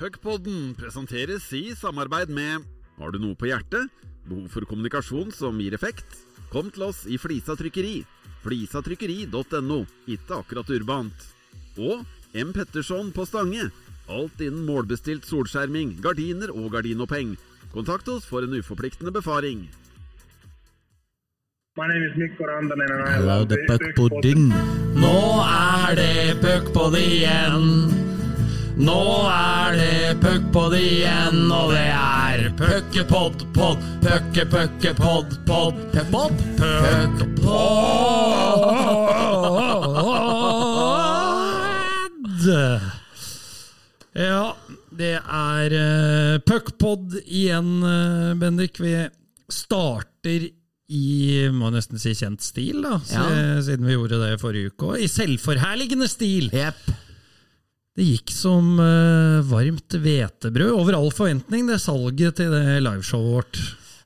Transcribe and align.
Puckpodden 0.00 0.70
presenteres 0.80 1.44
i 1.52 1.74
samarbeid 1.76 2.30
med 2.32 2.64
Har 2.96 3.12
du 3.12 3.18
noe 3.20 3.36
på 3.36 3.50
hjertet? 3.50 3.90
Behov 4.24 4.46
for 4.48 4.64
kommunikasjon 4.64 5.28
som 5.36 5.58
gir 5.60 5.76
effekt? 5.76 6.16
Kom 6.48 6.70
til 6.72 6.86
oss 6.86 7.02
i 7.04 7.18
Flisa 7.20 7.52
trykkeri. 7.52 7.98
Flisatrykkeri.no. 8.40 9.78
Ikke 10.08 10.40
akkurat 10.40 10.72
urbant. 10.72 11.28
Og 11.76 12.00
M. 12.32 12.54
Petterson 12.56 13.12
på 13.12 13.28
Stange. 13.28 13.68
Alt 14.08 14.40
innen 14.40 14.64
målbestilt 14.64 15.28
solskjerming, 15.28 15.98
gardiner 16.00 16.48
og 16.48 16.72
gardinoppheng. 16.78 17.36
Kontakt 17.76 18.08
oss 18.08 18.24
for 18.24 18.40
en 18.40 18.56
uforpliktende 18.56 19.12
befaring. 19.12 19.66
My 21.76 21.86
name 21.92 22.08
is 22.08 22.16
Mikko 22.16 22.48
Rantanen 22.48 22.88
and 22.88 23.04
I 23.04 23.12
Hello, 23.20 23.44
the 23.44 23.56
the 23.56 23.66
puck 23.68 23.96
pudding. 23.96 24.48
Nå 24.96 25.16
er 25.44 25.92
det 26.00 26.40
puckpod 26.40 26.96
igjen. 26.96 27.99
Nå 28.80 29.00
er 29.28 29.74
det 29.76 30.20
puckpod 30.22 30.72
igjen, 30.78 31.50
og 31.52 31.74
det 31.74 31.82
er 31.92 32.46
puckepod, 32.56 33.42
pod, 33.52 33.82
pucke, 34.00 34.46
pucke, 34.48 34.94
pod, 34.96 35.34
pod, 35.44 35.76
puckpod, 35.92 36.38
puckpod. 41.90 42.46
Ja, 44.16 44.46
det 44.96 45.12
er 45.20 45.76
uh, 45.76 46.38
puckpod 46.48 47.18
igjen, 47.26 47.70
uh, 47.84 48.32
Bendik. 48.40 48.80
Vi 48.80 48.94
starter 49.52 50.48
i 50.90 51.04
må 51.54 51.68
nesten 51.70 52.00
si 52.02 52.16
kjent 52.18 52.42
stil, 52.42 52.80
da, 52.82 52.96
Ja. 53.12 53.28
siden 53.62 53.84
vi 53.86 53.94
gjorde 53.94 54.18
det 54.24 54.40
forrige 54.40 54.72
uke. 54.72 54.94
òg. 54.94 55.04
i 55.04 55.06
selvforherligende 55.12 56.08
stil! 56.10 56.48
Jepp. 56.56 57.09
Det 58.00 58.06
gikk 58.14 58.30
som 58.32 58.78
uh, 58.80 59.44
varmt 59.44 59.92
hvetebrød 60.00 60.72
over 60.72 60.96
all 60.96 61.10
forventning, 61.12 61.66
det 61.68 61.82
salget 61.82 62.38
til 62.38 62.48
det 62.54 62.78
liveshowet 62.80 63.34
vårt. 63.34 63.58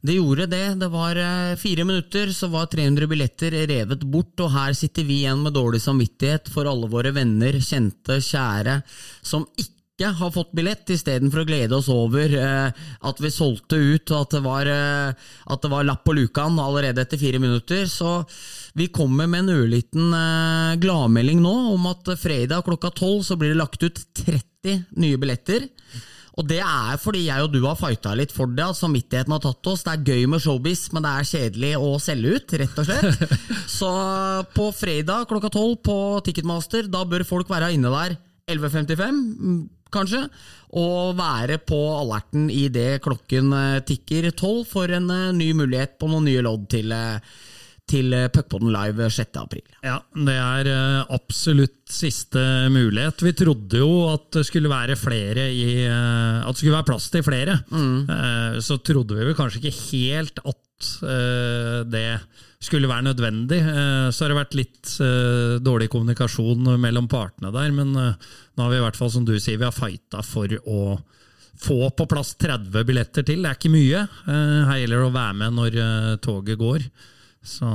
Det 0.04 0.16
gjorde 0.18 0.48
det. 0.50 0.64
Det 0.82 0.88
var 0.92 1.16
eh, 1.16 1.54
fire 1.56 1.84
minutter, 1.88 2.32
så 2.34 2.50
var 2.52 2.66
300 2.68 3.06
billetter 3.08 3.54
revet 3.70 4.02
bort, 4.04 4.34
og 4.44 4.50
her 4.52 4.74
sitter 4.76 5.06
vi 5.06 5.22
igjen 5.22 5.40
med 5.40 5.54
dårlig 5.56 5.80
samvittighet 5.80 6.50
for 6.52 6.68
alle 6.68 6.90
våre 6.92 7.14
venner, 7.16 7.56
kjente, 7.62 8.18
kjære, 8.20 8.82
som 9.24 9.46
ikke 9.56 10.10
har 10.18 10.34
fått 10.34 10.52
billett, 10.58 10.90
istedenfor 10.92 11.44
å 11.44 11.48
glede 11.48 11.78
oss 11.78 11.88
over 11.88 12.36
eh, 12.36 12.84
at 13.08 13.22
vi 13.24 13.32
solgte 13.32 13.78
ut, 13.78 14.10
og 14.10 14.18
at 14.18 14.36
det 14.36 14.42
var, 14.44 14.72
eh, 14.74 15.32
at 15.54 15.64
det 15.64 15.72
var 15.72 15.88
lapp 15.88 16.04
på 16.04 16.18
lukan 16.18 16.60
allerede 16.60 17.06
etter 17.06 17.22
fire 17.22 17.40
minutter. 17.40 17.86
Så 17.88 18.18
vi 18.74 18.88
kommer 18.90 19.28
med 19.30 19.44
en 19.44 19.54
ørliten 19.54 20.14
eh, 20.18 20.72
gladmelding 20.82 21.42
nå 21.42 21.54
om 21.74 21.86
at 21.92 22.10
fredag 22.18 22.64
klokka 22.66 22.90
tolv 22.94 23.22
så 23.26 23.38
blir 23.38 23.54
det 23.54 23.60
lagt 23.60 23.84
ut 23.86 24.00
30 24.24 24.82
nye 24.98 25.20
billetter. 25.20 25.68
Og 26.34 26.48
det 26.50 26.58
er 26.58 26.98
fordi 26.98 27.28
jeg 27.28 27.44
og 27.44 27.52
du 27.54 27.60
har 27.62 27.78
fighta 27.78 28.16
litt 28.18 28.32
for 28.34 28.50
det. 28.50 28.64
at 28.66 28.78
Samvittigheten 28.80 29.30
har 29.36 29.42
tatt 29.44 29.70
oss. 29.70 29.84
Det 29.86 29.92
er 29.92 30.08
gøy 30.10 30.26
med 30.32 30.42
showbiz, 30.42 30.88
men 30.90 31.06
det 31.06 31.12
er 31.12 31.28
kjedelig 31.30 31.70
å 31.78 31.92
selge 32.02 32.34
ut, 32.34 32.56
rett 32.58 32.82
og 32.82 32.88
slett. 32.88 33.38
Så 33.78 33.92
på 34.56 34.68
fredag 34.74 35.28
klokka 35.30 35.52
tolv 35.54 35.78
på 35.86 35.96
Ticketmaster, 36.26 36.90
da 36.90 37.04
bør 37.06 37.26
folk 37.28 37.54
være 37.54 37.70
inne 37.76 37.94
der 37.94 38.18
11.55, 38.50 39.22
mm, 39.22 39.62
kanskje. 39.94 40.24
Og 40.74 41.14
være 41.20 41.60
på 41.62 41.78
alerten 42.00 42.50
idet 42.50 42.98
klokken 43.06 43.54
eh, 43.54 43.80
tikker 43.86 44.32
tolv 44.34 44.66
for 44.66 44.90
en 44.90 45.06
eh, 45.14 45.30
ny 45.38 45.52
mulighet 45.54 45.94
på 46.02 46.10
noen 46.10 46.26
nye 46.26 46.42
lodd 46.42 46.66
til, 46.74 46.90
eh, 46.90 47.22
til 47.90 48.12
eh, 48.16 48.28
Puckpodden 48.32 48.70
Live 48.72 49.08
6. 49.12 49.36
april. 49.42 49.64
Ja, 49.84 49.98
det 50.16 50.34
er 50.40 50.70
eh, 50.72 51.12
absolutt 51.14 51.82
siste 51.92 52.40
mulighet. 52.72 53.20
Vi 53.26 53.34
trodde 53.36 53.82
jo 53.82 53.90
at 54.12 54.30
det 54.38 54.46
skulle 54.48 54.70
være 54.72 54.96
flere 54.98 55.48
i 55.52 55.66
eh, 55.84 56.38
At 56.44 56.54
det 56.54 56.62
skulle 56.62 56.78
være 56.78 56.88
plass 56.92 57.10
til 57.12 57.24
flere. 57.26 57.58
Mm. 57.70 58.60
Så 58.64 58.78
trodde 58.86 59.18
vi 59.18 59.28
vel 59.28 59.36
kanskje 59.38 59.60
ikke 59.60 59.76
helt 59.92 60.40
at 60.44 60.90
eh, 61.04 61.80
det 61.92 62.06
skulle 62.64 62.88
være 62.88 63.04
nødvendig. 63.10 63.60
Eh, 63.60 64.08
Så 64.16 64.24
har 64.24 64.32
det 64.32 64.38
vært 64.40 64.56
litt 64.56 64.94
eh, 65.04 65.58
dårlig 65.60 65.90
kommunikasjon 65.92 66.64
mellom 66.80 67.08
partene 67.12 67.52
der, 67.52 67.68
men 67.76 67.92
eh, 68.00 68.14
nå 68.56 68.64
har 68.64 68.72
vi 68.72 68.78
i 68.80 68.84
hvert 68.86 68.96
fall, 68.96 69.12
som 69.12 69.26
du 69.28 69.34
sier, 69.36 69.60
vi 69.60 69.68
har 69.68 69.76
fighta 69.76 70.24
for 70.24 70.48
å 70.64 70.80
få 71.64 71.76
på 71.94 72.06
plass 72.10 72.32
30 72.40 72.80
billetter 72.88 73.22
til. 73.28 73.44
Det 73.44 73.50
er 73.52 73.58
ikke 73.60 73.70
mye. 73.76 74.00
Eh, 74.24 74.60
Her 74.70 74.80
gjelder 74.80 75.04
det 75.04 75.10
å 75.10 75.14
være 75.20 75.36
med 75.44 75.58
når 75.60 75.76
eh, 75.84 76.14
toget 76.24 76.58
går. 76.64 76.88
Så 77.44 77.70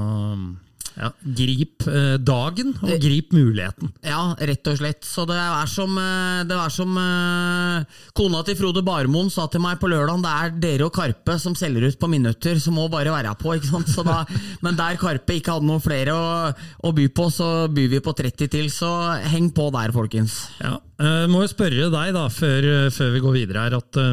ja, 1.00 1.10
grip 1.22 1.86
eh, 1.88 2.16
dagen, 2.20 2.74
og 2.84 2.96
grip 3.02 3.34
muligheten. 3.36 3.92
Ja, 4.04 4.34
rett 4.36 4.68
og 4.68 4.80
slett. 4.80 5.06
Så 5.08 5.24
det 5.30 5.38
er 5.40 5.70
som, 5.72 5.94
eh, 6.02 6.42
det 6.50 6.58
er 6.58 6.74
som 6.74 6.98
eh, 7.00 8.02
kona 8.18 8.42
til 8.48 8.58
Frode 8.60 8.84
Barmoen 8.86 9.32
sa 9.32 9.48
til 9.52 9.64
meg 9.64 9.80
på 9.80 9.92
lørdag, 9.92 10.24
det 10.26 10.34
er 10.34 10.58
dere 10.66 10.90
og 10.90 10.96
Karpe 10.96 11.38
som 11.40 11.56
selger 11.58 11.88
ut 11.88 12.00
på 12.00 12.10
minutter, 12.12 12.60
så 12.60 12.74
må 12.76 12.90
bare 12.92 13.14
være 13.14 13.36
på. 13.40 13.56
ikke 13.56 13.72
sant? 13.72 13.92
Så 13.94 14.04
da, 14.08 14.24
men 14.66 14.80
der 14.80 15.00
Karpe 15.00 15.38
ikke 15.38 15.56
hadde 15.56 15.70
noen 15.70 15.84
flere 15.84 16.16
å, 16.16 16.52
å 16.84 16.94
by 16.96 17.08
på, 17.16 17.30
så 17.32 17.70
byr 17.72 17.94
vi 17.96 18.04
på 18.04 18.16
30 18.18 18.52
til. 18.52 18.68
Så 18.74 18.92
heng 19.32 19.54
på 19.56 19.70
der, 19.76 19.96
folkens. 19.96 20.42
Ja, 20.60 20.78
eh, 21.00 21.26
må 21.32 21.46
jo 21.46 21.54
spørre 21.54 21.88
deg, 21.94 22.14
da, 22.18 22.28
før, 22.34 22.92
før 22.96 23.16
vi 23.16 23.24
går 23.24 23.40
videre 23.44 23.68
her, 23.68 23.80
at 23.80 24.04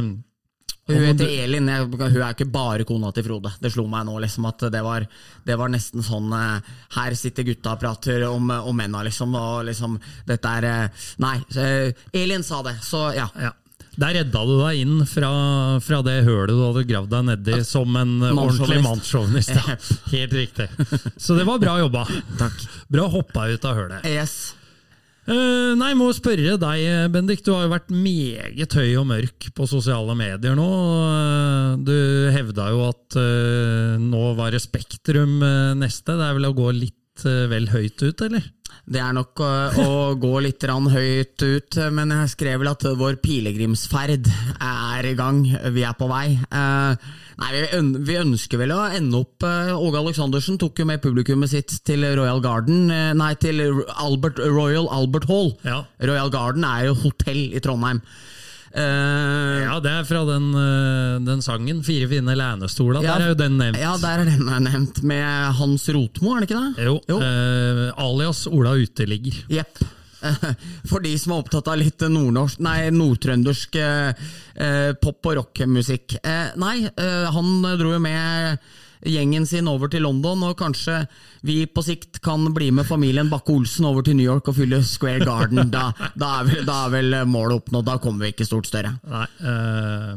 Hun 0.87 1.03
heter 1.03 1.31
Elin, 1.43 1.67
hun 1.67 2.01
er 2.23 2.29
ikke 2.31 2.47
bare 2.47 2.87
kona 2.87 3.11
til 3.15 3.27
Frode. 3.27 3.51
Det 3.59 3.73
slo 3.75 3.89
meg 3.91 4.07
nå 4.07 4.21
liksom 4.23 4.47
at 4.47 4.69
det 4.71 4.83
var, 4.87 5.07
det 5.47 5.57
var 5.59 5.73
nesten 5.73 6.05
sånn 6.07 6.31
eh, 6.37 6.73
Her 6.95 7.17
sitter 7.19 7.47
gutta 7.49 7.75
og 7.75 7.83
prater 7.83 8.23
om, 8.29 8.53
om 8.55 8.77
menna, 8.77 9.03
liksom, 9.07 9.35
og 9.35 9.65
liksom 9.67 9.99
Dette 10.29 10.57
er 10.61 10.69
eh, 10.71 11.07
Nei, 11.25 11.37
eh, 11.59 12.05
Elin 12.15 12.47
sa 12.47 12.63
det, 12.67 12.77
så 12.87 13.09
ja. 13.17 13.27
ja. 13.43 13.51
Der 13.97 14.13
redda 14.19 14.43
du 14.45 14.55
deg 14.61 14.83
inn 14.85 15.01
fra, 15.09 15.31
fra 15.81 16.03
det 16.05 16.19
hølet 16.27 16.53
du 16.53 16.61
hadde 16.61 16.85
gravd 16.89 17.15
deg 17.15 17.27
nedi 17.31 17.61
som 17.65 17.97
en 17.97 18.15
eh, 18.21 18.37
ordentlig 18.37 18.83
mannssjåvinist. 18.85 19.57
Helt 20.15 20.37
riktig. 20.37 20.69
Så 21.17 21.35
det 21.39 21.49
var 21.49 21.59
bra 21.63 21.79
jobba. 21.81 22.05
Takk. 22.37 22.67
Bra 22.93 23.09
hoppa 23.11 23.49
ut 23.49 23.65
av 23.67 23.81
hølet. 23.81 24.07
Yes. 24.07 24.55
Eh, 25.27 25.73
nei, 25.75 25.91
må 25.99 26.13
spørre 26.15 26.55
deg, 26.63 26.83
Bendik. 27.11 27.43
Du 27.43 27.51
har 27.55 27.65
jo 27.67 27.73
vært 27.73 27.91
meget 27.91 28.77
høy 28.79 28.93
og 29.01 29.09
mørk 29.11 29.49
på 29.57 29.67
sosiale 29.67 30.15
medier 30.19 30.55
nå. 30.59 30.69
Eh, 31.11 31.73
Du 31.87 31.97
hevda 32.33 32.71
jo 32.73 32.85
at 32.87 33.17
uh, 33.19 33.97
nå 34.01 34.23
var 34.39 34.55
det 34.55 34.63
Spektrum 34.65 35.41
neste. 35.79 36.15
Det 36.15 36.25
er 36.29 36.39
vel 36.39 36.49
å 36.49 36.55
gå 36.57 36.71
litt 36.75 37.25
vel 37.25 37.69
høyt 37.73 38.03
ut, 38.05 38.23
eller? 38.27 38.45
Det 38.87 39.01
er 39.03 39.15
nok 39.17 39.41
å, 39.43 39.51
å 39.83 39.87
gå 40.25 40.33
litt 40.45 40.63
høyt 40.63 41.43
ut, 41.43 41.79
men 41.91 42.13
jeg 42.15 42.33
skrev 42.37 42.61
vel 42.63 42.71
at 42.71 42.87
vår 42.99 43.19
pilegrimsferd 43.23 44.29
er 44.63 45.09
i 45.11 45.15
gang. 45.19 45.43
Vi 45.75 45.83
er 45.83 45.97
på 45.99 46.07
vei. 46.11 46.37
Eh, 46.37 47.09
nei, 47.43 47.51
vi, 47.57 47.83
vi 48.07 48.19
ønsker 48.21 48.63
vel 48.63 48.77
å 48.77 48.85
ende 48.87 49.25
opp 49.25 49.47
øh, 49.47 49.75
Åge 49.75 50.01
Aleksandersen 50.05 50.61
tok 50.63 50.79
jo 50.81 50.87
med 50.89 51.03
publikummet 51.03 51.51
sitt 51.51 51.81
til 51.87 52.07
Royal 52.17 52.41
Garden 52.45 52.87
eh, 52.95 53.11
Nei, 53.19 53.33
til 53.43 53.61
Albert, 53.97 54.39
Royal 54.39 54.87
Albert 54.95 55.27
Hall. 55.33 55.53
Ja. 55.67 55.83
Royal 56.07 56.31
Garden 56.31 56.67
er 56.69 56.89
jo 56.91 56.97
hotell 57.03 57.43
i 57.51 57.63
Trondheim. 57.65 58.05
Eh, 58.77 59.63
Ja, 59.67 59.79
det 59.81 59.91
er 59.93 60.05
fra 60.05 60.23
den, 60.29 60.47
eh, 60.55 61.19
den 61.25 61.41
sangen 61.43 61.83
'Fire 61.83 62.09
fine 62.09 62.35
lænestola'. 62.37 63.03
Ja. 63.03 63.17
Der 63.17 63.25
er 63.25 63.29
jo 63.33 63.35
den 63.41 63.57
nevnt. 63.59 63.79
Ja, 63.81 63.97
der 63.97 64.21
er 64.21 64.25
den 64.25 64.49
er 64.49 64.61
nevnt, 64.61 65.03
med 65.03 65.55
Hans 65.57 65.89
Rotmo, 65.89 66.35
er 66.37 66.41
det 66.41 66.51
ikke 66.51 66.75
det? 66.77 66.85
Jo, 66.85 67.21
eh, 67.21 67.93
alias 67.97 68.47
Ola 68.47 68.75
Uteligger. 68.77 69.45
Jepp. 69.49 69.79
For 70.89 71.01
de 71.01 71.17
som 71.19 71.33
er 71.33 71.43
opptatt 71.43 71.69
av 71.69 71.79
litt 71.79 71.99
nordnorsk, 72.01 72.59
nei, 72.61 72.91
nordtrøndersk 72.91 73.77
pop- 75.01 75.27
og 75.27 75.37
rockmusikk. 75.37 76.17
Eh, 76.25 76.51
nei, 76.57 76.89
han 76.97 77.63
dro 77.79 77.93
jo 77.93 77.99
med 78.01 78.59
gjengen 79.07 79.47
sin 79.49 79.71
over 79.71 79.91
til 79.93 80.05
London, 80.07 80.45
og 80.49 80.59
kanskje 80.61 81.05
vi 81.47 81.63
på 81.71 81.85
sikt 81.87 82.21
kan 82.25 82.45
bli 82.55 82.73
med 82.75 82.89
familien 82.89 83.31
Bakke-Olsen 83.33 83.89
over 83.89 84.07
til 84.07 84.19
New 84.19 84.27
York 84.27 84.51
og 84.51 84.59
fylle 84.59 84.83
Square 84.87 85.25
Garden. 85.25 85.65
Da, 85.71 85.89
da, 86.15 86.41
er, 86.41 86.51
vel, 86.51 86.63
da 86.69 86.83
er 86.85 86.95
vel 86.99 87.19
målet 87.31 87.63
oppnådd, 87.63 87.87
da 87.89 87.99
kommer 88.03 88.27
vi 88.27 88.35
ikke 88.35 88.49
stort 88.49 88.71
større. 88.71 88.97
Nei, 89.07 89.27
uh, 89.47 90.15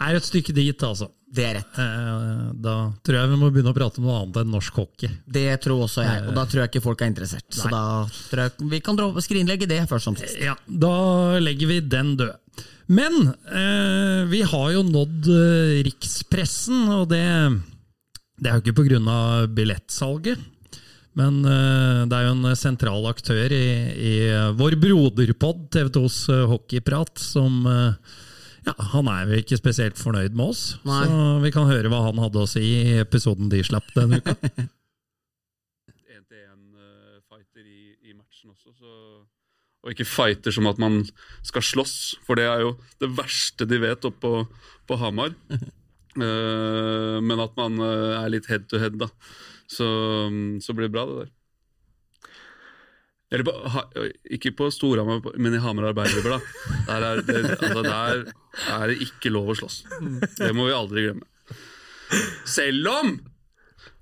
er 0.00 0.16
et 0.18 0.26
stykke 0.26 0.54
dit, 0.56 0.86
altså. 0.86 1.10
Det 1.30 1.44
er 1.46 1.52
rett. 1.60 1.76
Eh, 1.78 2.46
da 2.58 2.74
tror 3.06 3.16
jeg 3.20 3.30
vi 3.30 3.36
må 3.38 3.50
begynne 3.54 3.70
å 3.70 3.76
prate 3.76 4.00
om 4.00 4.08
noe 4.08 4.16
annet 4.18 4.40
enn 4.40 4.50
norsk 4.50 4.80
hockey. 4.82 5.12
Det 5.30 5.46
tror 5.62 5.84
også 5.86 6.02
jeg, 6.02 6.24
og 6.26 6.34
da 6.34 6.42
tror 6.50 6.64
jeg 6.64 6.72
ikke 6.72 6.82
folk 6.82 7.04
er 7.04 7.12
interessert. 7.12 7.46
Så 7.54 7.70
da 7.70 7.84
tror 8.32 8.48
jeg 8.48 8.70
vi 8.72 8.80
kan 8.82 8.98
skrinlegge 9.22 9.68
det 9.70 9.84
først 9.90 10.10
som 10.10 10.18
sist. 10.18 10.40
Ja, 10.42 10.56
da 10.66 11.38
legger 11.38 11.70
vi 11.70 11.78
den 11.86 12.16
død. 12.18 12.34
Men 12.90 13.30
eh, 13.30 14.24
vi 14.26 14.42
har 14.42 14.72
jo 14.74 14.82
nådd 14.88 15.30
eh, 15.30 15.76
rikspressen, 15.86 16.88
og 16.96 17.06
det, 17.12 17.22
det 18.40 18.48
er 18.48 18.56
jo 18.56 18.64
ikke 18.64 18.78
pga. 18.80 19.46
billettsalget. 19.52 20.40
Men 21.18 21.42
eh, 21.44 22.06
det 22.08 22.16
er 22.16 22.28
jo 22.28 22.34
en 22.36 22.56
sentral 22.56 23.06
aktør 23.10 23.50
i, 23.52 23.66
i 23.98 24.14
vår 24.56 24.76
broderpod, 24.80 25.66
TV 25.74 25.90
2s 25.96 26.18
eh, 26.30 26.44
hockeyprat, 26.48 27.18
som 27.18 27.66
eh, 27.66 28.18
ja, 28.68 28.74
Han 28.92 29.08
er 29.10 29.26
jo 29.26 29.40
ikke 29.42 29.58
spesielt 29.58 29.98
fornøyd 29.98 30.36
med 30.38 30.52
oss, 30.52 30.62
Nei. 30.86 31.02
så 31.08 31.40
vi 31.42 31.50
kan 31.54 31.66
høre 31.70 31.90
hva 31.90 32.04
han 32.06 32.20
hadde 32.22 32.44
å 32.44 32.50
si 32.50 32.62
i 32.62 33.00
episoden 33.02 33.50
de 33.50 33.62
slapp 33.66 33.90
denne 33.96 34.20
uka. 34.22 34.36
1-1-fighter 36.20 37.66
i, 37.66 37.96
i 38.06 38.14
matchen 38.14 38.54
også, 38.54 38.70
så 38.78 38.94
og 39.80 39.94
ikke 39.94 40.04
fighter 40.04 40.52
som 40.52 40.66
at 40.68 40.76
man 40.76 40.98
skal 41.40 41.64
slåss. 41.64 41.94
For 42.26 42.36
det 42.36 42.44
er 42.44 42.66
jo 42.66 42.74
det 43.00 43.08
verste 43.16 43.64
de 43.64 43.78
vet 43.80 44.04
oppe 44.04 44.20
på, 44.20 44.64
på 44.84 44.98
Hamar. 45.00 45.32
Eh, 46.24 47.18
men 47.24 47.42
at 47.42 47.56
man 47.58 47.80
eh, 47.84 48.16
er 48.20 48.32
litt 48.32 48.48
head 48.50 48.68
to 48.70 48.80
head, 48.82 48.98
da. 49.00 49.10
Så, 49.70 49.86
så 50.62 50.74
blir 50.74 50.88
det 50.88 50.94
bra, 50.96 51.06
det 51.06 51.24
der. 51.24 51.36
Eller 53.30 53.46
på, 53.46 53.52
ikke 54.34 54.50
på 54.58 54.66
Storhamar, 54.74 55.22
men 55.38 55.54
i 55.54 55.60
Hamar 55.62 55.92
Arbeiderblad. 55.92 56.46
Der, 56.88 57.04
er 57.06 57.20
det, 57.22 57.42
altså 57.60 57.84
der 57.86 58.24
er 58.74 58.90
det 58.90 58.96
ikke 59.06 59.30
lov 59.30 59.52
å 59.52 59.58
slåss. 59.60 59.84
Det 60.40 60.50
må 60.56 60.66
vi 60.66 60.74
aldri 60.74 61.04
glemme. 61.06 61.28
Selv 62.48 62.88
om 62.90 63.12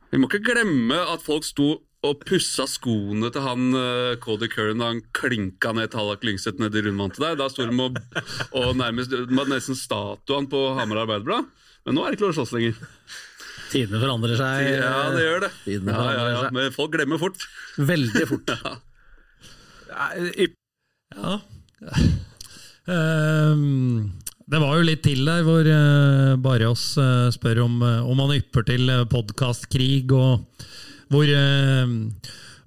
Vi 0.09 0.17
må 0.17 0.25
ikke 0.31 0.55
glemme 0.55 0.97
at 1.13 1.21
folk 1.21 1.45
sto 1.45 1.75
og 2.07 2.23
pussa 2.25 2.65
skoene 2.71 3.29
til 3.35 3.43
han 3.45 3.75
uh, 3.75 4.15
Cody 4.23 4.47
Curran 4.49 4.81
da 4.81 4.93
han 4.93 5.03
klinka 5.13 5.75
ned 5.77 5.91
Tallak 5.93 6.23
Lyngseth 6.25 6.63
nedi 6.63 6.87
rundvantet 6.87 7.21
der. 7.21 7.37
Da 7.37 7.51
sto 7.53 7.67
de 7.69 7.75
og, 7.83 7.99
og 8.57 8.71
nærmest 8.79 9.13
nesten 9.13 9.77
statuen 9.77 10.49
på 10.49 10.63
Hamar 10.79 11.03
Arbeiderblad. 11.03 11.51
Men 11.87 11.97
nå 11.97 12.05
er 12.05 12.13
det 12.13 12.19
ikke 12.19 12.27
lov 12.27 12.35
å 12.35 12.39
slåss 12.41 12.55
lenger. 12.57 12.79
Tidene 13.69 14.01
forandrer 14.01 14.39
seg. 14.41 14.69
Ja, 14.79 14.93
det 15.15 15.25
gjør 15.25 15.43
det. 15.45 15.51
Ja, 15.69 16.05
ja, 16.17 16.25
ja. 16.33 16.43
Men 16.57 16.73
folk 16.75 16.95
glemmer 16.97 17.21
fort. 17.21 17.49
Veldig 17.77 18.29
fort. 18.31 18.55
Ja. 21.19 21.39
Um, 22.85 24.13
det 24.49 24.61
var 24.61 24.77
jo 24.77 24.85
litt 24.85 25.01
til 25.03 25.25
der 25.27 25.41
hvor 25.47 25.65
uh, 25.65 26.69
oss 26.69 26.85
uh, 27.01 27.33
spør 27.35 27.63
om, 27.65 27.81
uh, 27.83 28.05
om 28.07 28.21
han 28.23 28.35
ypper 28.37 28.67
til 28.69 28.93
podkastkrig, 29.11 30.13
og 30.13 30.45
hvor 31.09 31.33
uh, 31.33 31.89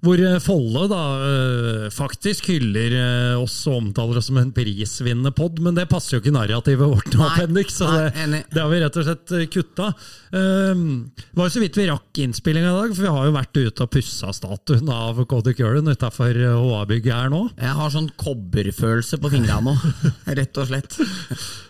hvor 0.01 0.21
eh, 0.21 0.37
Folle 0.41 0.87
da 0.89 1.01
eh, 1.25 1.87
faktisk 1.93 2.49
hyller 2.49 2.95
eh, 2.97 3.41
oss 3.41 3.59
og 3.69 3.77
omtaler 3.77 4.17
oss 4.17 4.29
som 4.31 4.39
en 4.41 4.53
prisvinnende 4.55 5.33
pod, 5.35 5.59
men 5.61 5.77
det 5.77 5.87
passer 5.91 6.17
jo 6.17 6.23
ikke 6.23 6.33
narrativet 6.33 6.89
vårt 6.89 7.13
nå, 7.13 7.27
Bendik, 7.37 7.69
så 7.73 7.89
det, 7.93 8.41
det 8.49 8.61
har 8.61 8.71
vi 8.71 8.81
rett 8.81 8.97
og 8.97 9.05
slett 9.05 9.35
kutta. 9.53 9.91
Um, 10.31 11.11
det 11.13 11.37
var 11.37 11.49
jo 11.49 11.53
så 11.53 11.61
vidt 11.63 11.77
vi 11.77 11.87
rakk 11.89 12.21
innspillinga 12.23 12.71
i 12.71 12.79
dag, 12.79 12.95
for 12.95 13.05
vi 13.05 13.13
har 13.13 13.29
jo 13.29 13.35
vært 13.35 13.61
ute 13.61 13.85
og 13.85 13.93
pussa 13.93 14.33
statuen 14.35 14.89
av 14.93 15.21
Cody 15.29 15.53
Curran 15.57 15.91
utafor 15.91 16.33
HA-bygget 16.33 17.13
her 17.13 17.31
nå. 17.33 17.43
Jeg 17.61 17.77
har 17.77 17.93
sånn 17.93 18.09
kobberfølelse 18.21 19.21
på 19.21 19.33
fingrene 19.33 19.75
nå, 19.75 19.93
rett 20.39 20.61
og 20.61 20.69
slett. 20.71 20.97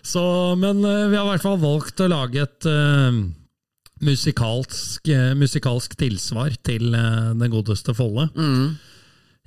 Så, 0.00 0.24
men 0.60 0.80
vi 0.80 1.18
har 1.18 1.26
i 1.26 1.30
hvert 1.34 1.44
fall 1.44 1.60
valgt 1.62 2.00
å 2.00 2.10
lage 2.12 2.48
et 2.48 2.72
musikalsk, 4.02 5.08
eh, 5.08 5.32
musikalsk 5.38 5.94
tilsvar 6.00 6.54
til 6.66 6.94
eh, 6.94 7.30
den 7.38 7.50
godeste 7.52 7.94
Folle. 7.96 8.28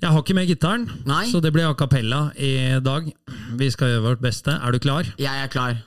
Jeg 0.01 0.11
har 0.11 0.21
ikke 0.21 0.35
med 0.35 0.47
gitaren, 0.49 0.89
Nei. 1.07 1.23
så 1.31 1.39
det 1.41 1.53
blir 1.55 1.69
a 1.69 1.73
cappella 1.73 2.29
i 2.35 2.79
dag. 2.83 3.07
Vi 3.57 3.69
skal 3.71 3.93
gjøre 3.93 4.03
vårt 4.09 4.23
beste. 4.23 4.51
Er 4.51 4.71
du 4.75 4.79
klar? 4.83 5.07
Jeg 5.19 5.43
er 5.43 5.47
klar. 5.51 5.77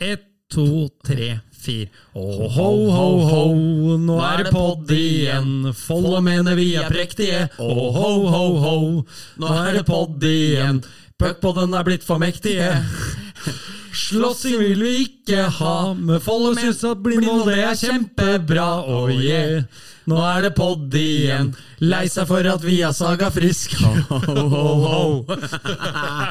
Ett, 0.00 0.22
to, 0.50 0.88
tre, 1.06 1.40
fire. 1.60 1.88
Ho, 2.14 2.48
ho, 2.54 2.68
ho, 2.90 3.08
ho, 3.26 3.96
nå 3.98 4.16
er 4.24 4.44
det 4.44 4.52
podd 4.54 4.90
igjen. 4.94 5.72
Folde 5.76 6.22
mener 6.26 6.56
vi 6.58 6.72
er 6.78 6.88
prektige. 6.90 7.44
Ho, 7.58 7.90
ho, 7.94 8.08
ho, 8.30 8.46
ho, 8.64 8.78
nå 9.42 9.52
er 9.66 9.80
det 9.80 9.84
podd 9.90 10.22
igjen. 10.26 10.80
Puckpodden 11.20 11.74
er 11.76 11.86
blitt 11.86 12.06
for 12.06 12.22
mektige. 12.22 12.72
Slåssing 13.92 14.58
vil 14.60 14.82
vi 14.84 14.96
ikke 15.04 15.46
ha, 15.60 15.76
men 15.94 16.20
Folle 16.22 16.54
syns 16.58 16.82
at 16.86 17.00
blindmål 17.02 17.46
det 17.48 17.60
er 17.64 17.78
kjempebra. 17.78 18.68
Oh 18.86 19.10
yeah. 19.10 19.64
Nå 20.10 20.16
er 20.24 20.46
det 20.46 20.50
podd 20.56 20.94
igjen. 20.96 21.52
Lei 21.84 22.06
seg 22.10 22.26
for 22.28 22.46
at 22.48 22.62
vi 22.64 22.80
har 22.80 22.94
saga 22.96 23.28
frisk. 23.32 23.76
Ho, 23.80 24.18
ho, 24.26 24.46
ho, 24.50 24.64
ho. 24.84 25.36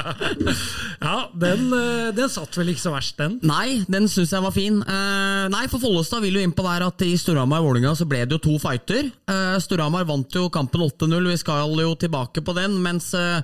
ja, 1.06 1.16
den, 1.32 1.70
eh, 1.76 2.10
den 2.16 2.30
satt 2.32 2.58
vel 2.58 2.72
ikke 2.72 2.82
så 2.82 2.94
verst, 2.94 3.16
den. 3.20 3.38
Nei, 3.46 3.80
den 3.90 4.08
syns 4.10 4.34
jeg 4.34 4.44
var 4.44 4.54
fin. 4.54 4.80
Uh, 4.84 5.46
nei, 5.52 5.64
for 5.72 5.82
Follestad 5.82 6.24
vil 6.24 6.38
jo 6.38 6.44
inn 6.44 6.54
på 6.56 6.66
der 6.66 6.86
at 6.86 7.06
i 7.06 7.14
Storhamar-Vålinga 7.20 7.94
så 7.98 8.08
ble 8.10 8.24
det 8.26 8.36
jo 8.36 8.44
to 8.50 8.58
fighter. 8.62 9.10
Uh, 9.30 9.56
Storhamar 9.62 10.08
vant 10.08 10.36
jo 10.36 10.48
kampen 10.52 10.84
8-0, 10.84 11.30
vi 11.30 11.40
skal 11.40 11.72
jo 11.80 11.94
tilbake 12.00 12.44
på 12.44 12.56
den. 12.56 12.76
Mens 12.84 13.12
eh, 13.16 13.42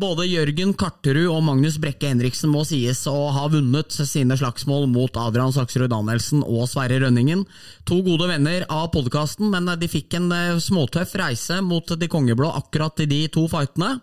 både 0.00 0.24
Jørgen 0.24 0.72
Karterud 0.78 1.28
og 1.28 1.42
Magnus 1.44 1.76
Brekke 1.80 2.08
Henriksen 2.08 2.52
må 2.52 2.62
sies 2.68 3.02
å 3.10 3.28
ha 3.34 3.44
vunnet 3.52 3.92
sine 3.92 4.36
slagsmål 4.38 4.86
mot 4.88 5.16
Adrian 5.20 5.52
Saksrud 5.52 5.90
Danielsen 5.92 6.40
og 6.40 6.68
Sverre 6.70 7.02
Rønningen. 7.02 7.44
To 7.88 8.00
gode 8.06 8.30
venner 8.30 8.64
av 8.72 8.88
podkasten, 8.94 9.50
men 9.52 9.68
de 9.80 9.90
fikk 9.90 10.16
en 10.16 10.30
eh, 10.32 10.60
småtøff 10.62 11.12
reise 11.20 11.60
mot 11.66 11.92
de 12.00 12.08
kongeblå 12.10 12.48
akkurat 12.62 13.04
i 13.04 13.08
de 13.10 13.24
to 13.34 13.44
fightene. 13.52 13.98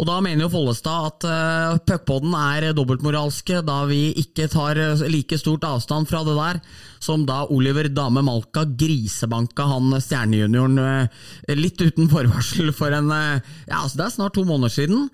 Og 0.00 0.08
da 0.08 0.18
mener 0.24 0.46
jo 0.46 0.52
Follestad 0.54 1.08
at 1.10 1.26
uh, 1.28 1.80
puckpodden 1.84 2.34
er 2.38 2.70
dobbeltmoralske, 2.76 3.60
da 3.66 3.82
vi 3.90 4.14
ikke 4.22 4.48
tar 4.52 4.80
eh, 4.80 5.04
like 5.12 5.36
stort 5.40 5.66
avstand 5.68 6.08
fra 6.10 6.22
det 6.26 6.36
der, 6.38 6.60
som 7.02 7.26
da 7.28 7.42
Oliver 7.52 7.90
Dame 7.92 8.22
Malka 8.24 8.64
grisebanka 8.64 9.66
han 9.68 9.92
stjernejunioren 10.00 10.80
uh, 10.80 11.22
litt 11.58 11.80
uten 11.82 12.10
forvarsel 12.12 12.72
for 12.76 12.94
en 12.96 13.12
uh, 13.12 13.38
Ja, 13.68 13.82
altså 13.82 14.00
det 14.00 14.08
er 14.08 14.16
snart 14.16 14.36
to 14.38 14.46
måneder 14.48 14.72
siden. 14.72 15.08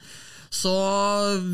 Så 0.54 0.74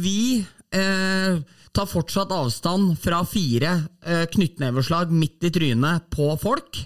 vi 0.03 0.45
uh, 0.77 1.43
tar 1.75 1.91
fortsatt 1.91 2.33
avstand 2.33 2.95
fra 3.03 3.21
fire 3.27 3.75
eh, 4.07 4.25
knyttneveslag 4.31 5.13
midt 5.13 5.49
i 5.49 5.51
trynet 5.55 6.07
på 6.15 6.29
folk, 6.41 6.79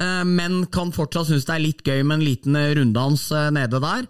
eh, 0.00 0.24
men 0.28 0.66
kan 0.72 0.92
fortsatt 0.92 1.30
synes 1.30 1.48
det 1.48 1.54
er 1.54 1.64
litt 1.64 1.86
gøy 1.86 2.02
med 2.02 2.18
en 2.18 2.26
liten 2.26 2.58
eh, 2.60 2.74
runddans 2.76 3.30
eh, 3.32 3.48
nede 3.56 3.80
der. 3.82 4.04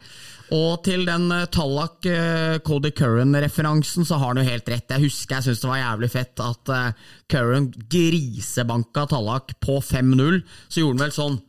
Og 0.55 0.83
til 0.87 1.03
den 1.09 1.27
eh, 1.35 1.47
Tallak 1.51 2.07
eh, 2.07 2.59
Cody 2.67 2.93
Curran-referansen, 2.95 4.07
så 4.07 4.19
har 4.21 4.31
han 4.31 4.43
jo 4.43 4.47
helt 4.47 4.69
rett. 4.71 4.93
Jeg 4.93 5.09
husker 5.09 5.39
jeg 5.39 5.49
syntes 5.49 5.65
det 5.65 5.71
var 5.73 5.81
jævlig 5.81 6.11
fett 6.13 6.43
at 6.45 6.73
eh, 6.75 7.07
Curran 7.33 7.71
grisebanka 7.91 9.09
Tallak 9.11 9.57
på 9.65 9.81
5-0. 9.83 10.45
Så 10.69 10.83
gjorde 10.83 10.95
han 10.95 11.07
vel 11.07 11.17
sånn 11.17 11.41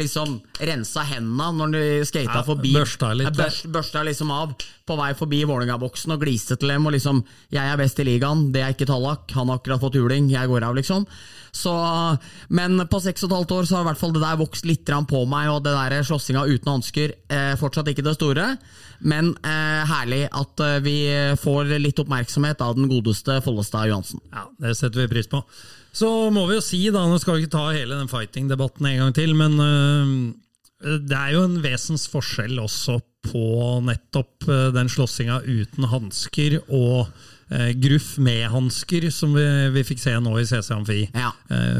Liksom 0.00 0.38
rensa 0.64 1.02
hendene 1.04 1.50
når 1.58 1.72
du 1.74 1.82
skata 2.08 2.38
Ja, 2.38 2.42
forbi. 2.46 2.72
børsta 2.72 3.10
litt, 3.12 3.28
Ja, 3.28 3.44
børs, 3.44 3.62
børsta 3.68 4.04
liksom 4.06 4.30
av 4.32 4.54
på 4.88 4.96
vei 4.96 5.12
forbi 5.14 5.42
Vålerenga-boksen 5.44 6.14
og 6.14 6.20
gliste 6.24 6.56
til 6.56 6.68
dem. 6.68 6.86
Og 6.86 6.92
liksom 6.92 7.22
'Jeg 7.52 7.72
er 7.72 7.76
best 7.76 7.98
i 8.00 8.04
ligaen, 8.04 8.52
det 8.52 8.62
er 8.62 8.72
ikke 8.72 8.86
Tallak. 8.86 9.30
Han 9.32 9.48
har 9.48 9.58
akkurat 9.58 9.80
fått 9.80 9.94
juling, 9.94 10.30
jeg 10.30 10.48
går 10.48 10.62
av', 10.62 10.74
liksom. 10.76 11.06
Så, 11.52 12.18
men 12.48 12.78
på 12.88 12.98
seks 13.02 13.22
og 13.24 13.30
et 13.30 13.36
halvt 13.36 13.52
år 13.52 13.66
så 13.68 13.76
har 13.76 13.82
i 13.84 13.88
hvert 13.90 13.98
fall 14.00 14.12
det 14.12 14.22
der 14.22 14.36
vokst 14.40 14.64
litt 14.64 14.86
på 14.86 15.26
meg, 15.28 15.50
og 15.50 15.62
det 15.62 15.74
der 15.76 16.02
slåssinga 16.02 16.46
uten 16.48 16.72
hansker 16.72 17.12
eh, 17.28 17.54
fortsatt 17.56 17.88
ikke 17.92 18.02
det 18.02 18.14
store. 18.16 18.56
Men 19.02 19.36
eh, 19.44 19.84
herlig 19.84 20.28
at 20.32 20.60
eh, 20.60 20.80
vi 20.80 20.96
får 21.36 21.78
litt 21.78 21.98
oppmerksomhet 22.00 22.60
av 22.62 22.74
den 22.74 22.88
godeste 22.88 23.42
Follestad 23.44 23.88
Johansen. 23.88 24.20
Ja, 24.32 24.48
Det 24.58 24.74
setter 24.78 25.02
vi 25.04 25.08
pris 25.08 25.28
på. 25.28 25.44
Så 25.92 26.08
må 26.32 26.46
vi 26.48 26.56
jo 26.56 26.64
si, 26.64 26.80
da, 26.92 27.04
nå 27.08 27.18
skal 27.20 27.36
vi 27.36 27.44
ikke 27.44 27.52
ta 27.58 27.66
hele 27.74 27.98
den 27.98 28.08
fighting-debatten 28.08 28.86
en 28.88 29.00
gang 29.02 29.16
til, 29.16 29.34
men 29.36 29.58
uh, 29.60 30.96
det 31.04 31.18
er 31.18 31.34
jo 31.34 31.42
en 31.44 31.58
vesensforskjell 31.64 32.56
også 32.62 32.96
på 33.28 33.42
nettopp 33.86 34.48
uh, 34.48 34.70
den 34.74 34.88
slåssinga 34.90 35.42
uten 35.44 35.86
hansker 35.92 36.56
og 36.64 37.10
uh, 37.52 37.68
gruff 37.82 38.14
med 38.24 38.46
hansker, 38.54 39.10
som 39.12 39.36
vi, 39.36 39.44
vi 39.76 39.84
fikk 39.90 40.00
se 40.02 40.16
nå 40.16 40.32
i 40.40 40.46
CC 40.48 40.72
Amfi 40.74 41.02
Ja. 41.12 41.28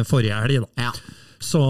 forrige 0.08 0.42
helg. 0.44 0.66
da. 0.66 0.90
Ja. 0.90 0.92
Så 1.42 1.62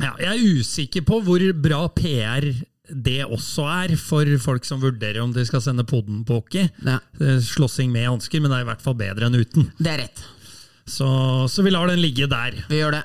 ja, 0.00 0.10
jeg 0.18 0.32
er 0.32 0.58
usikker 0.58 1.06
på 1.06 1.20
hvor 1.24 1.46
bra 1.62 1.84
PR 1.94 2.50
det 2.90 3.20
også 3.22 3.62
er 3.70 3.92
for 4.00 4.26
folk 4.42 4.66
som 4.66 4.80
vurderer 4.82 5.22
om 5.22 5.30
de 5.32 5.44
skal 5.46 5.62
sende 5.62 5.84
poden 5.86 6.24
på 6.26 6.40
hockey. 6.40 6.66
Ja. 6.82 6.98
Slåssing 7.46 7.92
med 7.94 8.08
hansker, 8.08 8.42
men 8.42 8.50
det 8.50 8.58
er 8.58 8.64
i 8.66 8.70
hvert 8.72 8.82
fall 8.82 8.96
bedre 8.98 9.28
enn 9.28 9.38
uten. 9.38 9.68
Det 9.78 9.92
er 9.92 10.02
rett. 10.08 10.22
Så, 10.90 11.08
så 11.50 11.62
vi 11.62 11.72
lar 11.72 11.90
den 11.90 12.02
ligge 12.02 12.28
der. 12.30 12.56
Vi 12.70 12.80
gjør 12.80 12.98
det. 12.98 13.04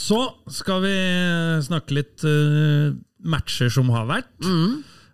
Så 0.00 0.18
skal 0.50 0.82
vi 0.82 0.96
snakke 1.62 1.94
litt 1.94 2.24
uh, 2.26 2.96
matcher 3.26 3.70
som 3.72 3.90
har 3.94 4.08
vært. 4.08 4.32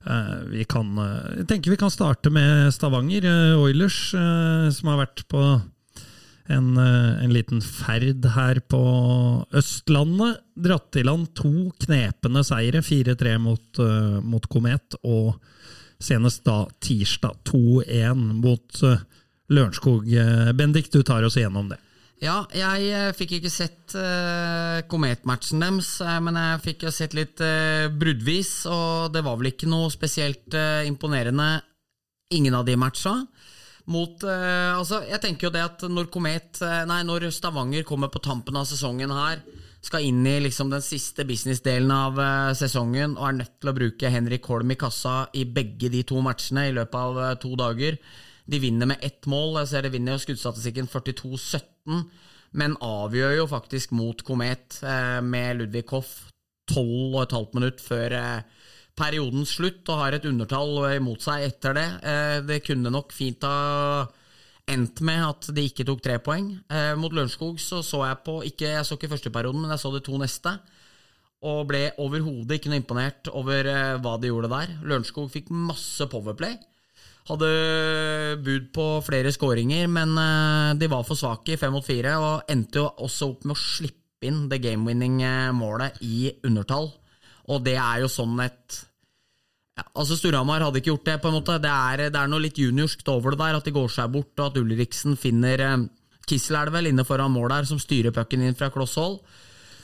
Eh, 0.03 0.39
vi 0.51 0.65
kan, 0.67 0.89
uh, 0.99 1.29
jeg 1.37 1.47
tenker 1.51 1.75
vi 1.75 1.79
kan 1.79 1.93
starte 1.93 2.33
med 2.33 2.73
Stavanger 2.75 3.27
uh, 3.29 3.61
Oilers, 3.63 3.99
som 4.13 4.91
har 4.91 5.03
vært 5.05 5.23
på 5.31 5.43
en, 6.53 6.73
en 6.77 7.33
liten 7.33 7.61
ferd 7.63 8.25
her 8.35 8.63
på 8.73 8.83
Østlandet. 9.57 10.41
Dratt 10.59 10.99
i 10.99 11.05
land 11.07 11.31
to 11.39 11.71
knepende 11.85 12.43
seire, 12.45 12.83
4-3 12.85 13.37
mot, 13.41 13.83
mot 14.27 14.49
Komet, 14.53 14.99
og 15.07 15.37
senest 16.03 16.43
da 16.49 16.65
tirsdag 16.83 17.39
2-1 17.49 18.25
mot 18.43 18.83
uh, 18.89 19.05
Lørenskog. 19.51 20.07
Eh, 20.07 20.53
Bendik, 20.53 20.93
du 20.93 21.03
tar 21.03 21.25
oss 21.27 21.37
igjennom 21.37 21.73
det. 21.73 21.81
Ja, 22.23 22.45
jeg 22.55 22.91
eh, 22.95 23.09
fikk 23.19 23.35
ikke 23.41 23.51
sett 23.51 23.97
uh, 23.99 24.79
kometmatchen 24.87 25.63
deres, 25.65 25.97
men 26.23 26.39
jeg 26.39 26.61
fikk 26.69 26.85
jo 26.87 26.93
sett 26.95 27.17
litt 27.19 27.43
uh, 27.43 27.89
bruddvis, 27.91 28.53
og 28.71 29.11
det 29.15 29.25
var 29.27 29.41
vel 29.41 29.51
ikke 29.51 29.71
noe 29.71 29.91
spesielt 29.91 30.55
uh, 30.55 30.87
imponerende 30.87 31.57
ingen 32.33 32.55
av 32.55 32.69
de 32.69 32.79
matcha. 32.79 33.17
Mot 33.91 34.23
Altså, 34.23 35.01
jeg 35.11 35.19
tenker 35.19 35.49
jo 35.49 35.51
det 35.51 35.65
at 35.67 35.81
når 35.91 36.07
Komet 36.15 36.61
Nei, 36.87 37.01
når 37.03 37.25
Stavanger 37.35 37.83
kommer 37.83 38.13
på 38.15 38.21
tampen 38.23 38.55
av 38.55 38.69
sesongen 38.71 39.11
her, 39.11 39.41
skal 39.83 40.07
inn 40.07 40.21
i 40.23 40.37
liksom 40.45 40.71
den 40.71 40.85
siste 40.87 41.27
businessdelen 41.27 41.91
av 41.91 42.21
sesongen 42.55 43.17
og 43.19 43.27
er 43.27 43.37
nødt 43.41 43.57
til 43.59 43.73
å 43.73 43.75
bruke 43.75 44.13
Henrik 44.15 44.47
Holm 44.47 44.71
i 44.71 44.79
kassa 44.79 45.17
i 45.35 45.43
begge 45.51 45.91
de 45.91 46.05
to 46.07 46.23
matchene 46.23 46.69
i 46.71 46.77
løpet 46.79 46.95
av 46.95 47.43
to 47.43 47.51
dager. 47.59 47.99
De 48.49 48.61
vinner 48.63 48.91
med 48.91 49.05
ett 49.05 49.27
mål. 49.31 49.61
Jeg 49.63 49.71
ser 49.73 49.87
De 49.87 49.93
vinner 49.95 50.17
jo 50.17 50.25
skuddstatistikken 50.25 50.91
42-17, 50.91 52.03
men 52.59 52.77
avgjør 52.85 53.37
jo 53.39 53.49
faktisk 53.51 53.95
mot 53.97 54.23
Komet 54.27 54.81
eh, 54.85 55.21
med 55.25 55.61
Ludvig 55.61 55.87
Hoff 55.93 56.29
12,5 56.73 57.55
minutt 57.57 57.81
før 57.83 58.17
eh, 58.19 58.67
periodens 58.99 59.55
slutt, 59.57 59.87
og 59.89 60.03
har 60.03 60.17
et 60.17 60.27
undertall 60.29 60.75
imot 60.99 61.25
seg 61.25 61.47
etter 61.49 61.79
det. 61.79 61.89
Eh, 62.03 62.39
det 62.49 62.61
kunne 62.67 62.93
nok 62.93 63.15
fint 63.17 63.47
ha 63.49 64.05
endt 64.71 65.01
med 65.05 65.23
at 65.27 65.49
de 65.55 65.65
ikke 65.67 65.87
tok 65.87 66.03
tre 66.05 66.19
poeng. 66.23 66.53
Eh, 66.71 66.93
mot 66.99 67.13
Lørenskog 67.15 67.61
så, 67.63 67.83
så 67.85 68.05
jeg 68.07 68.21
på 68.27 68.39
ikke, 68.47 68.71
Jeg 68.77 68.87
så 68.87 68.99
ikke 68.99 69.13
første 69.15 69.33
perioden, 69.35 69.63
men 69.65 69.75
jeg 69.75 69.83
så 69.83 69.93
de 69.95 70.03
to 70.05 70.19
neste. 70.21 70.55
Og 71.43 71.65
ble 71.67 71.89
overhodet 71.99 72.59
ikke 72.59 72.71
noe 72.71 72.83
imponert 72.83 73.31
over 73.33 73.67
eh, 73.67 73.97
hva 74.03 74.19
de 74.21 74.31
gjorde 74.31 74.53
der. 74.53 74.77
Lørenskog 74.87 75.31
fikk 75.33 75.51
masse 75.51 76.07
powerplay. 76.11 76.59
Hadde 77.31 77.49
bud 78.43 78.71
på 78.75 78.87
flere 79.07 79.31
skåringer, 79.35 79.87
men 79.91 80.17
eh, 80.19 80.71
de 80.79 80.89
var 80.91 81.05
for 81.07 81.19
svake 81.19 81.55
i 81.55 81.59
fem 81.61 81.75
mot 81.75 81.87
fire, 81.87 82.17
og 82.19 82.51
endte 82.51 82.83
jo 82.83 82.89
også 83.07 83.29
opp 83.31 83.47
med 83.47 83.55
å 83.55 83.63
slippe 83.63 84.27
inn 84.27 84.49
det 84.51 84.59
game-winning-målet 84.63 86.03
i 86.07 86.33
undertall. 86.47 86.91
Og 87.51 87.63
det 87.67 87.77
er 87.79 88.03
jo 88.03 88.11
sånn 88.11 88.39
et 88.43 88.81
ja, 89.73 89.87
altså 89.97 90.19
Storhamar 90.19 90.61
hadde 90.67 90.83
ikke 90.83 90.93
gjort 90.93 91.07
det. 91.09 91.15
på 91.23 91.31
en 91.31 91.39
måte 91.39 91.57
Det 91.63 91.71
er, 91.71 92.11
det 92.13 92.19
er 92.19 92.29
noe 92.29 92.43
litt 92.45 92.59
juniorskt 92.61 93.09
over 93.09 93.33
det 93.33 93.41
der, 93.41 93.57
at 93.57 93.65
de 93.65 93.75
går 93.75 93.89
seg 93.89 94.13
bort, 94.13 94.35
og 94.39 94.51
at 94.51 94.59
Ulriksen 94.61 95.17
finner 95.17 95.65
eh, 95.65 95.87
Kissel 96.29 96.59
er 96.59 96.69
det 96.69 96.77
vel 96.77 96.91
inne 96.93 97.07
foran 97.07 97.33
mål 97.35 97.49
der, 97.51 97.71
som 97.71 97.81
styrer 97.83 98.15
pucken 98.15 98.45
inn 98.45 98.59
fra 98.59 98.71
kloss 98.75 98.95
hold. 99.01 99.19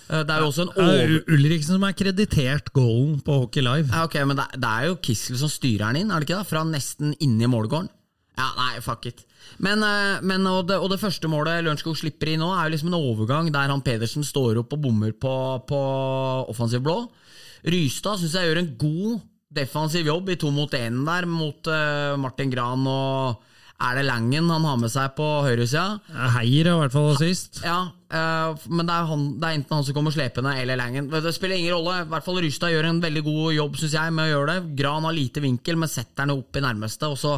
Eh, 0.08 0.24
det 0.24 0.34
er 0.34 0.42
jo 0.42 0.48
også 0.50 0.66
en 0.66 0.72
er 0.74 0.82
over... 0.88 1.14
Ulriksen 1.36 1.76
som 1.76 1.86
er 1.88 1.96
kreditert 1.96 2.72
goalen 2.76 3.20
på 3.24 3.42
Hockey 3.44 3.64
Live. 3.64 3.92
Ja, 3.92 4.06
ok, 4.08 4.18
Men 4.24 4.40
det, 4.40 4.48
det 4.56 4.72
er 4.72 4.88
jo 4.88 4.98
Kissel 5.04 5.38
som 5.40 5.52
styrer 5.52 5.88
den 5.88 6.04
inn, 6.04 6.12
er 6.12 6.20
det 6.20 6.28
ikke 6.28 6.40
da? 6.40 6.48
Fra 6.48 6.64
nesten 6.66 7.14
inni 7.24 7.48
målgården. 7.50 7.90
Ja, 8.38 8.52
nei, 8.54 8.78
fuck 8.84 9.08
it. 9.10 9.24
Men, 9.64 9.82
eh, 9.82 10.20
men 10.26 10.46
og, 10.46 10.68
det, 10.70 10.78
og 10.78 10.92
det 10.92 11.00
første 11.02 11.30
målet 11.30 11.64
Lørenskog 11.66 11.96
slipper 11.98 12.32
i 12.32 12.36
nå, 12.40 12.52
er 12.54 12.68
jo 12.68 12.76
liksom 12.76 12.92
en 12.92 13.00
overgang 13.00 13.50
der 13.54 13.72
han 13.72 13.82
Pedersen 13.84 14.26
står 14.26 14.62
opp 14.62 14.76
og 14.76 14.84
bommer 14.84 15.12
på, 15.12 15.34
på 15.68 15.80
offensiv 16.52 16.84
blå. 16.86 17.00
Rystad 17.66 18.20
syns 18.20 18.38
jeg 18.38 18.48
gjør 18.48 18.62
en 18.62 18.72
god 18.78 19.18
defensiv 19.58 20.06
jobb 20.06 20.28
i 20.30 20.38
to 20.38 20.52
mot 20.54 20.74
én 20.76 21.00
der, 21.06 21.26
mot 21.26 21.70
uh, 21.72 22.14
Martin 22.20 22.52
Gran 22.52 22.84
og 22.86 23.44
er 23.80 23.96
det 23.96 24.08
Langen 24.08 24.50
han 24.50 24.66
har 24.66 24.78
med 24.78 24.90
seg 24.92 25.14
på 25.16 25.26
høyresida? 25.46 26.00
Heier 26.36 26.68
i 26.68 26.76
hvert 26.80 26.94
fall 26.94 27.14
sist. 27.18 27.60
Ja, 27.64 27.88
men 28.08 28.86
det 28.88 28.94
er, 28.94 29.08
han, 29.10 29.24
det 29.36 29.48
er 29.48 29.56
enten 29.58 29.74
han 29.76 29.84
som 29.84 29.96
kommer 29.96 30.14
slepende, 30.14 30.54
eller 30.56 30.78
Langen. 30.80 31.10
Det 31.12 31.32
spiller 31.36 31.58
ingen 31.58 31.74
rolle. 31.76 31.98
I 32.06 32.08
hvert 32.08 32.24
fall 32.24 32.38
Rystad 32.40 32.72
gjør 32.72 32.88
en 32.88 33.02
veldig 33.02 33.22
god 33.26 33.50
jobb 33.52 33.76
synes 33.76 33.96
jeg, 33.98 34.14
med 34.16 34.24
å 34.24 34.32
gjøre 34.32 34.54
det. 34.54 34.76
Gran 34.78 35.04
har 35.04 35.16
lite 35.16 35.42
vinkel, 35.44 35.76
men 35.76 35.92
setter 35.92 36.24
den 36.24 36.38
opp 36.38 36.56
i 36.56 36.64
nærmeste. 36.64 37.10
Og 37.12 37.20
så 37.20 37.34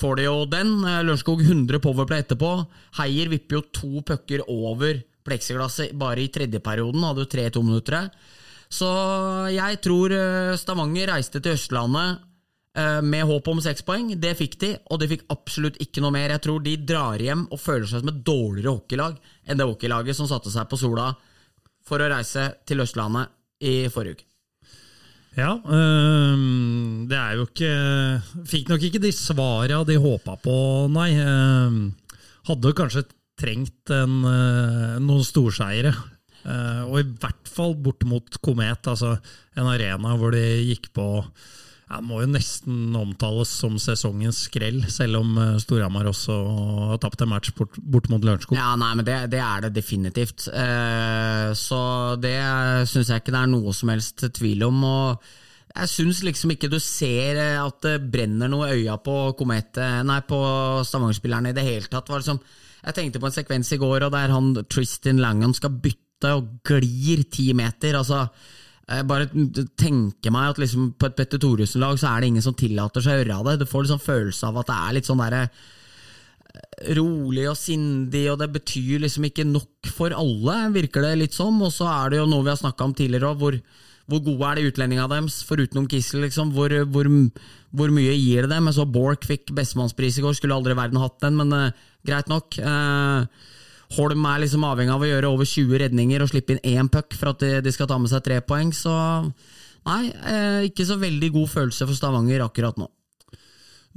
får 0.00 0.18
de 0.18 0.26
jo 0.26 0.36
den. 0.50 0.74
Eh, 0.82 1.00
Lørenskog 1.06 1.44
100 1.44 1.82
powerplay 1.84 2.24
etterpå. 2.24 2.52
Heier 2.98 3.30
vipper 3.32 3.60
jo 3.60 3.64
to 3.70 4.04
pucker 4.08 4.44
over 4.50 5.02
pleksiglasset 5.22 5.94
bare 5.98 6.24
i 6.24 6.30
tredje 6.34 6.62
perioden. 6.64 7.04
Hadde 7.06 7.24
jo 7.26 7.30
tre 7.30 7.46
tominuttere. 7.54 8.06
Så 8.72 8.88
jeg 9.52 9.80
tror 9.84 10.14
eh, 10.16 10.58
Stavanger 10.60 11.12
reiste 11.12 11.42
til 11.44 11.58
Østlandet 11.58 12.16
eh, 12.16 12.28
med 12.72 13.26
håp 13.28 13.48
om 13.52 13.58
seks 13.60 13.84
poeng. 13.84 14.14
Det 14.16 14.30
fikk 14.38 14.54
de, 14.62 14.70
og 14.88 15.02
de 15.02 15.08
fikk 15.10 15.26
absolutt 15.34 15.76
ikke 15.84 16.00
noe 16.00 16.14
mer. 16.14 16.32
Jeg 16.32 16.40
tror 16.46 16.62
de 16.64 16.72
drar 16.88 17.20
hjem 17.20 17.42
og 17.52 17.60
føler 17.60 17.84
seg 17.84 18.00
som 18.00 18.08
et 18.08 18.22
dårligere 18.24 18.72
hockeylag 18.78 19.18
enn 19.44 19.60
det 19.60 19.66
hockeylaget 19.68 20.16
som 20.16 20.30
satte 20.30 20.48
seg 20.54 20.70
på 20.70 20.80
sola 20.80 21.10
for 21.84 22.00
å 22.00 22.08
reise 22.14 22.46
til 22.64 22.80
Østlandet 22.80 23.32
i 23.68 23.74
forrige 23.92 24.22
uke. 24.22 24.28
Ja, 25.36 25.54
øh, 25.56 26.40
det 27.08 27.16
er 27.16 27.38
jo 27.38 27.46
ikke 27.46 27.70
Fikk 28.50 28.68
nok 28.68 28.82
ikke 28.84 29.00
de 29.00 29.12
svara 29.16 29.78
de 29.88 29.96
håpa 29.96 30.36
på, 30.40 30.56
nei. 30.92 31.10
Øh, 31.16 31.78
hadde 32.48 32.74
kanskje 32.76 33.06
trengt 33.40 33.92
en, 33.94 34.20
øh, 34.28 34.98
noen 35.00 35.24
storseiere. 35.24 35.94
Eh, 36.42 36.82
og 36.84 37.00
i 37.00 37.06
hvert 37.22 37.48
fall 37.48 37.74
bort 37.78 38.04
mot 38.04 38.38
Komet, 38.42 38.86
altså 38.90 39.14
en 39.56 39.68
arena 39.70 40.16
hvor 40.18 40.34
de 40.34 40.42
gikk 40.66 40.90
på 40.94 41.06
ja, 41.92 42.00
Må 42.00 42.22
jo 42.22 42.30
nesten 42.32 42.94
omtales 42.96 43.50
som 43.52 43.76
sesongens 43.80 44.46
skrell, 44.46 44.80
selv 44.88 45.20
om 45.20 45.36
eh, 45.36 45.58
Storhamar 45.60 46.08
også 46.08 46.36
har 46.92 47.02
tapt 47.02 47.20
en 47.20 47.32
match 47.34 47.52
bort, 47.58 47.76
bort 47.76 48.08
mot 48.08 48.24
Lørenskog. 48.24 48.56
Ja, 48.56 48.72
nei, 48.80 48.94
men 48.96 49.04
det, 49.04 49.18
det 49.34 49.42
er 49.44 49.66
det 49.66 49.74
definitivt. 49.76 50.46
Eh, 50.48 51.52
så 51.58 51.82
det 52.22 52.38
syns 52.88 53.12
jeg 53.12 53.22
ikke 53.22 53.34
det 53.34 53.42
er 53.42 53.52
noe 53.52 53.76
som 53.76 53.92
helst 53.92 54.24
tvil 54.38 54.64
om. 54.70 54.80
og 54.88 55.32
jeg 55.72 55.88
syns 55.88 56.22
liksom 56.24 56.52
ikke 56.52 56.70
du 56.72 56.78
ser 56.80 57.40
eh, 57.40 57.60
at 57.60 57.84
det 57.84 57.98
brenner 58.12 58.48
noe 58.52 58.72
øya 58.72 58.96
på 59.04 59.18
Komete, 59.36 59.90
nei, 60.08 60.20
på 60.24 60.40
Stavanger-spillerne 60.88 61.52
i 61.52 61.56
det 61.56 61.66
hele 61.68 61.92
tatt. 61.92 62.08
Liksom, 62.08 62.40
jeg 62.86 62.96
tenkte 62.96 63.20
på 63.20 63.28
en 63.28 63.36
sekvens 63.36 63.74
i 63.76 63.80
går 63.80 64.08
og 64.08 64.16
der 64.16 64.32
han 64.32 64.54
Tristan 64.64 65.20
Langham 65.20 65.52
skal 65.56 65.76
bytte 65.76 66.32
og 66.38 66.56
glir 66.64 67.24
ti 67.28 67.50
meter. 67.56 68.00
altså 68.00 68.26
jeg 68.82 69.06
bare 69.08 69.28
tenker 69.78 70.34
meg 70.34 70.50
at 70.52 70.58
liksom 70.58 70.90
på 70.98 71.08
et 71.08 71.14
Petter 71.16 71.40
Thoresen-lag 71.40 72.00
så 72.00 72.10
er 72.10 72.22
det 72.22 72.32
ingen 72.32 72.44
som 72.44 72.56
tillater 72.58 73.04
seg 73.04 73.14
å 73.14 73.22
gjøre 73.22 73.44
det. 73.46 73.60
Du 73.62 73.70
får 73.70 73.86
liksom 73.86 74.02
følelse 74.02 74.48
av 74.48 74.58
at 74.60 74.68
det 74.72 74.78
er 74.78 74.96
litt 74.96 75.08
sånn 75.08 75.22
derre 75.22 75.44
rolig 76.98 77.46
og 77.48 77.56
sindig, 77.56 78.26
og 78.32 78.40
det 78.42 78.50
betyr 78.52 79.04
liksom 79.04 79.28
ikke 79.28 79.46
nok 79.48 79.92
for 79.94 80.14
alle, 80.16 80.56
virker 80.74 81.04
det 81.06 81.14
litt 81.20 81.36
som. 81.36 81.60
Og 81.64 81.72
så 81.74 81.88
er 81.88 82.12
det 82.12 82.20
jo 82.20 82.28
noe 82.28 82.44
vi 82.44 82.52
har 82.52 82.60
snakka 82.60 82.88
om 82.88 82.94
tidligere 82.96 83.30
òg, 83.30 83.40
hvor, 83.40 83.58
hvor 84.10 84.24
gode 84.26 84.50
er 84.50 84.60
de 84.60 84.68
utlendinga 84.72 85.08
deres, 85.12 85.40
forutenom 85.48 85.88
Kissel, 85.90 86.24
liksom. 86.26 86.52
Hvor, 86.56 86.74
hvor, 86.92 87.08
hvor 87.70 87.94
mye 87.94 88.18
gir 88.18 88.44
det 88.44 88.52
dem? 88.52 88.68
Jeg 88.68 88.78
så 88.80 88.88
Borch 88.98 89.30
fikk 89.30 89.54
bestemannspris 89.56 90.18
i 90.18 90.26
går, 90.26 90.36
skulle 90.38 90.58
aldri 90.58 90.76
i 90.76 90.80
verden 90.82 91.00
hatt 91.02 91.18
den, 91.24 91.38
men 91.40 91.56
uh, 91.56 91.88
greit 92.08 92.30
nok. 92.32 92.58
Uh, 92.58 93.24
Holm 93.96 94.26
er 94.28 94.42
liksom 94.44 94.64
avhengig 94.68 94.94
av 94.94 95.04
å 95.04 95.10
gjøre 95.10 95.30
over 95.32 95.48
20 95.48 95.82
redninger 95.84 96.22
og 96.24 96.30
slippe 96.32 96.56
inn 96.56 96.64
én 96.76 96.90
puck 96.92 97.16
for 97.18 97.32
at 97.32 97.44
de, 97.64 97.72
skal 97.74 97.90
ta 97.90 97.98
med 98.00 98.12
seg 98.12 98.24
tre 98.26 98.40
poeng, 98.46 98.72
så 98.76 98.94
nei, 99.88 100.02
uh, 100.12 100.60
ikke 100.68 100.86
så 100.88 100.98
veldig 101.00 101.32
god 101.34 101.50
følelse 101.52 101.88
for 101.88 101.98
Stavanger 101.98 102.44
akkurat 102.44 102.78
nå. 102.80 102.88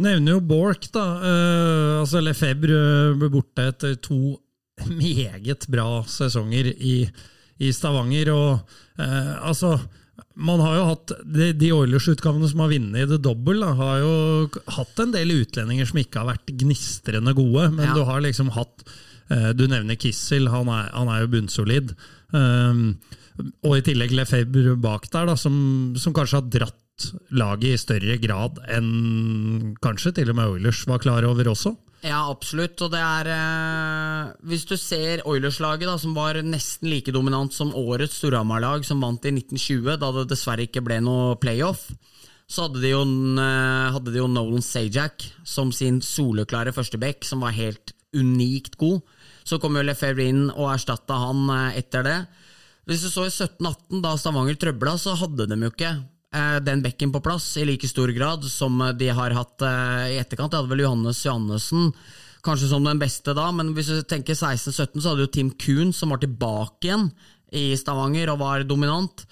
Nevner 0.04 0.36
jo 0.36 0.42
Borch, 0.44 0.90
da. 0.92 1.06
Uh, 1.24 2.02
altså 2.02 2.20
Lefebvre 2.24 3.16
ble 3.20 3.30
borte 3.32 3.70
etter 3.72 3.96
to 4.04 4.36
meget 4.90 5.70
bra 5.72 6.02
sesonger 6.10 6.68
i, 6.74 6.98
i 7.64 7.72
Stavanger. 7.72 8.32
Og 8.36 9.00
eh, 9.00 9.32
altså 9.40 9.78
man 10.36 10.60
har 10.64 10.76
jo 10.76 10.86
hatt, 10.90 11.14
De, 11.24 11.50
de 11.56 11.72
Oilers-utgavene 11.76 12.50
som 12.52 12.64
har 12.64 12.74
vunnet 12.74 13.06
i 13.06 13.10
det 13.10 13.22
dobbel, 13.24 13.64
da, 13.64 13.72
har 13.80 14.02
jo 14.04 14.14
hatt 14.78 15.02
en 15.04 15.16
del 15.16 15.32
utlendinger 15.38 15.88
som 15.88 16.02
ikke 16.02 16.22
har 16.22 16.34
vært 16.34 16.52
gnistrende 16.60 17.36
gode, 17.38 17.70
men 17.72 17.88
Ja. 17.88 17.96
du 17.96 18.04
har 18.08 18.24
liksom 18.24 18.52
hatt 18.56 18.84
Du 19.28 19.64
nevner 19.66 19.98
Kissel, 19.98 20.50
han 20.54 20.70
er, 20.70 20.92
han 20.94 21.10
er 21.10 21.24
jo 21.24 21.32
bunnsolid. 21.34 21.96
Um, 22.30 22.98
og 23.66 23.80
i 23.80 23.84
tillegg 23.86 24.14
Lefebvre 24.16 24.76
bak 24.80 25.08
der, 25.12 25.32
da, 25.32 25.36
som, 25.40 25.56
som 26.00 26.14
kanskje 26.16 26.40
har 26.40 26.52
dratt 26.54 27.08
laget 27.36 27.74
i 27.74 27.80
større 27.80 28.16
grad 28.24 28.62
enn 28.72 29.74
kanskje 29.84 30.14
til 30.16 30.32
og 30.32 30.38
med 30.38 30.54
Oilers 30.54 30.86
var 30.88 31.02
klar 31.04 31.28
over 31.28 31.50
også. 31.52 31.74
Ja, 32.06 32.22
absolutt. 32.30 32.80
Og 32.86 32.92
det 32.94 33.02
er 33.02 33.30
eh, 33.34 34.34
Hvis 34.46 34.68
du 34.70 34.76
ser 34.78 35.24
Oilers-laget, 35.26 35.90
som 36.02 36.14
var 36.18 36.38
nesten 36.46 36.92
like 36.92 37.14
dominant 37.16 37.54
som 37.54 37.74
årets 37.76 38.20
Storhamar-lag, 38.20 38.86
som 38.86 39.02
vant 39.02 39.26
i 39.26 39.34
1920, 39.34 39.96
da 40.02 40.12
det 40.20 40.28
dessverre 40.30 40.68
ikke 40.68 40.86
ble 40.86 41.00
noe 41.04 41.34
playoff, 41.42 41.88
så 42.46 42.68
hadde 42.68 42.84
de 42.84 42.94
jo, 42.94 43.02
eh, 43.42 43.90
hadde 43.96 44.14
de 44.14 44.22
jo 44.22 44.30
Nolan 44.30 44.64
Sajak 44.64 45.26
som 45.48 45.74
sin 45.74 45.98
soleklare 46.06 46.76
førsteback, 46.76 47.26
som 47.26 47.42
var 47.42 47.58
helt 47.58 47.96
unikt 48.16 48.78
god. 48.80 49.02
Så 49.46 49.60
kom 49.62 49.78
jo 49.78 49.86
Lefebvre 49.86 50.26
inn 50.32 50.48
og 50.50 50.72
erstatta 50.74 51.20
han 51.22 51.46
eh, 51.54 51.80
etter 51.82 52.06
det. 52.06 52.18
Hvis 52.90 53.06
du 53.06 53.10
så 53.10 53.28
i 53.28 53.34
17-18, 53.34 54.02
da 54.04 54.14
Stavanger 54.18 54.58
trøbla, 54.62 54.98
så 55.02 55.16
hadde 55.18 55.48
de 55.50 55.58
jo 55.62 55.72
ikke 55.72 55.94
eh, 55.94 56.60
den 56.66 56.84
bekken 56.86 57.14
på 57.14 57.24
plass 57.26 57.52
i 57.62 57.66
like 57.70 57.90
stor 57.90 58.14
grad 58.16 58.46
som 58.50 58.82
de 58.98 59.10
har 59.14 59.38
hatt 59.38 59.66
eh, 59.66 60.14
i 60.16 60.22
etterkant. 60.22 60.54
De 60.54 60.62
hadde 60.62 60.74
vel 60.74 60.86
Johannes 60.86 61.24
Johannessen 61.26 61.92
kanskje 62.46 62.70
som 62.70 62.86
den 62.86 63.02
beste 63.02 63.34
da, 63.34 63.48
men 63.56 63.74
hvis 63.74 63.90
du 63.90 64.04
tenker 64.06 64.38
16-17, 64.38 65.02
så 65.02 65.12
hadde 65.12 65.26
jo 65.26 65.32
Tim 65.34 65.50
Kuhn 65.58 65.94
som 65.96 66.14
var 66.14 66.22
tilbake 66.22 66.90
igjen 66.90 67.10
i 67.56 67.72
Stavanger 67.80 68.32
og 68.34 68.42
var 68.42 68.66
dominant. 68.68 69.26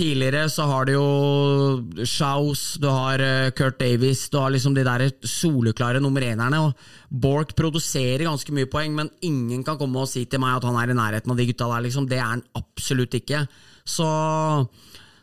Tidligere 0.00 0.46
så 0.48 0.64
har 0.64 0.86
du 0.88 0.94
jo 0.94 2.04
Shaus, 2.08 2.78
du 2.80 2.86
har 2.88 3.20
eh, 3.20 3.50
Kurt 3.52 3.76
Davies, 3.82 4.22
du 4.32 4.38
har 4.40 4.52
liksom 4.54 4.72
de 4.72 4.84
der 4.86 5.02
soleklare 5.28 6.00
nummer 6.00 6.24
enerne. 6.24 6.60
og 6.64 7.10
Borch 7.10 7.52
produserer 7.58 8.24
ganske 8.24 8.54
mye 8.56 8.70
poeng, 8.70 8.94
men 8.96 9.10
ingen 9.20 9.60
kan 9.66 9.76
komme 9.76 10.00
og 10.00 10.08
si 10.08 10.24
til 10.24 10.40
meg 10.40 10.56
at 10.56 10.64
han 10.64 10.78
er 10.80 10.94
i 10.94 10.96
nærheten 10.96 11.34
av 11.34 11.36
de 11.36 11.46
gutta 11.50 11.68
der. 11.68 11.84
liksom. 11.84 12.08
Det 12.08 12.16
er 12.16 12.30
han 12.30 12.44
absolutt 12.56 13.18
ikke. 13.18 13.42
Så, 13.84 14.08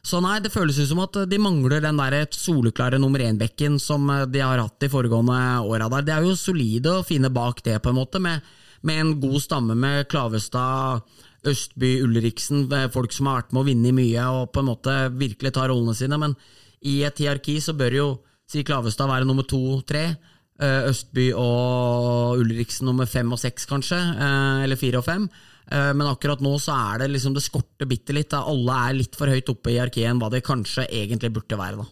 så 0.06 0.22
nei, 0.22 0.38
det 0.46 0.54
føles 0.54 0.78
ut 0.78 0.92
som 0.92 1.02
at 1.08 1.24
de 1.26 1.42
mangler 1.42 1.82
den 1.82 1.98
der 1.98 2.28
soleklare 2.30 3.02
nummer 3.02 3.24
én-bekken 3.26 3.80
som 3.82 4.06
eh, 4.14 4.28
de 4.30 4.46
har 4.46 4.62
hatt 4.62 4.78
de 4.78 4.92
foregående 4.94 5.40
åra 5.66 5.90
der. 5.90 6.06
De 6.06 6.18
er 6.20 6.30
jo 6.30 6.38
solide 6.38 7.00
og 7.00 7.08
fine 7.10 7.34
bak 7.34 7.66
det, 7.66 7.80
på 7.82 7.96
en 7.96 7.98
måte, 8.04 8.22
med, 8.22 8.46
med 8.86 9.02
en 9.02 9.16
god 9.26 9.42
stamme 9.42 9.74
med 9.74 10.06
Klavestad, 10.06 11.02
Østby, 11.46 12.02
Ulriksen, 12.04 12.66
folk 12.92 13.12
som 13.14 13.28
har 13.28 13.42
vært 13.42 13.54
med 13.54 13.62
å 13.62 13.68
vinne 13.68 13.92
mye 13.96 14.24
og 14.34 14.52
på 14.54 14.60
en 14.64 14.70
måte 14.72 14.96
virkelig 15.14 15.54
tar 15.54 15.70
rollene 15.70 15.96
sine. 15.96 16.18
Men 16.18 16.36
i 16.82 17.04
et 17.04 17.18
hierarki 17.18 17.60
så 17.62 17.76
bør 17.78 17.94
jo 17.96 18.08
si 18.50 18.64
Klavestad 18.64 19.08
være 19.10 19.28
nummer 19.28 19.44
to-tre. 19.48 20.18
Eh, 20.60 20.88
Østby 20.90 21.30
og 21.38 22.40
Ulriksen 22.42 22.88
nummer 22.90 23.06
fem 23.06 23.32
og 23.32 23.40
seks, 23.40 23.66
kanskje. 23.70 23.98
eh, 23.98 24.64
Eller 24.64 24.76
fire 24.76 24.98
og 24.98 25.06
fem. 25.06 25.30
Eh, 25.70 25.94
Men 25.94 26.08
akkurat 26.08 26.40
nå 26.42 26.56
så 26.60 26.74
er 26.96 27.00
det 27.00 27.12
liksom 27.12 27.34
det 27.34 27.44
skorter 27.44 27.86
bitte 27.86 28.14
litt. 28.14 28.30
da. 28.30 28.42
Alle 28.42 28.90
er 28.90 28.94
litt 28.94 29.16
for 29.16 29.28
høyt 29.28 29.50
oppe 29.50 29.70
i 29.70 29.78
hierarkiet 29.78 30.10
enn 30.10 30.20
hva 30.20 30.32
det 30.32 30.44
kanskje 30.44 30.88
egentlig 30.90 31.34
burde 31.34 31.58
være. 31.58 31.78
da. 31.78 31.86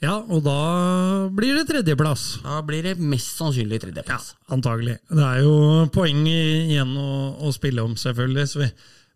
Ja, 0.00 0.14
og 0.32 0.40
da 0.46 1.28
blir 1.36 1.58
det 1.58 1.66
tredjeplass. 1.68 2.38
Da 2.40 2.62
blir 2.64 2.86
det 2.88 2.94
mest 3.04 3.36
sannsynlig 3.36 3.82
tredjeplass. 3.82 4.32
Antagelig. 4.52 4.96
Det 5.12 5.26
er 5.26 5.42
jo 5.44 5.56
poeng 5.92 6.22
igjen 6.24 6.94
å, 6.96 7.10
å 7.44 7.52
spille 7.52 7.84
om, 7.84 7.98
selvfølgelig, 8.00 8.46
så 8.48 8.62
vi, 8.62 8.70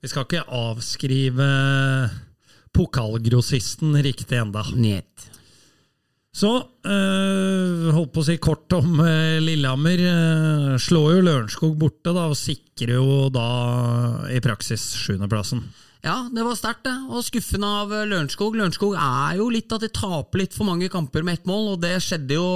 vi 0.04 0.12
skal 0.12 0.28
ikke 0.28 0.44
avskrive 0.52 1.48
pokalgrossisten 2.76 3.96
riktig 4.04 4.42
enda. 4.42 4.66
Njet. 4.76 5.30
Så 6.34 6.50
øh, 6.58 7.90
holdt 7.94 8.10
på 8.10 8.22
å 8.24 8.26
si 8.26 8.34
kort 8.42 8.72
om 8.74 8.98
øh, 8.98 9.38
Lillehammer. 9.38 10.00
Øh, 10.02 10.70
slår 10.82 11.12
jo 11.12 11.24
Lørenskog 11.28 11.76
borte 11.78 12.10
da, 12.10 12.26
og 12.26 12.38
sikrer 12.38 12.96
jo 12.96 13.28
da 13.34 13.48
i 14.34 14.40
praksis 14.42 14.88
sjuendeplassen. 14.98 15.62
Ja, 16.04 16.24
det 16.34 16.42
var 16.44 16.56
sterkt, 16.58 16.82
det. 16.88 16.94
Og 17.06 17.22
skuffende 17.24 17.68
av 17.80 17.92
Lørenskog. 18.10 18.58
Lørenskog 18.58 18.96
er 18.98 19.38
jo 19.38 19.46
litt 19.52 19.70
at 19.72 19.86
de 19.86 19.92
taper 19.94 20.42
litt 20.42 20.56
for 20.56 20.66
mange 20.68 20.90
kamper 20.92 21.22
med 21.24 21.38
ett 21.38 21.46
mål, 21.48 21.76
og 21.76 21.84
det 21.84 21.96
skjedde 22.04 22.36
jo 22.36 22.48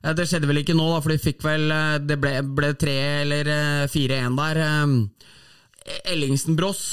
Det 0.00 0.24
skjedde 0.28 0.48
vel 0.48 0.60
ikke 0.60 0.76
nå, 0.76 0.86
da, 0.92 1.00
for 1.00 1.12
de 1.12 1.20
fikk 1.20 1.42
vel 1.44 1.72
Det 2.06 2.16
ble, 2.20 2.34
ble 2.56 2.70
tre 2.78 2.94
eller 3.24 3.50
fire-én 3.90 4.36
der. 4.38 4.60
Ellingsen 6.04 6.56
Bross 6.56 6.84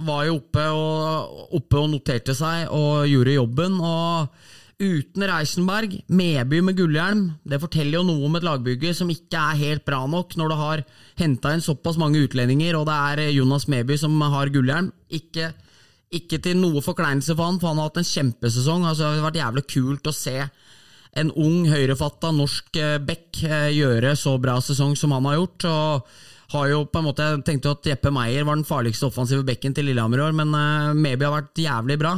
var 0.00 0.24
jo 0.26 0.40
oppe 0.40 0.64
og, 0.72 1.52
oppe 1.60 1.78
og 1.78 1.92
noterte 1.92 2.34
seg 2.34 2.72
og 2.72 3.04
gjorde 3.12 3.36
jobben. 3.36 3.78
og 3.80 4.48
Uten 4.80 5.26
Reisenberg, 5.28 5.98
Medby 6.08 6.62
med 6.64 6.78
gullhjelm, 6.78 7.26
det 7.44 7.58
forteller 7.60 7.98
jo 7.98 8.04
noe 8.08 8.24
om 8.24 8.36
et 8.38 8.44
lagbygge 8.46 8.94
som 8.96 9.10
ikke 9.12 9.36
er 9.36 9.58
helt 9.58 9.84
bra 9.84 9.98
nok 10.08 10.32
når 10.40 10.48
du 10.48 10.56
har 10.56 10.82
henta 11.20 11.52
inn 11.52 11.60
såpass 11.60 11.98
mange 12.00 12.22
utlendinger, 12.24 12.78
og 12.78 12.86
det 12.88 12.96
er 12.96 13.34
Jonas 13.34 13.68
Medby 13.68 13.98
som 14.00 14.16
har 14.24 14.48
gullhjelm. 14.54 14.88
Ikke, 15.12 15.50
ikke 16.16 16.40
til 16.40 16.56
noe 16.62 16.80
forkleinelse 16.80 17.36
for 17.36 17.50
han, 17.50 17.60
for 17.60 17.74
han 17.74 17.82
har 17.82 17.90
hatt 17.90 18.00
en 18.00 18.08
kjempesesong. 18.08 18.88
Altså, 18.88 19.04
det 19.04 19.20
har 19.20 19.28
vært 19.28 19.40
jævlig 19.42 19.66
kult 19.76 20.08
å 20.08 20.16
se 20.16 20.36
en 21.20 21.36
ung, 21.36 21.68
høyrefatta 21.68 22.32
norsk 22.32 22.80
eh, 22.80 22.98
back 23.04 23.44
eh, 23.44 23.68
gjøre 23.76 24.16
så 24.16 24.38
bra 24.40 24.56
sesong 24.64 24.96
som 24.96 25.12
han 25.12 25.28
har 25.28 25.42
gjort. 25.42 25.68
og 25.68 26.12
har 26.50 26.66
jo 26.72 26.84
på 26.88 26.98
en 26.98 27.04
måte, 27.06 27.22
Jeg 27.22 27.44
tenkte 27.46 27.68
jo 27.68 27.76
at 27.76 27.86
Jeppe 27.86 28.10
Meyer 28.10 28.42
var 28.48 28.56
den 28.56 28.66
farligste 28.66 29.06
offensive 29.06 29.44
bekken 29.46 29.76
til 29.76 29.86
Lillehammer 29.86 30.18
i 30.18 30.24
år, 30.24 30.32
men 30.34 30.56
Medby 30.98 31.28
har 31.28 31.36
vært 31.36 31.60
jævlig 31.62 31.98
bra. 32.00 32.16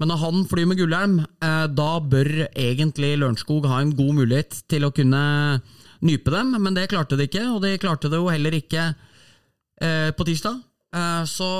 Men 0.00 0.08
når 0.08 0.20
han 0.22 0.44
flyr 0.48 0.68
med 0.68 0.80
gullhjelm, 0.80 1.18
eh, 1.44 1.66
da 1.76 1.90
bør 2.00 2.30
egentlig 2.48 3.12
Lørenskog 3.20 3.68
ha 3.68 3.82
en 3.82 3.92
god 3.96 4.14
mulighet 4.22 4.62
til 4.72 4.86
å 4.86 4.94
kunne 4.96 5.22
nype 6.00 6.32
dem, 6.32 6.54
men 6.56 6.76
det 6.76 6.88
klarte 6.88 7.18
de 7.20 7.26
ikke, 7.28 7.44
og 7.52 7.60
de 7.66 7.76
klarte 7.80 8.08
det 8.08 8.16
jo 8.16 8.30
heller 8.32 8.56
ikke 8.56 8.86
eh, 9.84 10.08
på 10.16 10.24
tirsdag. 10.24 10.62
Eh, 10.96 11.24
så 11.28 11.50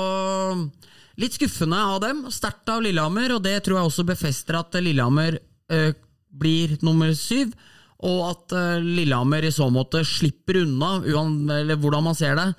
litt 1.21 1.37
skuffende 1.37 1.83
av 1.93 1.99
dem, 2.01 2.25
sterkt 2.33 2.71
av 2.73 2.81
Lillehammer, 2.81 3.35
og 3.37 3.45
det 3.45 3.59
tror 3.61 3.77
jeg 3.77 3.91
også 3.91 4.07
befester 4.09 4.57
at 4.57 4.73
Lillehammer 4.81 5.37
eh, 5.69 5.93
blir 6.31 6.79
nummer 6.81 7.13
syv. 7.17 7.53
Og 8.01 8.25
at 8.31 8.57
eh, 8.57 8.81
Lillehammer 8.81 9.45
i 9.45 9.53
så 9.53 9.69
måte 9.69 10.01
slipper 10.07 10.63
unna, 10.63 10.95
eller 11.05 11.77
hvordan 11.77 12.09
man 12.09 12.17
ser 12.17 12.39
det, 12.39 12.49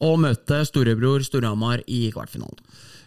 å 0.00 0.14
møte 0.20 0.62
storebror 0.68 1.24
Storhamar 1.24 1.80
i 1.88 2.06
kvartfinalen. 2.12 2.60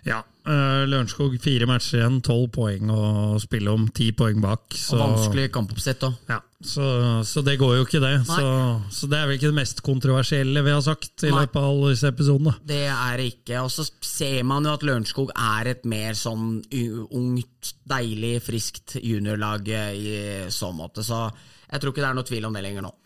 Ja, 0.04 0.20
uh, 0.48 0.84
Lørenskog 0.90 1.36
fire 1.40 1.68
matcher 1.70 2.02
igjen, 2.02 2.18
tolv 2.26 2.50
poeng 2.56 2.90
å 2.92 3.04
spille 3.40 3.72
om, 3.72 3.86
ti 3.96 4.10
poeng 4.16 4.42
bak. 4.44 4.76
Så, 4.76 4.98
Og 4.98 5.04
vanskelig 5.04 5.48
kampoppsett 5.56 6.04
òg. 6.04 6.18
Ja, 6.28 6.42
så, 6.64 6.88
så 7.28 7.44
det 7.46 7.56
går 7.62 7.78
jo 7.78 7.86
ikke, 7.88 8.02
det. 8.04 8.12
Så, 8.28 8.44
så 8.92 9.10
det 9.12 9.20
er 9.20 9.30
vel 9.30 9.40
ikke 9.40 9.52
det 9.54 9.60
mest 9.62 9.80
kontroversielle 9.86 10.64
vi 10.66 10.76
har 10.76 10.84
sagt 10.84 11.24
i 11.24 11.32
Nei. 11.32 11.46
løpet 11.46 11.60
av 11.62 11.70
alle 11.70 11.96
disse 11.96 12.12
episodene. 12.12 12.56
Det 12.68 12.84
er 12.92 13.18
det 13.20 13.30
ikke. 13.32 13.64
Og 13.64 13.72
så 13.72 13.88
ser 14.04 14.44
man 14.48 14.68
jo 14.68 14.76
at 14.76 14.86
Lørenskog 14.88 15.32
er 15.32 15.74
et 15.74 15.88
mer 15.88 16.20
sånn 16.20 16.62
ungt, 16.64 17.74
deilig, 17.88 18.38
friskt 18.44 18.98
juniorlag 19.00 19.72
i 19.72 20.16
så 20.52 20.72
måte. 20.76 21.04
Så 21.08 21.26
jeg 21.72 21.80
tror 21.80 21.94
ikke 21.94 22.04
det 22.04 22.10
er 22.12 22.18
noe 22.20 22.28
tvil 22.28 22.50
om 22.50 22.56
det 22.56 22.68
lenger 22.68 22.88
nå. 22.88 22.98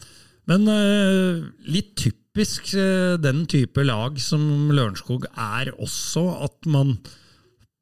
Men 0.47 0.69
uh, 0.71 1.43
litt 1.67 1.93
typisk 1.99 2.26
eh, 2.41 3.15
den 3.21 3.45
type 3.49 3.83
lag 3.85 4.19
som 4.21 4.69
Lørenskog 4.73 5.25
er 5.33 5.73
også, 5.77 6.25
at 6.47 6.69
man 6.69 6.97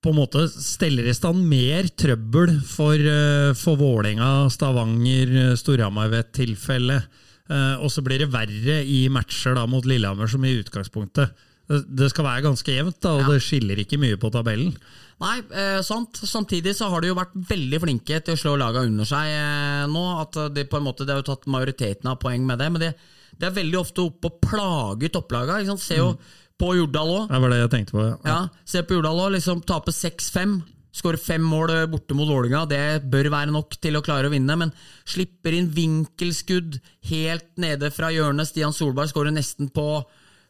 på 0.06 0.12
en 0.14 0.20
måte 0.20 0.46
steller 0.54 1.08
i 1.10 1.16
stand 1.18 1.48
mer 1.50 1.88
trøbbel 1.98 2.60
for, 2.62 2.94
uh, 2.94 3.56
for 3.58 3.80
Vålerenga, 3.80 4.48
Stavanger, 4.54 5.32
eh, 5.42 5.56
Storhamar 5.58 6.12
ved 6.12 6.28
et 6.28 6.36
tilfelle. 6.44 7.00
Eh, 7.46 7.76
og 7.78 7.92
så 7.94 8.02
blir 8.06 8.24
det 8.24 8.32
verre 8.34 8.80
i 8.90 9.06
matcher 9.14 9.54
da 9.58 9.68
mot 9.70 9.86
Lillehammer, 9.86 10.30
som 10.30 10.46
i 10.46 10.56
utgangspunktet 10.58 11.34
det, 11.70 11.80
det 11.98 12.12
skal 12.12 12.28
være 12.28 12.46
ganske 12.46 12.74
jevnt, 12.74 13.00
da, 13.02 13.16
og 13.18 13.30
det 13.30 13.42
skiller 13.42 13.80
ikke 13.82 13.98
mye 14.02 14.18
på 14.22 14.30
tabellen. 14.34 14.74
Nei, 15.22 15.40
eh, 15.58 15.80
sant. 15.86 16.20
Samtidig 16.28 16.76
så 16.78 16.92
har 16.92 17.02
de 17.02 17.10
jo 17.10 17.18
vært 17.18 17.34
veldig 17.50 17.80
flinke 17.82 18.20
til 18.22 18.36
å 18.36 18.42
slå 18.42 18.54
laga 18.62 18.84
under 18.86 19.08
seg 19.10 19.32
eh, 19.32 19.86
nå. 19.90 20.04
At 20.22 20.38
de 20.54 20.66
på 20.70 20.78
en 20.78 20.86
måte, 20.86 21.08
de 21.08 21.16
har 21.16 21.24
jo 21.24 21.30
tatt 21.32 21.48
majoriteten 21.50 22.12
av 22.12 22.20
poeng 22.22 22.46
med 22.46 22.62
det, 22.62 22.70
men 22.74 22.84
de, 22.84 22.92
de 23.40 23.48
er 23.48 23.56
veldig 23.56 23.80
ofte 23.82 24.06
oppe 24.06 24.32
og 24.32 24.40
plager 24.44 25.12
topplaga. 25.14 25.60
Ikke 25.60 25.74
sant? 25.74 25.84
Se 25.86 26.00
jo 26.00 26.14
på 26.60 26.72
Jordal 26.78 27.12
òg. 27.12 27.28
Det 27.32 27.42
var 27.44 27.52
det 27.54 27.60
jeg 27.64 27.74
tenkte 27.74 27.98
på. 27.98 28.06
Ja. 28.06 28.18
Ja, 28.30 28.40
se 28.68 28.84
på 28.88 28.98
Jordal 28.98 29.22
òg. 29.26 29.36
Liksom, 29.36 29.64
tape 29.68 29.94
6-5. 29.96 30.58
Skåre 30.96 31.20
fem 31.20 31.44
mål 31.44 31.74
borte 31.92 32.16
mot 32.16 32.30
Vålerenga. 32.30 32.62
det 32.72 33.10
bør 33.12 33.28
være 33.34 33.52
nok 33.52 33.76
til 33.84 33.98
å 34.00 34.04
klare 34.06 34.30
å 34.30 34.32
vinne. 34.32 34.56
Men 34.56 34.72
slipper 35.04 35.58
inn 35.58 35.68
vinkelskudd 35.76 36.80
helt 37.12 37.50
nede 37.60 37.92
fra 37.92 38.14
hjørnet. 38.16 38.48
Stian 38.48 38.76
Solberg 38.76 39.12
skårer 39.12 39.36
nesten 39.36 39.68
på 39.76 40.06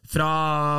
fra, 0.06 0.30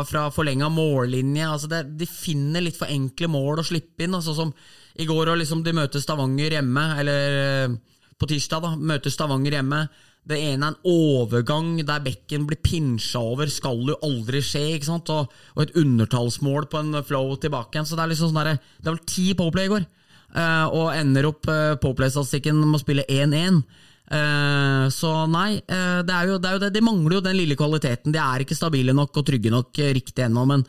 fra 0.07 0.29
forlenga 0.31 0.69
mållinje. 0.71 1.49
Altså 1.49 1.67
det, 1.71 1.83
de 1.99 2.07
finner 2.07 2.63
litt 2.63 2.79
for 2.79 2.87
enkle 2.91 3.27
mål 3.31 3.59
å 3.59 3.67
slippe 3.67 4.07
inn. 4.07 4.15
Altså 4.15 4.35
som 4.37 4.53
i 4.97 5.05
går, 5.05 5.33
og 5.33 5.41
liksom 5.41 5.63
de 5.65 5.75
møter 5.77 6.01
Stavanger 6.01 6.57
hjemme, 6.57 6.83
eller 7.01 7.39
eh, 7.43 7.75
på 8.17 8.29
tirsdag, 8.31 8.63
da, 8.63 8.71
møter 8.79 9.13
Stavanger 9.13 9.59
hjemme. 9.59 9.83
Det 10.27 10.37
ene 10.43 10.67
er 10.67 10.73
en 10.73 10.79
overgang 10.91 11.77
der 11.87 12.03
bekken 12.03 12.47
blir 12.49 12.59
pinsja 12.63 13.21
over, 13.23 13.47
skal 13.51 13.79
jo 13.87 13.95
aldri 14.03 14.41
skje. 14.43 14.63
ikke 14.75 14.89
sant? 14.89 15.11
Og, 15.13 15.31
og 15.55 15.63
et 15.63 15.75
undertallsmål 15.79 16.67
på 16.71 16.81
en 16.83 17.01
flow 17.07 17.35
tilbake 17.39 17.77
igjen. 17.77 17.87
Så 17.87 17.95
det 17.95 18.03
er 18.03 18.11
liksom 18.11 18.33
sånn 18.33 18.41
der, 18.41 18.59
det 18.83 18.91
var 18.91 19.03
ti 19.07 19.29
Poplay 19.39 19.69
i 19.69 19.71
går, 19.71 19.87
uh, 20.35 20.67
og 20.67 20.91
ender 20.97 21.29
opp 21.31 21.47
uh, 21.47 21.77
Poplay-statistikken 21.79 22.59
med 22.59 22.79
å 22.79 22.83
spille 22.83 23.07
1-1. 23.07 23.63
Uh, 24.07 24.87
så 24.93 25.13
nei, 25.31 25.61
uh, 25.63 26.03
det 26.07 26.13
er, 26.15 26.29
jo, 26.33 26.37
det 26.43 26.51
er 26.51 26.59
jo 26.59 26.63
det. 26.65 26.75
De 26.75 26.83
mangler 26.83 27.19
jo 27.19 27.25
den 27.25 27.39
lille 27.39 27.59
kvaliteten. 27.59 28.15
De 28.15 28.23
er 28.23 28.43
ikke 28.43 28.59
stabile 28.59 28.95
nok 28.95 29.23
og 29.23 29.27
trygge 29.31 29.51
nok 29.53 29.79
eh, 29.83 29.95
riktig 29.95 30.27
ennå. 30.27 30.43
Men 30.49 30.67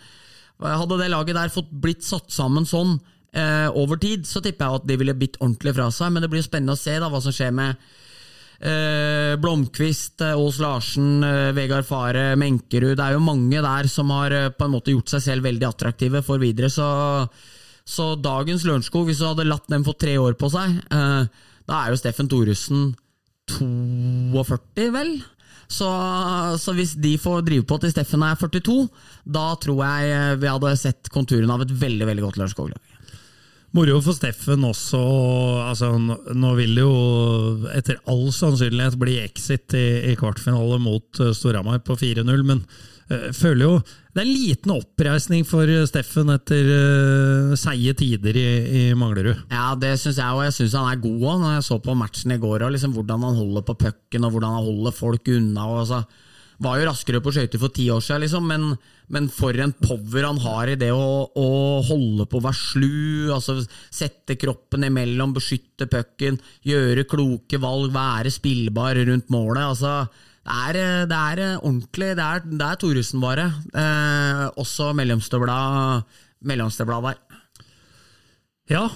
hadde 0.58 1.02
det 1.02 1.10
laget 1.10 1.38
der 1.38 1.54
fått 1.54 1.70
blitt 1.70 2.06
satt 2.06 2.30
sammen 2.34 2.66
sånn 2.66 2.96
eh, 3.34 3.66
over 3.78 3.98
tid, 4.02 4.26
så 4.26 4.42
tipper 4.42 4.66
jeg 4.66 4.80
at 4.82 4.90
de 4.90 4.96
ville 5.02 5.18
bitt 5.18 5.38
ordentlig 5.42 5.74
fra 5.74 5.90
seg. 5.94 6.14
Men 6.14 6.22
det 6.22 6.30
blir 6.30 6.42
jo 6.42 6.50
spennende 6.50 6.78
å 6.78 6.80
se 6.80 6.94
da 6.98 7.10
hva 7.10 7.22
som 7.22 7.34
skjer 7.34 7.54
med 7.54 7.78
Eh, 7.78 8.06
Blomkvist, 8.58 10.20
eh, 10.20 10.34
Ås 10.38 10.58
Larsen, 10.58 11.22
eh, 11.22 11.52
Vegard 11.54 11.86
Fare, 11.86 12.32
Menkerud. 12.36 12.96
Det 12.98 13.04
er 13.04 13.14
jo 13.14 13.22
mange 13.22 13.62
der 13.62 13.88
som 13.88 14.10
har 14.10 14.34
eh, 14.34 14.48
på 14.50 14.66
en 14.66 14.74
måte 14.74 14.94
gjort 14.94 15.14
seg 15.14 15.22
selv 15.22 15.46
veldig 15.46 15.68
attraktive 15.68 16.24
for 16.26 16.42
videre. 16.42 16.70
Så, 16.72 16.88
så 17.86 18.12
dagens 18.18 18.66
Lørenskog, 18.66 19.06
hvis 19.06 19.22
du 19.22 19.28
hadde 19.28 19.46
latt 19.46 19.68
dem 19.70 19.86
få 19.86 19.94
tre 19.94 20.18
år 20.18 20.34
på 20.40 20.50
seg, 20.50 20.74
eh, 20.90 21.48
da 21.68 21.82
er 21.84 21.92
jo 21.92 22.00
Steffen 22.00 22.30
Thoresen 22.30 22.92
42, 23.48 24.90
vel? 24.92 25.18
Så, 25.68 25.88
så 26.56 26.72
hvis 26.76 26.94
de 26.96 27.12
får 27.20 27.42
drive 27.44 27.66
på 27.68 27.76
til 27.80 27.92
Steffen 27.92 28.24
er 28.24 28.38
42, 28.40 28.86
da 29.28 29.50
tror 29.60 29.82
jeg 29.84 30.14
eh, 30.16 30.36
vi 30.40 30.48
hadde 30.48 30.76
sett 30.80 31.10
konturene 31.12 31.52
av 31.52 31.64
et 31.64 31.74
veldig 31.82 32.08
veldig 32.08 32.24
godt 32.24 32.40
Lørenskog-lag. 32.40 32.88
Moro 33.76 33.98
for 34.00 34.16
Steffen 34.16 34.64
også. 34.64 34.98
Altså, 35.68 35.92
nå 35.98 36.52
vil 36.57 36.76
det 36.78 36.85
jo 36.85 37.70
etter 37.76 37.98
all 38.09 38.28
sannsynlighet 38.33 38.96
bli 39.00 39.18
exit 39.20 39.76
i, 39.76 40.12
i 40.12 40.14
kvartfinale 40.18 40.78
mot 40.81 41.20
uh, 41.20 41.35
Storhamar 41.37 41.83
på 41.85 41.98
4-0, 42.00 42.44
men 42.48 42.62
uh, 42.64 43.28
føler 43.37 43.66
jo 43.66 43.74
det 44.16 44.22
er 44.22 44.24
en 44.24 44.33
liten 44.35 44.72
oppreisning 44.74 45.44
for 45.46 45.70
Steffen 45.87 46.33
etter 46.33 46.70
uh, 46.72 47.52
seige 47.61 47.92
tider 48.00 48.38
i, 48.40 48.46
i 48.81 48.83
Manglerud. 48.98 49.44
Ja, 49.52 49.74
det 49.78 49.92
syns 50.00 50.16
jeg, 50.16 50.33
og 50.33 50.46
jeg 50.46 50.57
syns 50.57 50.78
han 50.81 50.88
er 50.88 51.04
god 51.04 51.20
òg. 51.20 51.42
Når 51.44 51.54
jeg 51.59 51.66
så 51.68 51.78
på 51.85 51.98
matchen 52.00 52.35
i 52.35 52.40
går, 52.40 52.64
og 52.64 52.72
liksom 52.74 52.96
hvordan 52.96 53.28
han 53.28 53.37
holder 53.38 53.68
på 53.68 53.76
pucken, 53.85 54.24
og 54.24 54.33
hvordan 54.33 54.57
han 54.57 54.66
holder 54.72 54.96
folk 54.96 55.31
unna. 55.37 55.68
Og 55.76 55.87
så 55.92 56.00
var 56.62 56.78
jo 56.80 56.86
raskere 56.88 57.20
på 57.22 57.32
skøyter 57.34 57.60
for 57.62 57.74
ti 57.74 57.86
år 57.94 58.02
siden, 58.02 58.24
liksom, 58.24 58.46
men, 58.50 58.64
men 59.14 59.28
for 59.32 59.54
en 59.62 59.74
power 59.78 60.26
han 60.26 60.40
har 60.42 60.72
i 60.72 60.78
det 60.80 60.90
å, 60.94 61.28
å 61.30 61.48
holde 61.86 62.26
på 62.26 62.40
å 62.40 62.46
være 62.48 62.58
slu, 62.58 63.30
altså 63.34 63.60
sette 63.94 64.38
kroppen 64.40 64.86
imellom, 64.88 65.36
beskytte 65.36 65.86
pucken, 65.90 66.40
gjøre 66.66 67.06
kloke 67.10 67.60
valg, 67.62 67.92
være 67.94 68.32
spillbar 68.34 68.98
rundt 69.08 69.30
målet. 69.34 69.68
altså 69.68 69.92
Det 70.42 70.58
er, 70.64 70.80
det 71.10 71.20
er 71.20 71.44
ordentlig. 71.60 72.10
Det 72.18 72.26
er, 72.26 72.42
det 72.50 72.66
er 72.66 72.80
Thoresen, 72.82 73.22
bare. 73.22 73.46
Eh, 73.84 74.44
også 74.58 74.90
mellomstøvla, 74.98 75.60
mellomstøvla 76.50 77.00
der. 77.06 77.22
Ja, 78.68 78.88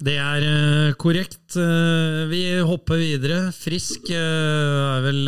det 0.00 0.16
er 0.16 0.44
eh, 0.48 0.92
korrekt. 1.00 1.56
Eh, 1.60 2.24
vi 2.30 2.44
hopper 2.64 3.00
videre. 3.00 3.50
Frisk 3.52 4.08
eh, 4.08 4.16
er 4.96 5.02
vel 5.04 5.26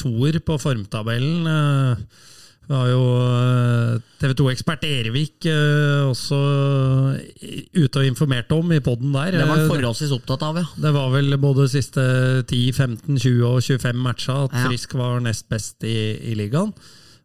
toer 0.00 0.38
på 0.40 0.56
formtabellen. 0.62 1.44
Vi 2.64 2.72
har 2.72 2.88
jo 2.88 3.02
TV 4.22 4.32
2-ekspert 4.38 4.86
Erevik 4.88 5.44
eh, 5.50 6.06
også 6.08 6.38
ute 7.76 8.00
og 8.00 8.08
informerte 8.08 8.56
om 8.56 8.72
i 8.72 8.80
poden 8.80 9.12
der. 9.12 9.36
Det 9.36 9.44
var 9.44 9.60
han 9.60 9.68
forholdsvis 9.68 10.16
opptatt 10.16 10.46
av, 10.48 10.62
ja. 10.62 10.66
det 10.86 10.94
var 10.96 11.12
vel 11.12 11.36
både 11.42 11.68
siste 11.68 12.00
10, 12.48 12.62
15, 12.72 13.20
20 13.20 13.44
og 13.50 13.60
25 13.60 14.00
matcha 14.08 14.40
at 14.46 14.56
Frisk 14.64 14.96
var 14.96 15.20
nest 15.26 15.50
best 15.52 15.84
i, 15.84 15.98
i 16.32 16.40
ligaen. 16.40 16.72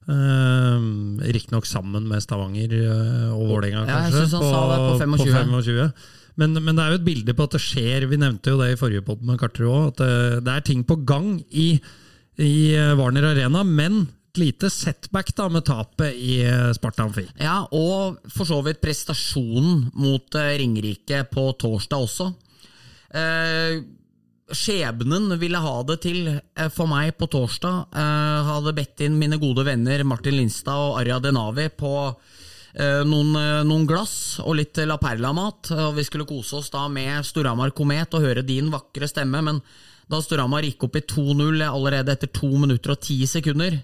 Riktignok 0.09 1.67
sammen 1.69 2.07
med 2.09 2.23
Stavanger 2.25 2.73
og 3.31 3.43
Vålerenga, 3.47 3.85
Ja, 3.85 4.03
jeg 4.09 4.11
kanskje. 4.11 4.23
synes 4.25 4.35
han 4.35 4.47
sa 4.51 4.63
det 4.73 4.79
på 4.83 4.95
25. 5.23 5.59
25. 5.63 5.91
Men, 6.39 6.55
men 6.63 6.77
det 6.77 6.83
er 6.83 6.93
jo 6.93 6.99
et 7.01 7.07
bilde 7.07 7.35
på 7.35 7.47
at 7.47 7.57
det 7.57 7.63
skjer, 7.63 8.07
vi 8.09 8.19
nevnte 8.21 8.53
jo 8.53 8.61
det 8.61 8.73
i 8.73 8.79
forrige 8.79 9.05
podd 9.07 9.25
med 9.27 9.39
Karterud 9.41 9.73
òg, 9.73 9.89
at 9.91 9.99
det, 10.01 10.13
det 10.47 10.55
er 10.55 10.65
ting 10.69 10.85
på 10.87 10.99
gang 11.09 11.33
i, 11.49 11.73
i 12.39 12.53
eh, 12.77 12.95
Warner 12.99 13.31
Arena, 13.33 13.65
men 13.67 14.05
et 14.29 14.41
lite 14.43 14.69
setback 14.69 15.33
da 15.35 15.47
med 15.49 15.65
tapet 15.67 16.15
i 16.15 16.39
eh, 16.45 16.71
Sparta 16.77 17.07
Amfi. 17.07 17.25
Ja, 17.41 17.63
og 17.73 18.19
for 18.29 18.47
så 18.47 18.61
vidt 18.65 18.81
prestasjonen 18.83 19.89
mot 19.97 20.37
eh, 20.37 20.53
Ringerike 20.61 21.23
på 21.33 21.49
torsdag 21.59 22.05
også. 22.05 22.29
Eh, 23.09 23.79
skjebnen 24.53 25.33
ville 25.41 25.61
ha 25.61 25.75
det 25.89 25.99
til 26.05 26.27
eh, 26.29 26.69
for 26.73 26.89
meg 26.91 27.15
på 27.17 27.29
torsdag. 27.33 27.89
Eh, 27.89 28.51
hadde 28.53 28.75
bedt 28.77 29.05
inn 29.05 29.17
mine 29.19 29.41
gode 29.41 29.65
venner 29.67 30.05
Martin 30.05 30.37
Linstad 30.37 30.77
og 30.77 31.01
Arja 31.01 31.19
Denavi 31.25 31.67
på 31.73 31.95
eh, 32.05 32.38
noen, 32.77 33.33
eh, 33.35 33.61
noen 33.65 33.87
glass 33.89 34.39
og 34.43 34.59
litt 34.59 34.77
La 34.85 34.99
Perla-mat. 35.01 35.71
Og 35.73 35.95
vi 35.97 36.05
skulle 36.05 36.27
kose 36.29 36.59
oss 36.59 36.69
da 36.73 36.87
med 36.91 37.25
Storhamar 37.25 37.73
Komet 37.75 38.13
og 38.13 38.25
høre 38.25 38.45
din 38.45 38.69
vakre 38.73 39.09
stemme. 39.09 39.41
Men 39.41 39.61
da 40.09 40.21
Storhamar 40.21 40.65
gikk 40.67 40.85
opp 40.87 40.99
i 40.99 41.05
2-0 41.05 41.63
allerede 41.65 42.13
etter 42.13 42.29
2 42.33 42.51
minutter 42.57 42.93
og 42.93 43.01
10 43.01 43.25
sekunder, 43.29 43.79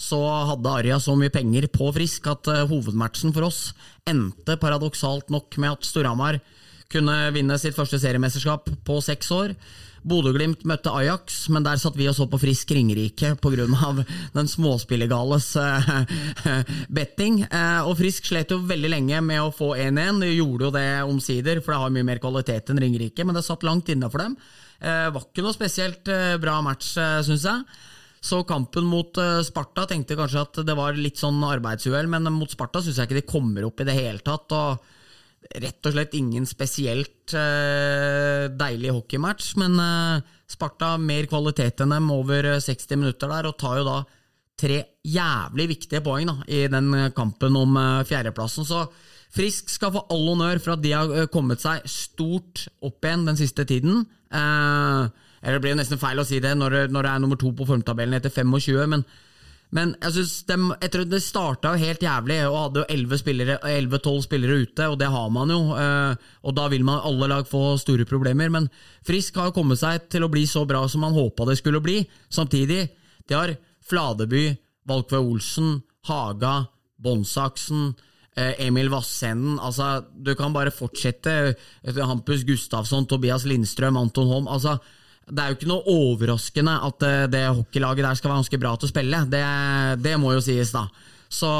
så 0.00 0.20
hadde 0.48 0.72
Arja 0.72 0.96
så 1.00 1.12
mye 1.18 1.32
penger 1.32 1.68
på 1.68 1.90
Frisk 1.92 2.30
at 2.32 2.48
eh, 2.48 2.64
hovedmatchen 2.70 3.34
for 3.36 3.50
oss 3.50 3.74
endte 4.08 4.56
paradoksalt 4.60 5.28
nok 5.28 5.58
med 5.60 5.76
at 5.76 5.84
Storhamar 5.84 6.40
kunne 6.90 7.16
vinne 7.36 7.54
sitt 7.60 7.76
første 7.76 8.00
seriemesterskap 8.02 8.72
på 8.86 8.96
seks 9.04 9.28
år. 9.36 9.54
Bodø-Glimt 10.06 10.64
møtte 10.68 10.92
Ajax, 10.96 11.42
men 11.52 11.64
der 11.66 11.80
satt 11.80 11.98
vi 11.98 12.08
og 12.08 12.16
så 12.16 12.26
på 12.30 12.40
Frisk 12.40 12.72
Ringerike 12.72 13.34
pga. 13.42 13.66
den 14.34 14.48
småspillegales 14.48 15.50
eh, 15.60 15.92
betting. 17.00 17.42
Eh, 17.44 17.82
og 17.84 17.98
Frisk 18.00 18.30
slet 18.30 18.54
jo 18.54 18.62
veldig 18.64 18.94
lenge 18.94 19.20
med 19.24 19.42
å 19.42 19.52
få 19.54 19.74
1-1. 19.76 20.24
De 20.24 20.32
gjorde 20.32 20.68
jo 20.68 20.74
det 20.78 20.88
omsider, 21.04 21.60
for 21.60 21.74
det 21.74 21.82
har 21.84 21.94
mye 21.94 22.08
mer 22.12 22.22
kvalitet 22.22 22.72
enn 22.72 22.80
Ringerike, 22.80 23.26
men 23.26 23.36
det 23.36 23.44
satt 23.46 23.66
langt 23.66 23.92
inne 23.92 24.10
for 24.10 24.24
dem. 24.24 24.36
Det 24.80 25.12
var 25.12 25.24
ikke 25.26 25.44
noe 25.44 25.56
spesielt 25.56 26.08
eh, 26.08 26.36
bra 26.40 26.60
match, 26.64 26.94
syns 26.96 27.44
jeg. 27.44 27.64
Så 28.20 28.42
kampen 28.44 28.84
mot 28.84 29.16
eh, 29.16 29.40
Sparta 29.46 29.86
tenkte 29.88 30.16
kanskje 30.18 30.44
at 30.44 30.62
det 30.68 30.76
var 30.76 30.96
litt 30.96 31.20
sånn 31.20 31.40
arbeidsuhell, 31.46 32.08
men 32.12 32.28
mot 32.34 32.52
Sparta 32.52 32.82
syns 32.84 33.00
jeg 33.00 33.08
ikke 33.08 33.20
de 33.22 33.28
kommer 33.28 33.64
opp 33.68 33.80
i 33.80 33.86
det 33.88 33.96
hele 33.96 34.20
tatt. 34.24 34.52
og 34.52 34.96
Rett 35.40 35.86
og 35.88 35.94
slett 35.94 36.14
ingen 36.14 36.44
spesielt 36.46 37.32
eh, 37.34 38.46
deilig 38.54 38.92
hockeymatch, 38.92 39.54
men 39.58 39.78
eh, 39.82 40.26
Sparta 40.50 40.94
mer 41.00 41.26
kvalitet 41.30 41.80
enn 41.82 41.94
dem 41.94 42.10
over 42.14 42.52
eh, 42.52 42.60
60 42.62 43.00
minutter 43.00 43.30
der, 43.32 43.48
og 43.48 43.56
tar 43.58 43.80
jo 43.80 43.86
da 43.88 43.96
tre 44.60 44.82
jævlig 45.06 45.70
viktige 45.72 46.02
poeng 46.04 46.28
da, 46.28 46.36
i 46.46 46.66
den 46.70 46.92
eh, 46.94 47.12
kampen 47.16 47.56
om 47.58 47.78
eh, 47.80 48.04
fjerdeplassen. 48.06 48.68
Så 48.68 48.84
Frisk 49.30 49.70
skal 49.70 49.92
få 49.94 50.02
all 50.10 50.26
honnør 50.32 50.58
for 50.58 50.74
at 50.74 50.82
de 50.82 50.92
har 50.94 51.10
eh, 51.14 51.28
kommet 51.30 51.62
seg 51.62 51.84
stort 51.88 52.66
opp 52.86 53.06
igjen 53.06 53.26
den 53.28 53.38
siste 53.38 53.66
tiden. 53.68 54.04
Eh, 54.30 55.02
eller 55.40 55.56
det 55.56 55.64
blir 55.64 55.78
nesten 55.78 56.00
feil 56.02 56.20
å 56.20 56.26
si 56.26 56.40
det 56.42 56.52
når, 56.58 56.82
når 56.92 57.06
det 57.06 57.12
er 57.12 57.22
nummer 57.22 57.38
to 57.40 57.52
på 57.56 57.66
formtabellen 57.68 58.18
etter 58.18 58.32
25, 58.34 58.82
men 58.90 59.06
men 59.74 59.92
jeg 60.00 60.14
synes 60.16 60.32
de, 60.48 60.56
etter, 60.82 61.04
det 61.06 61.20
starta 61.22 61.76
helt 61.78 62.02
jævlig, 62.02 62.40
og 62.48 62.56
hadde 62.58 62.82
jo 62.82 62.86
11 62.90 63.20
spillere, 63.22 63.58
11-12 63.62 64.24
spillere 64.26 64.64
ute, 64.64 64.88
og 64.90 64.96
det 64.98 65.10
har 65.14 65.28
man 65.30 65.52
jo. 65.54 65.60
Eh, 65.78 66.30
og 66.42 66.56
da 66.58 66.66
vil 66.72 66.82
man 66.86 67.04
alle 67.06 67.28
lag 67.30 67.46
få 67.46 67.76
store 67.78 68.06
problemer. 68.08 68.50
Men 68.50 68.66
Frisk 69.06 69.38
har 69.38 69.50
jo 69.50 69.56
kommet 69.60 69.78
seg 69.82 70.08
til 70.10 70.26
å 70.26 70.32
bli 70.32 70.42
så 70.50 70.64
bra 70.66 70.82
som 70.90 71.06
man 71.06 71.14
håpa 71.14 71.46
det 71.46 71.60
skulle 71.60 71.82
bli. 71.84 72.00
Samtidig, 72.32 72.82
de 73.30 73.38
har 73.38 73.54
Fladeby, 73.86 74.48
Valkve 74.90 75.22
Olsen, 75.22 75.76
Haga, 76.10 76.64
Båndsaksen, 76.98 77.92
eh, 78.34 78.66
Emil 78.66 78.90
Vassenden. 78.90 79.60
Altså, 79.62 80.00
du 80.10 80.34
kan 80.34 80.50
bare 80.56 80.74
fortsette. 80.74 81.54
Hampus 82.02 82.42
Gustavsson, 82.42 83.06
Tobias 83.06 83.46
Lindstrøm, 83.46 84.02
Anton 84.02 84.26
Holm. 84.26 84.48
altså 84.50 84.80
det 85.30 85.42
er 85.42 85.52
jo 85.52 85.58
ikke 85.58 85.70
noe 85.70 85.94
overraskende 85.94 86.74
at 86.88 87.06
eh, 87.06 87.28
det 87.30 87.44
hockeylaget 87.48 88.06
der 88.06 88.18
skal 88.18 88.32
være 88.32 88.42
ganske 88.42 88.60
bra 88.62 88.74
til 88.76 88.88
å 88.88 88.92
spille. 88.92 89.22
Det, 89.30 89.44
det 90.04 90.16
må 90.20 90.34
jo 90.34 90.42
sies, 90.44 90.74
da. 90.74 90.86
Så, 91.30 91.50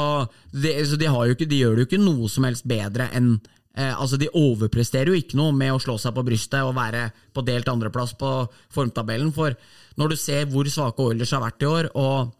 det, 0.51 0.75
så 0.89 0.99
de, 0.99 1.07
ikke, 1.31 1.47
de 1.47 1.61
gjør 1.61 1.77
det 1.77 1.85
jo 1.85 1.89
ikke 1.89 2.03
noe 2.03 2.29
som 2.31 2.43
helst 2.43 2.65
bedre 2.67 3.07
enn 3.15 3.37
eh, 3.79 3.93
Altså, 3.95 4.19
de 4.19 4.27
overpresterer 4.35 5.13
jo 5.13 5.19
ikke 5.19 5.39
noe 5.39 5.55
med 5.55 5.71
å 5.71 5.79
slå 5.79 5.95
seg 6.01 6.15
på 6.17 6.25
brystet 6.27 6.67
og 6.67 6.75
være 6.75 7.05
på 7.31 7.43
delt 7.47 7.71
andreplass 7.71 8.11
på 8.19 8.33
formtabellen. 8.73 9.31
For 9.35 9.55
når 9.99 10.11
du 10.11 10.19
ser 10.19 10.49
hvor 10.51 10.67
svake 10.67 11.05
Oilers 11.05 11.31
har 11.35 11.43
vært 11.45 11.63
i 11.63 11.71
år, 11.71 11.91
og 11.95 12.35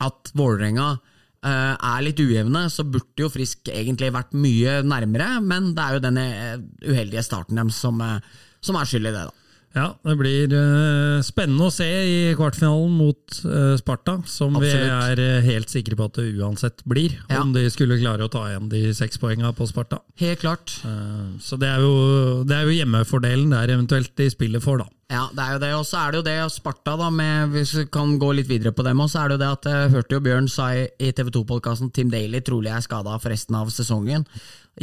at 0.00 0.30
Vålerenga 0.36 0.92
eh, 0.94 1.74
er 1.74 2.06
litt 2.06 2.22
ujevne, 2.22 2.66
så 2.72 2.86
burde 2.86 3.24
jo 3.24 3.32
Frisk 3.32 3.70
egentlig 3.72 4.12
vært 4.14 4.36
mye 4.38 4.80
nærmere, 4.86 5.32
men 5.42 5.72
det 5.76 5.84
er 5.84 5.96
jo 5.96 6.04
den 6.06 6.22
eh, 6.22 6.56
uheldige 6.86 7.26
starten 7.26 7.60
deres 7.60 7.82
som, 7.82 8.00
eh, 8.04 8.46
som 8.64 8.78
er 8.78 8.88
skyld 8.88 9.10
i 9.10 9.14
det, 9.14 9.26
da. 9.26 9.39
Ja, 9.70 9.92
det 10.02 10.16
blir 10.18 10.50
uh, 10.50 11.20
spennende 11.22 11.68
å 11.68 11.72
se 11.72 11.86
i 11.86 12.14
kvartfinalen 12.34 12.90
mot 12.98 13.36
uh, 13.46 13.76
Sparta, 13.78 14.16
som 14.26 14.56
vi 14.58 14.70
er 14.74 15.20
eh, 15.22 15.44
helt 15.46 15.70
sikre 15.70 15.94
på 15.94 16.08
at 16.08 16.18
det 16.18 16.32
uansett 16.42 16.82
blir, 16.90 17.14
Ja. 17.30 17.44
om 17.44 17.52
de 17.54 17.62
skulle 17.70 18.00
klare 18.00 18.26
å 18.26 18.32
ta 18.32 18.48
igjen 18.48 18.66
de 18.72 18.88
seks 18.98 19.20
poengene 19.22 19.52
på 19.54 19.68
Sparta. 19.70 20.00
Helt 20.18 20.42
klart. 20.42 20.74
Uh, 20.82 21.38
så 21.38 21.58
det 21.60 21.70
er, 21.70 21.86
jo, 21.86 22.42
det 22.42 22.56
er 22.56 22.66
jo 22.66 22.74
hjemmefordelen 22.80 23.54
der 23.54 23.76
eventuelt 23.76 24.10
de 24.18 24.26
spiller 24.34 24.64
for, 24.64 24.82
da. 24.82 24.90
Ja, 25.10 25.24
det 25.34 25.42
er 25.44 25.54
jo 25.54 25.62
det. 25.62 25.72
Og 25.78 25.86
så 25.86 26.02
er 26.02 26.10
det 26.10 26.18
jo 26.20 26.26
det 26.26 26.38
Sparta, 26.56 26.98
da, 26.98 27.14
med, 27.14 27.54
hvis 27.54 27.76
vi 27.78 27.88
kan 27.94 28.18
gå 28.18 28.34
litt 28.40 28.50
videre 28.50 28.74
på 28.74 28.86
dem, 28.86 29.02
òg, 29.02 29.10
så 29.14 29.22
er 29.22 29.30
det 29.30 29.38
jo 29.38 29.44
det 29.44 29.54
at 29.54 29.70
jeg 29.70 29.94
hørte 29.94 30.18
jo 30.18 30.24
Bjørn 30.26 30.50
sa 30.50 30.72
i, 30.74 30.86
i 30.98 31.14
TV 31.14 31.30
2-podkasten 31.38 31.94
Tim 31.94 32.10
Daly 32.10 32.42
trolig 32.46 32.74
er 32.74 32.82
skada 32.82 33.14
for 33.22 33.30
resten 33.30 33.58
av 33.58 33.70
sesongen. 33.74 34.26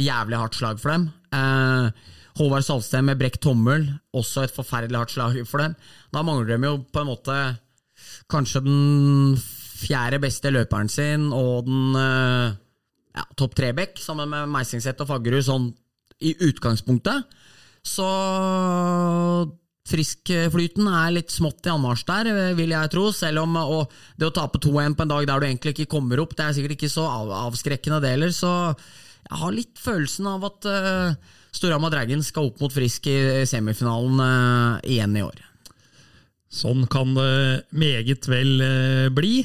Jævlig 0.00 0.40
hardt 0.40 0.56
slag 0.56 0.80
for 0.80 0.96
dem. 0.96 1.10
Eh, 1.36 2.14
Håvard 2.38 2.66
Salsten 2.66 3.08
med 3.08 3.18
brekt 3.20 3.42
tommel, 3.44 3.86
også 4.14 4.46
et 4.46 4.54
forferdelig 4.54 5.00
hardt 5.00 5.14
slag 5.14 5.38
for 5.48 5.62
dem. 5.64 5.74
Da 6.14 6.22
mangler 6.26 6.54
de 6.54 6.70
jo 6.70 6.78
på 6.92 7.02
en 7.02 7.10
måte 7.10 7.38
kanskje 8.30 8.62
den 8.64 9.38
fjerde 9.78 10.20
beste 10.22 10.52
løperen 10.54 10.90
sin 10.90 11.28
og 11.34 11.66
den 11.68 11.98
eh, 11.98 12.56
ja, 13.18 13.24
topp 13.38 13.56
tre-back, 13.58 13.98
sammen 14.02 14.30
med 14.30 14.50
Meisingseth 14.52 15.02
og 15.04 15.10
Faggerud, 15.10 15.44
sånn 15.46 15.70
i 16.22 16.34
utgangspunktet. 16.48 17.26
Så 17.86 18.06
friskflyten 19.88 20.88
er 20.90 21.14
litt 21.14 21.32
smått 21.32 21.66
i 21.66 21.72
anmarsj 21.72 22.04
der, 22.08 22.30
vil 22.58 22.74
jeg 22.74 22.92
tro. 22.92 23.08
Selv 23.14 23.44
om 23.46 23.56
det 24.18 24.28
å 24.28 24.34
tape 24.34 24.60
2-1 24.60 24.98
på 24.98 25.06
en 25.06 25.12
dag 25.14 25.28
der 25.30 25.40
du 25.40 25.48
egentlig 25.48 25.74
ikke 25.74 25.92
kommer 25.96 26.20
opp, 26.22 26.34
det 26.36 26.44
er 26.44 26.56
sikkert 26.56 26.76
ikke 26.76 26.92
så 26.92 27.06
avskrekkende 27.08 28.02
det 28.04 28.14
heller. 28.16 28.34
Så 28.34 28.50
jeg 29.28 29.40
har 29.42 29.54
litt 29.54 29.80
følelsen 29.80 30.28
av 30.30 30.44
at 30.50 30.68
uh, 30.68 31.37
Storhamar 31.54 31.92
Dragons 31.92 32.28
skal 32.30 32.50
opp 32.50 32.60
mot 32.62 32.72
Frisk 32.72 33.08
i 33.10 33.44
semifinalen 33.48 34.20
eh, 34.22 34.94
igjen 34.94 35.16
i 35.16 35.24
år. 35.24 35.42
Sånn 36.48 36.86
kan 36.90 37.12
det 37.16 37.64
meget 37.76 38.28
vel 38.30 38.54
eh, 38.64 39.08
bli. 39.12 39.42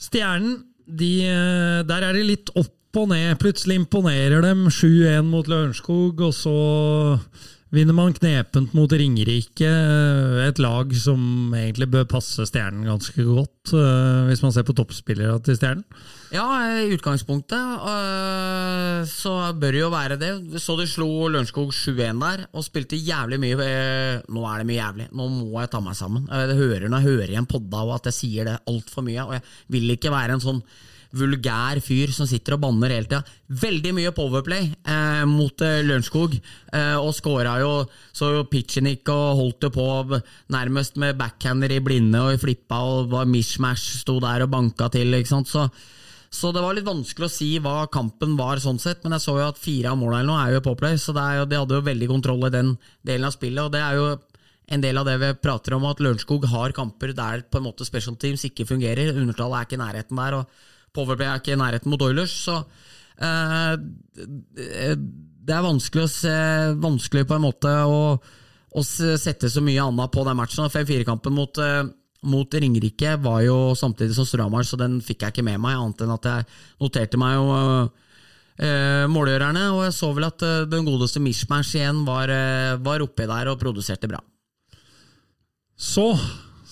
Stjernen, 0.00 0.60
de, 0.86 1.12
eh, 1.26 1.82
der 1.88 2.08
er 2.08 2.16
det 2.16 2.26
litt 2.28 2.52
opp 2.54 2.72
og 2.96 3.10
ned. 3.12 3.34
Plutselig 3.40 3.80
imponerer 3.82 4.44
dem 4.44 4.66
7-1 4.72 5.26
mot 5.28 5.48
Lørenskog, 5.50 6.22
og 6.24 6.32
så 6.32 6.56
vinner 7.74 7.96
man 7.96 8.14
knepent 8.16 8.72
mot 8.76 8.92
Ringerike. 8.92 9.72
Et 10.46 10.62
lag 10.62 10.94
som 10.96 11.52
egentlig 11.56 11.90
bør 11.92 12.06
passe 12.14 12.46
Stjernen 12.48 12.86
ganske 12.88 13.26
godt, 13.26 13.74
hvis 14.30 14.40
man 14.44 14.54
ser 14.54 14.64
på 14.64 14.76
toppspillere 14.78 15.36
til 15.44 15.58
Stjernen. 15.58 15.84
Ja, 16.34 16.46
i 16.82 16.90
utgangspunktet 16.90 17.84
øh, 17.86 19.04
så 19.06 19.34
bør 19.54 19.76
det 19.76 19.82
jo 19.82 19.90
være 19.92 20.16
det. 20.18 20.32
Så 20.62 20.74
de 20.78 20.88
slo 20.90 21.28
Lørenskog 21.30 21.70
7-1 21.70 22.18
der, 22.22 22.42
og 22.50 22.66
spilte 22.66 22.98
jævlig 22.98 23.38
mye 23.42 23.54
øh, 23.62 24.24
Nå 24.34 24.42
er 24.50 24.58
det 24.58 24.66
mye 24.66 24.80
jævlig, 24.80 25.06
nå 25.14 25.28
må 25.30 25.60
jeg 25.60 25.70
ta 25.70 25.80
meg 25.84 25.96
sammen. 25.98 26.26
Jeg 26.26 26.58
hører 26.58 26.88
når 26.88 26.98
jeg 26.98 27.12
hører 27.12 27.32
igjen 27.32 27.48
podda 27.50 27.86
og 27.86 27.94
at 28.00 28.10
jeg 28.10 28.18
sier 28.18 28.50
det 28.50 28.58
altfor 28.66 29.06
mye, 29.06 29.22
og 29.22 29.38
jeg 29.38 29.46
vil 29.76 29.94
ikke 29.94 30.14
være 30.14 30.36
en 30.36 30.46
sånn 30.48 30.62
vulgær 31.16 31.78
fyr 31.84 32.10
som 32.12 32.26
sitter 32.28 32.56
og 32.56 32.62
banner 32.64 32.92
hele 32.92 33.08
tida. 33.08 33.22
Veldig 33.62 33.92
mye 33.96 34.12
powerplay 34.16 34.66
eh, 34.66 35.22
mot 35.30 35.62
eh, 35.64 35.82
Lørenskog, 35.86 36.34
eh, 36.36 36.96
og 36.98 37.12
scora 37.16 37.56
jo 37.62 37.72
så 38.16 38.32
jo 38.34 38.46
Pitchenik 38.50 39.06
og 39.12 39.38
holdt 39.40 39.68
det 39.68 39.72
på 39.76 39.86
nærmest 40.52 40.98
med 41.00 41.18
backhander 41.20 41.76
i 41.76 41.82
blinde 41.84 42.24
og 42.24 42.42
flippa 42.42 42.82
og 42.82 43.12
var 43.14 43.30
mishmash, 43.30 44.00
sto 44.02 44.18
der 44.24 44.46
og 44.46 44.52
banka 44.52 44.90
til, 44.92 45.14
ikke 45.14 45.32
sant. 45.36 45.52
Så, 45.52 45.68
så 46.36 46.52
det 46.52 46.62
var 46.62 46.76
litt 46.76 46.86
vanskelig 46.86 47.26
å 47.26 47.32
si 47.32 47.50
hva 47.62 47.86
kampen 47.92 48.34
var 48.36 48.60
sånn 48.60 48.80
sett, 48.82 49.02
men 49.04 49.16
jeg 49.16 49.24
så 49.24 49.36
jo 49.38 49.48
at 49.48 49.60
fire 49.60 49.92
av 49.92 50.00
målene 50.00 50.24
eller 50.24 50.42
er 50.42 50.56
jo 50.56 50.64
poplay, 50.68 50.98
så 51.00 51.14
jo, 51.16 51.46
de 51.48 51.60
hadde 51.60 51.78
jo 51.78 51.86
veldig 51.86 52.08
kontroll 52.10 52.48
i 52.48 52.52
den 52.52 52.74
delen 53.06 53.28
av 53.28 53.34
spillet, 53.34 53.62
og 53.64 53.72
det 53.72 53.82
er 53.82 54.00
jo 54.00 54.08
en 54.66 54.82
del 54.82 54.98
av 54.98 55.06
det 55.06 55.16
vi 55.22 55.30
prater 55.38 55.76
om, 55.76 55.86
at 55.86 56.00
Lørenskog 56.02 56.46
har 56.50 56.74
kamper 56.76 57.14
der 57.16 57.44
på 57.46 57.60
en 57.60 57.68
måte 57.68 57.86
special 57.86 58.16
teams 58.18 58.44
ikke 58.48 58.66
fungerer. 58.66 59.14
Undertallet 59.14 59.60
er 59.60 59.68
ikke 59.68 59.78
i 59.78 59.82
nærheten 59.84 60.20
der, 60.20 60.40
og 60.40 60.96
Powerplay 60.96 61.28
er 61.28 61.42
ikke 61.42 61.54
i 61.54 61.60
nærheten 61.60 61.92
mot 61.92 62.02
Oilers. 62.02 62.34
Så 62.48 62.56
eh, 63.22 63.76
det 65.46 65.54
er 65.54 65.68
vanskelig, 65.68 66.06
å 66.06 66.10
se, 66.10 66.34
vanskelig 66.82 67.26
på 67.28 67.36
en 67.36 67.46
måte 67.46 67.76
å, 67.86 68.00
å 68.16 68.84
sette 68.86 69.52
så 69.52 69.62
mye 69.62 69.86
annet 69.86 70.14
på 70.14 70.26
den 70.26 70.40
matchen. 70.40 70.72
5-4-kampen 70.72 71.36
mot, 71.36 71.62
eh, 71.62 71.84
mot 72.22 72.54
Ringerike 72.54 73.16
var 73.22 73.42
jo 73.44 73.74
samtidig 73.78 74.16
som 74.16 74.26
Storhamar, 74.28 74.64
så 74.64 74.78
den 74.80 75.00
fikk 75.04 75.22
jeg 75.24 75.34
ikke 75.34 75.46
med 75.46 75.60
meg, 75.62 75.76
annet 75.76 76.04
enn 76.04 76.14
at 76.14 76.28
jeg 76.30 76.46
noterte 76.82 77.20
meg 77.20 77.36
jo 77.36 77.44
eh, 78.62 79.04
målgjørerne, 79.12 79.66
og 79.74 79.84
jeg 79.86 79.96
så 79.98 80.12
vel 80.16 80.28
at 80.28 80.46
eh, 80.46 80.64
den 80.70 80.86
godeste 80.88 81.22
Mishmash 81.22 81.76
igjen 81.76 82.04
var, 82.08 82.32
eh, 82.32 82.78
var 82.82 83.04
oppi 83.04 83.28
der 83.28 83.52
og 83.52 83.60
produserte 83.60 84.10
bra. 84.10 84.22
Så 85.76 86.08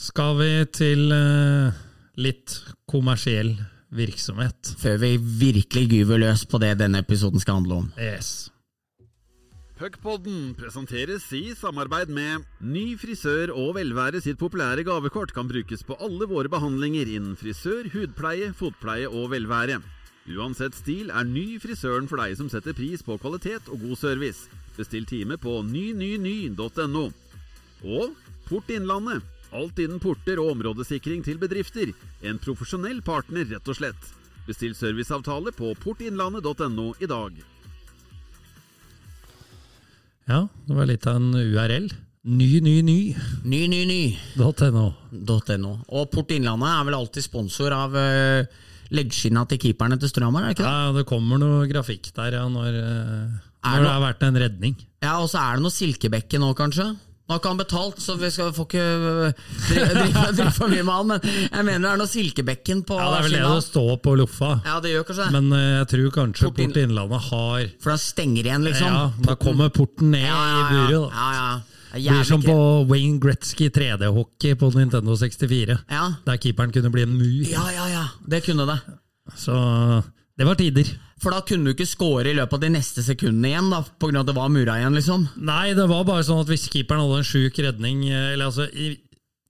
skal 0.00 0.38
vi 0.40 0.50
til 0.72 1.12
eh, 1.12 1.84
litt 2.20 2.56
kommersiell 2.90 3.54
virksomhet. 3.94 4.74
Før 4.80 4.98
vi 5.02 5.16
virkelig 5.18 5.86
gyver 5.92 6.24
løs 6.24 6.44
på 6.48 6.58
det 6.62 6.74
denne 6.80 7.04
episoden 7.04 7.42
skal 7.42 7.60
handle 7.60 7.84
om. 7.84 7.92
Yes. 8.00 8.48
Puckpodden 9.74 10.52
presenteres 10.54 11.24
i 11.34 11.48
samarbeid 11.58 12.06
med 12.14 12.44
Ny 12.62 12.92
frisør 12.94 13.50
og 13.58 13.72
velvære 13.74 14.20
sitt 14.22 14.38
populære 14.38 14.84
gavekort 14.86 15.32
kan 15.34 15.48
brukes 15.50 15.80
på 15.82 15.96
alle 15.98 16.28
våre 16.30 16.46
behandlinger 16.46 17.08
innen 17.10 17.32
frisør, 17.34 17.88
hudpleie, 17.90 18.52
fotpleie 18.54 19.08
og 19.10 19.32
velvære. 19.32 19.80
Uansett 20.30 20.78
stil 20.78 21.10
er 21.10 21.26
Ny 21.26 21.58
frisøren 21.58 22.06
for 22.06 22.22
deg 22.22 22.36
som 22.38 22.46
setter 22.52 22.76
pris 22.78 23.02
på 23.02 23.16
kvalitet 23.18 23.66
og 23.66 23.82
god 23.82 23.98
service. 23.98 24.46
Bestill 24.76 25.08
time 25.10 25.40
på 25.42 25.56
nynyny.no. 25.66 27.04
Og 27.82 28.14
Port 28.46 28.70
Innlandet. 28.70 29.26
Alt 29.54 29.82
innen 29.82 29.98
porter 30.02 30.38
og 30.42 30.52
områdesikring 30.52 31.24
til 31.26 31.40
bedrifter. 31.42 31.90
En 32.22 32.38
profesjonell 32.38 33.02
partner, 33.02 33.50
rett 33.50 33.72
og 33.74 33.78
slett. 33.80 34.14
Bestill 34.46 34.78
serviceavtale 34.78 35.50
på 35.58 35.74
portinnlandet.no 35.82 36.92
i 37.02 37.10
dag. 37.10 37.42
Ja, 40.30 40.46
det 40.66 40.76
var 40.76 40.88
litt 40.88 41.06
av 41.10 41.18
en 41.20 41.34
URL. 41.36 41.88
Ny, 42.24 42.48
ny, 42.64 42.78
ny. 42.86 42.98
Ny, 43.44 43.60
ny, 43.68 43.80
ny. 43.84 44.00
.no. 44.40 44.84
.no. 45.12 45.72
Og 45.92 46.06
Port 46.12 46.30
Innlandet 46.32 46.70
er 46.70 46.86
vel 46.88 46.96
alltid 46.96 47.26
sponsor 47.26 47.74
av 47.76 47.92
uh, 47.92 48.62
leggskinna 48.96 49.42
til 49.50 49.60
keeperne 49.60 49.98
til 50.00 50.08
Strømmer? 50.08 50.46
er 50.46 50.54
det 50.54 50.56
ikke 50.56 50.64
det? 50.64 50.72
Ja, 50.72 50.94
det 50.96 51.04
kommer 51.10 51.42
noe 51.42 51.66
grafikk 51.68 52.08
der 52.16 52.38
ja, 52.38 52.46
når, 52.48 52.78
Er 52.80 53.26
når 53.64 53.76
det- 53.76 53.84
det 53.84 53.92
har 53.92 54.04
vært 54.06 54.22
en 54.30 54.40
redning. 54.40 54.76
Ja, 55.04 55.18
og 55.20 55.28
så 55.28 55.42
er 55.42 55.56
det 55.58 55.66
noe 55.66 55.76
Silkebekken 55.76 56.40
nå, 56.40 56.54
kanskje? 56.56 56.88
Nå 57.24 57.32
har 57.32 57.38
ikke 57.40 57.48
han 57.54 57.60
betalt, 57.62 58.00
så 58.04 58.14
vi 58.20 58.28
skal 58.28 58.50
får 58.52 58.66
ikke 58.68 58.80
øh, 58.84 59.44
drive, 60.36 60.50
for 60.52 60.68
mye 60.68 60.82
med 60.84 60.92
han, 60.92 61.06
men 61.08 61.22
jeg 61.24 61.64
mener 61.64 61.84
det 61.86 61.92
er 61.94 62.00
noe 62.02 62.10
Silkebekken 62.12 62.82
på 62.84 62.98
Ja, 63.00 63.06
Det 63.14 63.16
er 63.16 63.24
vel 63.30 63.36
det 63.38 63.44
å 63.48 63.62
stå 63.64 63.84
på 64.04 64.12
loffa. 64.20 64.50
Ja, 64.66 64.74
det 64.84 64.92
gjør 64.92 65.06
kanskje. 65.08 65.28
Men 65.32 65.48
eh, 65.56 65.70
jeg 65.78 65.86
tror 65.94 66.10
kanskje 66.18 66.50
Port 66.50 66.60
Inn- 66.66 66.74
Innlandet 66.82 67.22
har 67.30 67.64
For 67.80 67.94
den 67.94 68.02
stenger 68.02 68.42
igjen, 68.50 68.66
liksom. 68.68 68.90
Ja, 68.92 69.06
da 69.24 69.36
kommer 69.40 69.72
porten 69.72 70.12
ned 70.12 70.26
ja, 70.26 70.34
i 70.36 70.50
ja, 70.52 70.66
buret. 70.68 70.90
ja, 71.16 71.30
ja, 71.38 71.46
ja. 71.48 71.54
Det 71.94 72.10
Blir 72.10 72.24
som 72.26 72.42
på 72.42 72.58
Wayne 72.90 73.20
Gretzky 73.22 73.68
3D-hockey 73.70 74.56
på 74.58 74.68
Nintendo 74.74 75.14
64. 75.16 75.76
Ja. 75.94 76.04
Der 76.26 76.40
keeperen 76.42 76.72
kunne 76.74 76.90
bli 76.90 77.04
en 77.06 77.12
mur. 77.16 77.44
ja, 77.48 77.64
ja, 77.70 77.84
ja. 77.92 78.04
Det 78.26 78.40
kunne 78.44 78.66
det. 78.68 78.80
Så 79.38 79.54
det 80.36 80.44
var 80.48 80.58
tider. 80.58 80.90
For 81.24 81.32
da 81.32 81.40
kunne 81.48 81.64
du 81.64 81.72
ikke 81.72 81.88
score 81.88 82.28
i 82.28 82.36
løpet 82.36 82.58
av 82.58 82.62
de 82.66 82.70
neste 82.74 83.04
sekundene 83.04 83.50
igjen, 83.50 83.70
da, 83.72 83.80
på 83.82 84.10
grunn 84.10 84.20
av 84.20 84.26
at 84.26 84.30
det 84.30 84.36
var 84.36 84.52
mura 84.52 84.76
igjen, 84.80 84.98
liksom. 84.98 85.24
Nei, 85.40 85.72
det 85.76 85.86
var 85.88 86.04
bare 86.08 86.26
sånn 86.26 86.42
at 86.42 86.52
hvis 86.52 86.66
keeperen 86.68 87.00
hadde 87.00 87.22
en 87.22 87.28
sjuk 87.28 87.60
redning 87.64 88.04
eh, 88.10 88.34
Eller 88.34 88.50
altså 88.50 88.66
i, 88.68 88.90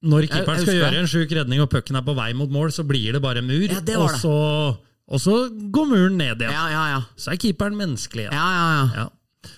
Når 0.06 0.28
keeperen 0.30 0.62
skal 0.62 0.78
gjøre 0.78 1.02
en 1.02 1.10
sjuk 1.10 1.34
redning 1.40 1.64
og 1.64 1.70
pucken 1.72 1.98
er 1.98 2.06
på 2.06 2.14
vei 2.16 2.30
mot 2.38 2.52
mål, 2.54 2.70
så 2.76 2.86
blir 2.86 3.16
det 3.16 3.22
bare 3.24 3.42
mur. 3.42 3.66
Ja, 3.66 3.82
det 3.82 3.98
var 3.98 4.06
og, 4.06 4.14
det. 4.14 4.22
så, 4.22 4.94
og 5.10 5.24
så 5.24 5.36
går 5.50 5.90
muren 5.90 6.18
ned 6.20 6.44
igjen. 6.44 6.54
Ja, 6.54 6.64
ja, 6.70 6.84
ja. 6.94 7.02
Så 7.18 7.34
er 7.34 7.42
keeperen 7.42 7.76
menneskelig 7.80 8.28
igjen. 8.28 8.38
Ja, 8.38 8.48
ja, 8.54 8.70
ja. 8.78 9.04
Ja. 9.04 9.50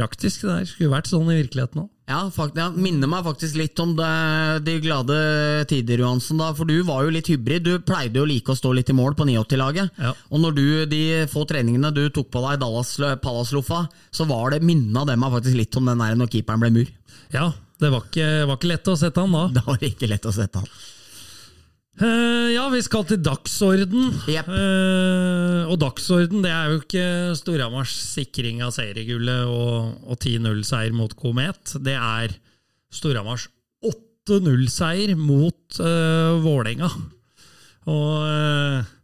Praktisk 0.00 0.46
det 0.46 0.50
der. 0.50 0.68
Skulle 0.70 0.94
vært 0.96 1.10
sånn 1.10 1.30
i 1.30 1.38
virkeligheten 1.40 1.84
òg. 1.84 1.90
Ja, 2.10 2.24
fakt, 2.34 2.56
ja, 2.58 2.66
minner 2.74 3.06
meg 3.06 3.22
faktisk 3.22 3.54
litt 3.54 3.78
om 3.78 3.92
det, 3.94 4.10
de 4.66 4.72
glade 4.82 5.14
tider, 5.70 6.02
Johansen. 6.02 6.40
da, 6.42 6.48
For 6.58 6.66
du 6.66 6.80
var 6.88 7.04
jo 7.06 7.12
litt 7.14 7.30
hybrid. 7.30 7.62
Du 7.62 7.84
pleide 7.86 8.18
jo 8.18 8.26
like 8.26 8.50
å 8.50 8.58
stå 8.58 8.72
litt 8.74 8.90
i 8.90 8.96
mål 8.98 9.14
på 9.14 9.28
89-laget. 9.28 9.92
Ja. 10.02 10.10
Og 10.34 10.42
når 10.42 10.56
du, 10.56 10.64
de 10.90 11.02
få 11.30 11.44
treningene 11.46 11.92
du 11.94 12.02
tok 12.10 12.32
på 12.34 12.42
deg 12.42 12.58
i 12.58 12.62
Dallas 12.64 12.96
Palace-loffa, 13.22 13.84
så 14.10 14.26
var 14.26 14.56
det 14.56 14.64
minna 14.66 15.06
det 15.06 15.20
meg 15.22 15.36
faktisk 15.38 15.60
litt 15.60 15.78
om 15.78 15.86
den 15.92 16.02
der 16.02 16.18
når 16.18 16.32
keeperen 16.34 16.64
ble 16.64 16.72
mur. 16.80 16.94
Ja, 17.30 17.52
det 17.80 17.92
var 17.94 18.08
ikke, 18.08 18.30
var 18.50 18.58
ikke 18.58 18.72
lett 18.72 18.90
å 18.90 18.98
sette 18.98 19.22
han 19.22 19.36
da. 19.36 19.44
Det 19.60 19.66
var 19.68 19.86
ikke 19.86 20.10
lett 20.10 20.26
å 20.26 20.34
sette 20.34 20.64
han. 20.64 20.72
Eh, 21.98 22.50
ja, 22.54 22.68
vi 22.70 22.80
skal 22.86 23.06
til 23.08 23.18
dagsorden. 23.24 24.12
Yep. 24.30 24.46
Uh, 24.46 25.70
og 25.72 25.80
dagsorden 25.82 26.44
det 26.44 26.52
er 26.54 26.70
jo 26.70 26.78
ikke 26.84 27.06
Storhamars 27.40 27.96
sikring 28.14 28.62
av 28.64 28.72
seriegullet 28.76 29.50
og, 29.50 29.98
og 30.06 30.20
10-0-seier 30.20 30.94
mot 30.96 31.16
Komet. 31.18 31.74
Det 31.82 31.96
er 31.98 32.36
Storhamars 32.94 33.48
8-0-seier 33.82 35.16
mot 35.18 35.82
uh, 35.82 36.38
Vålerenga. 36.44 36.92
Og 37.90 38.16
uh, 38.22 38.96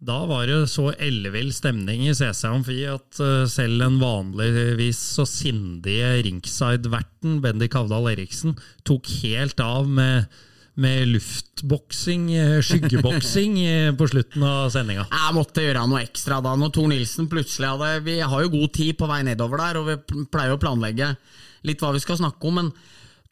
da 0.00 0.22
var 0.24 0.46
det 0.48 0.62
så 0.72 0.90
ellevill 0.96 1.50
stemning 1.52 2.06
i 2.06 2.14
CC 2.16 2.46
Amfi 2.48 2.78
at 2.88 3.20
eh, 3.20 3.44
selv 3.50 3.82
den 3.82 3.98
vanligvis 4.00 5.00
så 5.18 5.26
sindige 5.28 6.14
ringside-verten 6.24 7.42
Bendik 7.44 7.76
Havdal 7.76 8.08
Eriksen 8.14 8.56
tok 8.88 9.10
helt 9.20 9.60
av 9.60 9.90
med, 9.92 10.24
med 10.80 11.08
luftboksing, 11.14 12.28
eh, 12.36 12.60
skyggeboksing, 12.64 13.58
eh, 13.70 13.94
på 13.96 14.08
slutten 14.08 14.44
av 14.46 14.70
sendinga. 14.72 15.06
Jeg 15.12 15.36
måtte 15.36 15.64
gjøre 15.64 15.86
noe 15.90 16.04
ekstra 16.04 16.40
da, 16.44 16.54
når 16.58 16.72
Tor 16.76 16.88
Nilsen 16.90 17.28
plutselig 17.30 17.74
hadde 17.74 17.90
Vi 18.06 18.20
har 18.20 18.46
jo 18.46 18.54
god 18.54 18.72
tid 18.76 18.96
på 19.00 19.10
vei 19.10 19.20
nedover 19.26 19.60
der, 19.60 19.80
og 19.80 19.90
vi 19.90 20.24
pleier 20.32 20.56
å 20.56 20.62
planlegge 20.62 21.12
litt 21.68 21.84
hva 21.84 21.92
vi 21.92 22.00
skal 22.00 22.16
snakke 22.22 22.48
om, 22.48 22.56
men 22.56 22.70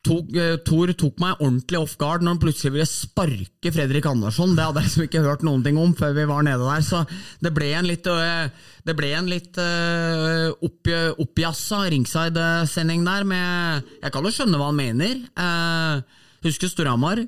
tok, 0.05 0.29
eh, 0.37 0.59
Tor 0.67 0.93
tok 0.93 1.23
meg 1.25 1.41
ordentlig 1.41 1.81
off 1.81 1.97
guard 2.01 2.27
når 2.27 2.35
han 2.35 2.43
plutselig 2.43 2.75
ville 2.77 2.91
sparke 2.91 3.73
Fredrik 3.73 4.11
Andersson. 4.11 4.53
Det 4.53 4.69
hadde 4.69 4.85
jeg 4.85 4.91
liksom 4.91 5.09
ikke 5.09 5.25
hørt 5.25 5.47
noen 5.49 5.65
ting 5.65 5.81
om 5.81 5.97
før 5.97 6.13
vi 6.21 6.29
var 6.29 6.45
nede 6.45 6.69
der, 6.69 6.85
så 6.85 7.03
det 7.41 7.55
ble 7.57 7.73
en 7.79 7.89
litt 7.89 8.05
det 8.05 8.97
ble 8.97 9.15
en 9.17 9.29
litt 9.29 9.57
opp, 9.57 10.93
oppjassa 11.25 11.83
ringside-sending 11.93 13.09
der 13.09 13.27
med 13.29 13.91
Jeg 14.03 14.13
kan 14.15 14.25
jo 14.25 14.33
skjønne 14.33 14.61
hva 14.61 14.71
han 14.71 14.81
mener. 14.81 16.05
Husker 16.45 16.71
Storhamar? 16.71 17.25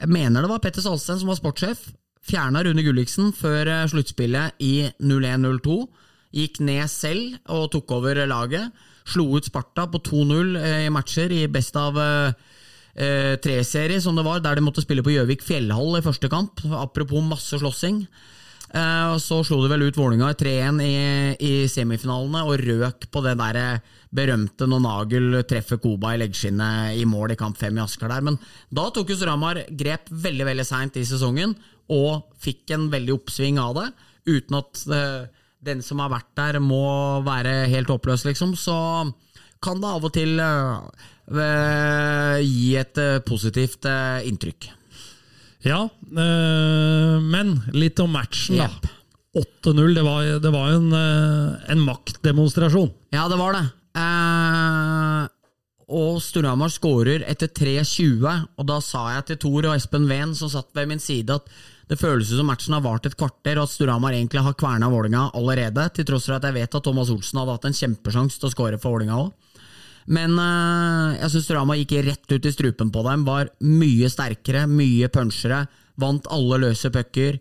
Jeg 0.00 0.08
mener 0.08 0.40
det 0.40 0.48
var 0.48 0.62
Petter 0.64 0.80
Salsten 0.80 1.18
som 1.20 1.28
var 1.28 1.36
sportssjef. 1.36 1.90
Fjerna 2.24 2.62
Rune 2.64 2.84
Gulliksen 2.84 3.34
før 3.36 3.68
eh, 3.68 3.88
sluttspillet 3.90 4.56
i 4.64 4.88
01-02. 4.96 5.76
Gikk 6.36 6.60
ned 6.64 6.88
selv 6.88 7.36
og 7.52 7.68
tok 7.74 7.92
over 7.98 8.22
laget. 8.30 8.72
Slo 9.08 9.26
ut 9.36 9.48
Sparta 9.48 9.84
på 9.92 10.00
2-0 10.06 10.56
eh, 10.60 10.86
i 10.86 10.92
matcher 10.94 11.32
i 11.36 11.42
best 11.52 11.76
av 11.76 12.00
eh, 12.00 12.32
tre-serie, 13.44 14.00
som 14.00 14.16
det 14.16 14.24
var, 14.26 14.40
der 14.44 14.56
de 14.56 14.64
måtte 14.64 14.84
spille 14.84 15.04
på 15.04 15.12
Gjøvik 15.14 15.44
fjellhall 15.44 15.98
i 15.98 16.04
første 16.04 16.32
kamp. 16.32 16.64
Apropos 16.80 17.24
masse 17.24 17.60
slåssing. 17.60 18.06
Og 18.70 19.18
Så 19.18 19.40
slo 19.46 19.58
de 19.64 19.70
vel 19.72 19.88
ut 19.88 19.96
Vålinga 19.98 20.28
3-1 20.38 20.82
i, 20.84 20.92
i 21.42 21.52
semifinalene 21.70 22.44
og 22.46 22.60
røk 22.62 23.08
på 23.10 23.22
det 23.24 23.34
der 23.40 23.58
eh, 23.58 23.96
berømte 24.14 24.68
når 24.70 24.84
Nagel 24.84 25.40
treffer 25.50 25.80
Koba 25.82 26.14
i 26.14 26.20
leggskinnet 26.22 26.98
i 26.98 27.04
mål 27.08 27.34
i 27.34 27.38
kamp 27.40 27.58
fem 27.58 27.78
i 27.78 27.82
Asker 27.82 28.10
der. 28.10 28.22
Men 28.26 28.38
da 28.70 28.86
tok 28.94 29.10
jo 29.10 29.18
Storhamar 29.18 29.64
grep 29.70 30.10
veldig 30.10 30.46
veldig 30.52 30.68
seint 30.68 31.00
i 31.00 31.06
sesongen 31.06 31.56
og 31.90 32.30
fikk 32.38 32.70
en 32.76 32.86
veldig 32.92 33.16
oppsving 33.16 33.58
av 33.58 33.74
det, 33.80 33.88
uten 34.30 34.60
at 34.60 34.82
uh, 34.94 35.26
den 35.66 35.82
som 35.82 35.98
har 35.98 36.12
vært 36.12 36.30
der 36.38 36.60
må 36.62 36.84
være 37.26 37.66
helt 37.72 37.90
håpløs, 37.90 38.22
liksom. 38.28 38.54
Så 38.54 38.76
kan 39.58 39.82
det 39.82 39.90
av 39.90 40.06
og 40.06 40.14
til 40.14 40.38
uh, 40.38 42.38
gi 42.38 42.76
et 42.78 43.02
positivt 43.26 43.90
inntrykk. 44.30 44.70
Ja, 45.66 45.82
eh, 45.84 47.16
men 47.20 47.58
litt 47.76 48.00
om 48.00 48.14
matchen, 48.16 48.60
da. 48.60 48.70
Yep. 48.70 48.96
8-0, 49.40 49.94
det 49.94 50.02
var, 50.02 50.22
det 50.42 50.50
var 50.50 50.70
en, 50.74 50.92
eh, 50.96 51.72
en 51.74 51.82
maktdemonstrasjon. 51.84 52.90
Ja, 53.14 53.28
det 53.28 53.38
var 53.38 53.54
det. 53.54 53.66
Eh, 54.00 55.28
og 55.90 56.20
Storhamar 56.22 56.70
skårer 56.72 57.24
etter 57.28 57.50
3.20. 57.50 58.46
Og 58.58 58.66
da 58.66 58.78
sa 58.82 59.08
jeg 59.16 59.26
til 59.28 59.40
Tor 59.44 59.68
og 59.68 59.76
Espen 59.76 60.08
Ven, 60.10 60.34
som 60.38 60.50
satt 60.50 60.70
ved 60.74 60.90
min 60.90 61.02
side, 61.02 61.34
at 61.34 61.46
det 61.90 61.98
føles 61.98 62.30
som 62.30 62.46
matchen 62.46 62.76
har 62.76 62.84
vart 62.84 63.06
et 63.08 63.16
kvarter, 63.18 63.58
og 63.58 63.66
at 63.66 63.74
Storhamar 63.74 64.14
egentlig 64.14 64.42
har 64.46 64.54
kverna 64.58 64.90
Vålinga 64.90 65.28
allerede. 65.34 65.88
Til 65.94 66.06
tross 66.06 66.28
for 66.28 66.38
at 66.38 66.46
jeg 66.46 66.56
vet 66.60 66.78
at 66.78 66.86
Thomas 66.86 67.10
Olsen 67.10 67.42
hadde 67.42 67.56
hatt 67.56 67.66
en 67.66 67.80
kjempesjanse 67.80 68.38
til 68.38 68.50
å 68.50 68.54
skåre 68.54 68.78
for 68.78 68.94
Vålinga 68.94 69.18
òg. 69.18 69.32
Men 70.08 70.36
uh, 70.38 71.16
jeg 71.18 71.32
syns 71.34 71.50
Rama 71.56 71.76
gikk 71.78 71.98
rett 72.06 72.32
ut 72.32 72.46
i 72.46 72.52
strupen 72.54 72.92
på 72.94 73.04
dem. 73.06 73.26
Var 73.28 73.52
mye 73.66 74.08
sterkere, 74.12 74.66
mye 74.70 75.10
punchere. 75.12 75.66
Vant 76.00 76.28
alle 76.32 76.62
løse 76.64 76.90
pucker. 76.94 77.40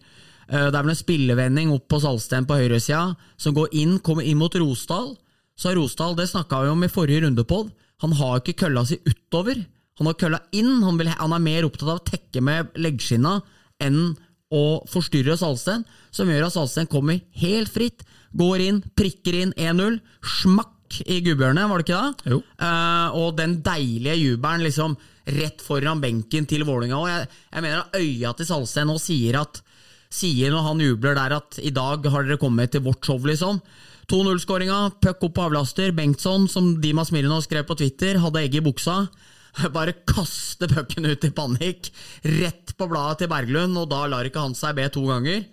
Uh, 0.50 0.68
Det 0.68 0.76
er 0.76 0.84
vel 0.84 0.94
en 0.94 1.02
spillevending 1.04 1.74
opp 1.74 1.88
på 1.92 2.02
Salsten 2.04 2.48
på 2.50 2.60
høyresida, 2.60 3.16
som 3.38 3.56
går 3.56 3.76
inn, 3.80 4.00
kommer 4.04 4.28
inn 4.28 4.40
mot 4.42 4.56
Rosdal. 4.56 5.14
Så 5.60 5.76
Rosdal, 5.76 6.16
det 6.16 6.30
snakka 6.32 6.64
vi 6.64 6.72
om 6.72 6.84
i 6.84 6.92
forrige 6.92 7.26
runde 7.26 7.44
på, 7.48 7.66
han 8.00 8.16
har 8.16 8.40
ikke 8.40 8.62
kølla 8.64 8.86
si 8.88 8.96
utover. 9.04 9.60
Han 10.00 10.08
har 10.08 10.16
kølla 10.16 10.40
inn, 10.56 10.80
han, 10.86 10.98
vil, 11.00 11.12
han 11.12 11.36
er 11.36 11.44
mer 11.44 11.68
opptatt 11.68 11.90
av 11.92 12.00
å 12.00 12.08
tekke 12.08 12.42
med 12.44 12.72
leggskinna 12.80 13.42
enn 13.84 14.14
å 14.56 14.64
forstyrre 14.90 15.36
Salsten, 15.38 15.84
som 16.16 16.32
gjør 16.32 16.48
at 16.48 16.56
Salsten 16.56 16.88
kommer 16.90 17.20
helt 17.42 17.72
fritt, 17.74 18.06
går 18.40 18.64
inn, 18.64 18.80
prikker 18.98 19.36
inn 19.36 19.52
1-0, 19.60 20.00
smakk 20.42 20.79
i 21.06 21.20
gubbehjørnet, 21.26 21.70
var 21.70 21.82
det 21.82 21.88
ikke 21.88 22.02
det? 22.02 22.34
Jo. 22.34 22.42
Uh, 22.62 23.18
og 23.20 23.38
den 23.38 23.60
deilige 23.66 24.18
jubelen 24.18 24.66
liksom 24.66 24.98
rett 25.30 25.62
foran 25.62 26.02
benken 26.02 26.48
til 26.50 26.66
Vålinga. 26.68 26.98
Og 26.98 27.10
jeg, 27.12 27.28
jeg 27.54 27.66
mener 27.66 27.84
at 27.84 28.00
øya 28.00 28.34
til 28.38 28.50
Salsten 28.50 28.90
nå 28.90 28.98
sier 29.02 29.40
at 29.44 29.62
sier 30.10 30.50
når 30.54 30.66
han 30.66 30.82
jubler 30.82 31.18
der 31.18 31.36
at 31.38 31.60
i 31.62 31.72
dag 31.74 32.06
har 32.10 32.26
dere 32.26 32.42
kommet 32.42 32.74
til 32.74 32.84
vårt 32.86 33.06
show, 33.06 33.20
liksom. 33.30 33.62
2-0-skåringa, 34.10 34.78
puck 35.04 35.28
opp 35.28 35.36
på 35.38 35.44
avlaster. 35.46 35.92
Bengtsson, 35.94 36.48
som 36.50 36.72
Dimas 36.82 37.12
Milano 37.14 37.38
skrev 37.46 37.68
på 37.70 37.78
Twitter, 37.78 38.18
hadde 38.24 38.42
egg 38.42 38.58
i 38.58 38.64
buksa. 38.66 39.04
Bare 39.76 39.94
kaste 40.10 40.70
pucken 40.72 41.06
ut 41.10 41.26
i 41.26 41.34
panikk, 41.36 41.92
rett 42.26 42.74
på 42.78 42.88
bladet 42.90 43.24
til 43.24 43.32
Berglund, 43.32 43.78
og 43.78 43.90
da 43.92 44.06
lar 44.10 44.26
ikke 44.26 44.48
han 44.48 44.58
seg 44.58 44.78
be 44.80 44.88
to 44.94 45.06
ganger. 45.06 45.46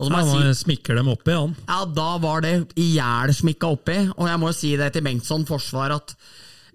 Jeg 0.00 0.26
si, 0.26 0.54
smikker 0.64 0.98
dem 0.98 1.08
oppi, 1.12 1.30
han. 1.36 1.52
ja, 1.68 1.84
da 1.86 2.08
var 2.18 2.42
det 2.42 2.54
ihjelsmikka 2.74 3.68
oppi, 3.76 3.98
og 4.16 4.26
jeg 4.26 4.40
må 4.42 4.50
jo 4.50 4.56
si 4.58 4.72
det 4.80 4.92
til 4.96 5.04
Bengtsson 5.06 5.44
forsvar 5.46 5.94
at 5.94 6.16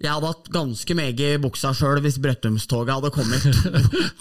jeg 0.00 0.08
hadde 0.14 0.30
hatt 0.30 0.46
ganske 0.48 0.94
meget 0.96 1.20
i 1.20 1.40
buksa 1.42 1.74
sjøl 1.76 2.00
hvis 2.00 2.16
Brøttumstoget 2.24 2.94
hadde 2.96 3.10
kommet 3.12 3.44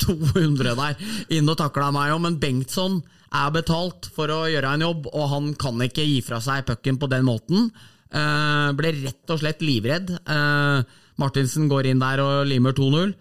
200 0.04 0.76
der 0.82 1.00
inn 1.38 1.48
og 1.48 1.56
takla 1.62 1.88
meg 1.96 2.12
òg, 2.12 2.20
men 2.26 2.36
Bengtsson 2.42 3.00
er 3.30 3.52
betalt 3.56 4.10
for 4.12 4.32
å 4.34 4.42
gjøre 4.52 4.74
en 4.76 4.84
jobb, 4.84 5.08
og 5.14 5.30
han 5.32 5.54
kan 5.62 5.80
ikke 5.86 6.04
gi 6.04 6.20
fra 6.26 6.42
seg 6.44 6.66
pucken 6.68 6.98
på 7.00 7.08
den 7.12 7.24
måten. 7.28 7.70
Uh, 8.10 8.74
ble 8.76 8.92
rett 9.04 9.32
og 9.32 9.40
slett 9.40 9.62
livredd. 9.62 10.10
Uh, 10.26 10.82
Martinsen 11.22 11.70
går 11.70 11.92
inn 11.92 12.02
der 12.02 12.24
og 12.26 12.48
limer 12.50 12.74
2-0. 12.74 13.14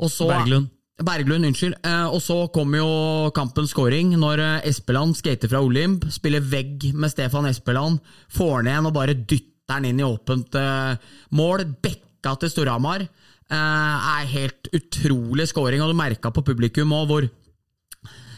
Og 0.00 0.10
så- 0.10 0.30
Berglund. 0.32 0.72
Berglund, 1.04 1.44
unnskyld. 1.44 1.76
Eh, 1.84 2.06
og 2.08 2.22
så 2.24 2.38
kommer 2.52 2.80
jo 2.80 3.32
kampens 3.36 3.74
scoring 3.74 4.14
når 4.16 4.40
eh, 4.40 4.68
Espeland 4.70 5.16
skater 5.18 5.50
fra 5.52 5.60
Olymp, 5.60 6.06
spiller 6.12 6.40
vegg 6.40 6.88
med 6.96 7.12
Stefan 7.12 7.48
Espeland, 7.50 8.00
får 8.32 8.64
ned 8.64 8.78
en 8.78 8.88
og 8.88 8.96
bare 8.96 9.16
dytter 9.18 9.52
den 9.76 9.90
inn 9.90 10.00
i 10.00 10.06
åpent 10.06 10.56
eh, 10.56 10.96
mål. 11.36 11.66
Bekka 11.84 12.36
til 12.40 12.52
Storhamar. 12.52 13.04
Er 13.46 14.24
helt 14.26 14.66
utrolig 14.74 15.44
scoring, 15.46 15.78
og 15.84 15.92
du 15.92 15.98
merka 15.98 16.32
på 16.34 16.42
publikum 16.46 16.94
òg 16.96 17.10
hvor 17.10 17.28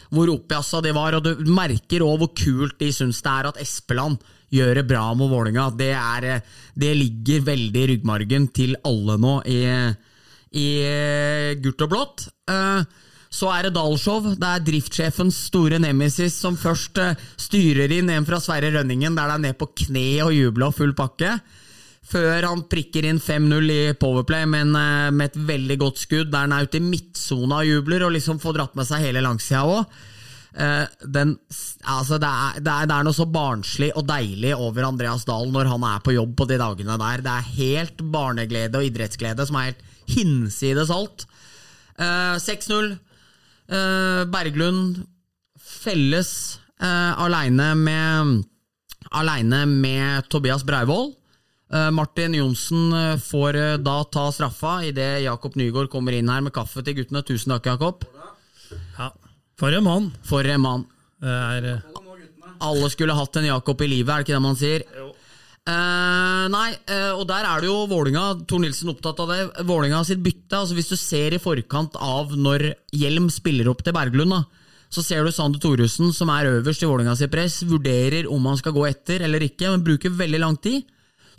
hvor 0.09 0.29
oppjassa 0.33 0.81
de 0.81 0.91
var, 0.93 1.15
og 1.17 1.25
du 1.25 1.49
merker 1.53 2.01
òg 2.01 2.19
hvor 2.21 2.31
kult 2.37 2.79
de 2.81 2.89
syns 2.93 3.21
det 3.25 3.31
er 3.31 3.49
at 3.49 3.59
Espeland 3.61 4.17
gjør 4.53 4.79
det 4.79 4.85
bra 4.89 5.03
mot 5.17 5.29
Vålinga. 5.29 5.67
Det, 5.77 5.91
er, 5.93 6.45
det 6.73 6.91
ligger 6.97 7.45
veldig 7.45 7.83
i 7.83 7.89
ryggmargen 7.91 8.47
til 8.53 8.73
alle 8.89 9.17
nå 9.21 9.35
i, 9.49 9.59
i 10.57 10.69
eh, 10.85 11.53
gult 11.61 11.85
og 11.85 11.93
blått. 11.93 12.27
Eh, 12.49 12.81
Så 13.29 13.45
er 13.53 13.67
det 13.67 13.75
Dalshow. 13.75 14.31
Det 14.33 14.47
er 14.47 14.63
driftssjefens 14.65 15.37
store 15.51 15.77
nemesis 15.77 16.33
som 16.41 16.57
først 16.57 16.97
eh, 16.97 17.19
styrer 17.37 17.91
inn 17.93 18.09
en 18.09 18.25
fra 18.25 18.39
Sverre 18.41 18.71
Rønningen, 18.73 19.13
der 19.13 19.29
det 19.29 19.35
er 19.35 19.43
ned 19.43 19.57
på 19.59 19.69
kne 19.83 20.07
og 20.25 20.33
jubler 20.33 20.71
og 20.71 20.77
full 20.79 20.95
pakke. 20.97 21.35
Før 22.09 22.47
han 22.47 22.63
prikker 22.65 23.05
inn 23.05 23.19
5-0 23.21 23.69
i 23.69 23.81
Powerplay, 23.93 24.47
men 24.49 24.71
med 24.73 25.27
et 25.27 25.35
veldig 25.45 25.75
godt 25.77 25.99
skudd, 26.01 26.31
der 26.33 26.47
han 26.47 26.55
er 26.55 26.65
ute 26.65 26.79
i 26.79 26.81
midtsona 26.81 27.59
og 27.61 27.69
jubler, 27.69 28.07
og 28.07 28.15
liksom 28.15 28.39
får 28.41 28.55
dratt 28.57 28.79
med 28.79 28.87
seg 28.89 29.03
hele 29.03 29.21
langsida 29.21 29.61
òg. 29.69 29.99
Den, 31.05 31.35
altså 31.85 32.17
det, 32.17 32.31
er, 32.31 32.63
det 32.65 32.95
er 32.95 33.05
noe 33.05 33.13
så 33.13 33.27
barnslig 33.29 33.91
og 33.93 34.07
deilig 34.09 34.55
over 34.57 34.87
Andreas 34.87 35.27
Dahl 35.29 35.53
når 35.53 35.69
han 35.69 35.85
er 35.91 36.01
på 36.01 36.15
jobb 36.15 36.33
på 36.39 36.49
de 36.49 36.57
dagene 36.57 36.97
der. 36.97 37.21
Det 37.27 37.35
er 37.35 37.53
helt 37.59 38.01
barneglede 38.09 38.81
og 38.81 38.89
idrettsglede 38.89 39.45
som 39.45 39.59
er 39.61 39.69
helt 39.69 39.85
hinsides 40.15 40.89
alt. 40.93 41.25
Eh, 41.99 42.35
6-0. 42.41 42.97
Eh, 43.69 44.23
Berglund 44.33 45.03
felles 45.59 46.31
eh, 46.81 47.13
aleine 47.21 47.73
med 47.77 48.43
Aleine 49.11 49.63
med 49.69 50.27
Tobias 50.29 50.63
Breivoll. 50.65 51.13
Eh, 51.73 51.89
Martin 51.93 52.33
Johnsen 52.37 52.93
eh, 52.93 53.15
får 53.21 53.55
eh, 53.57 53.77
da 53.77 53.99
ta 54.09 54.27
straffa 54.33 54.79
idet 54.89 55.23
Jakob 55.25 55.55
Nygaard 55.59 55.89
kommer 55.93 56.17
inn 56.17 56.29
her 56.29 56.41
med 56.45 56.53
kaffe 56.55 56.83
til 56.85 56.97
guttene. 56.97 57.23
Tusen 57.25 57.53
takk, 57.53 57.69
Jakob. 57.73 58.05
Ja. 58.97 59.11
For 59.59 59.75
en 59.75 59.85
mann. 59.85 60.11
For 60.25 60.45
en 60.47 60.61
mann. 60.63 60.85
Det 61.19 61.29
er, 61.35 61.69
eh, 61.75 62.05
Alle 62.59 62.89
skulle 62.91 63.15
hatt 63.15 63.37
en 63.39 63.45
Jakob 63.51 63.81
i 63.85 63.87
livet, 63.87 64.09
er 64.11 64.23
det 64.23 64.27
ikke 64.27 64.35
det 64.37 64.43
man 64.43 64.57
sier? 64.59 64.83
Eh, 65.67 66.45
nei, 66.49 66.69
uh, 66.89 67.19
og 67.19 67.25
der 67.29 67.45
er 67.45 67.61
det 67.61 67.67
jo 67.67 67.83
Vålinga 67.91 68.23
Tor 68.49 68.61
Nilsen 68.63 68.91
opptatt 68.93 69.19
av 69.21 69.33
det. 69.33 69.65
Vålinga 69.67 69.99
sitt 70.07 70.21
bytte. 70.23 70.61
altså 70.61 70.77
Hvis 70.77 70.91
du 70.91 70.97
ser 70.97 71.35
i 71.35 71.41
forkant 71.41 71.97
av 71.99 72.33
når 72.37 72.71
Hjelm 72.95 73.27
spiller 73.33 73.69
opp 73.69 73.83
til 73.85 73.95
Berglund, 73.95 74.33
da, 74.33 74.43
så 74.89 75.03
ser 75.05 75.25
du 75.25 75.33
Sander 75.33 75.61
Thoresen, 75.61 76.13
som 76.15 76.31
er 76.33 76.49
øverst 76.55 76.81
i 76.81 76.89
Vålinga 76.89 77.13
sitt 77.19 77.33
press, 77.33 77.59
vurderer 77.67 78.29
om 78.31 78.47
han 78.49 78.57
skal 78.57 78.73
gå 78.73 78.87
etter 78.89 79.25
eller 79.27 79.43
ikke, 79.45 79.69
men 79.69 79.85
bruker 79.85 80.15
veldig 80.15 80.41
lang 80.41 80.57
tid. 80.63 80.87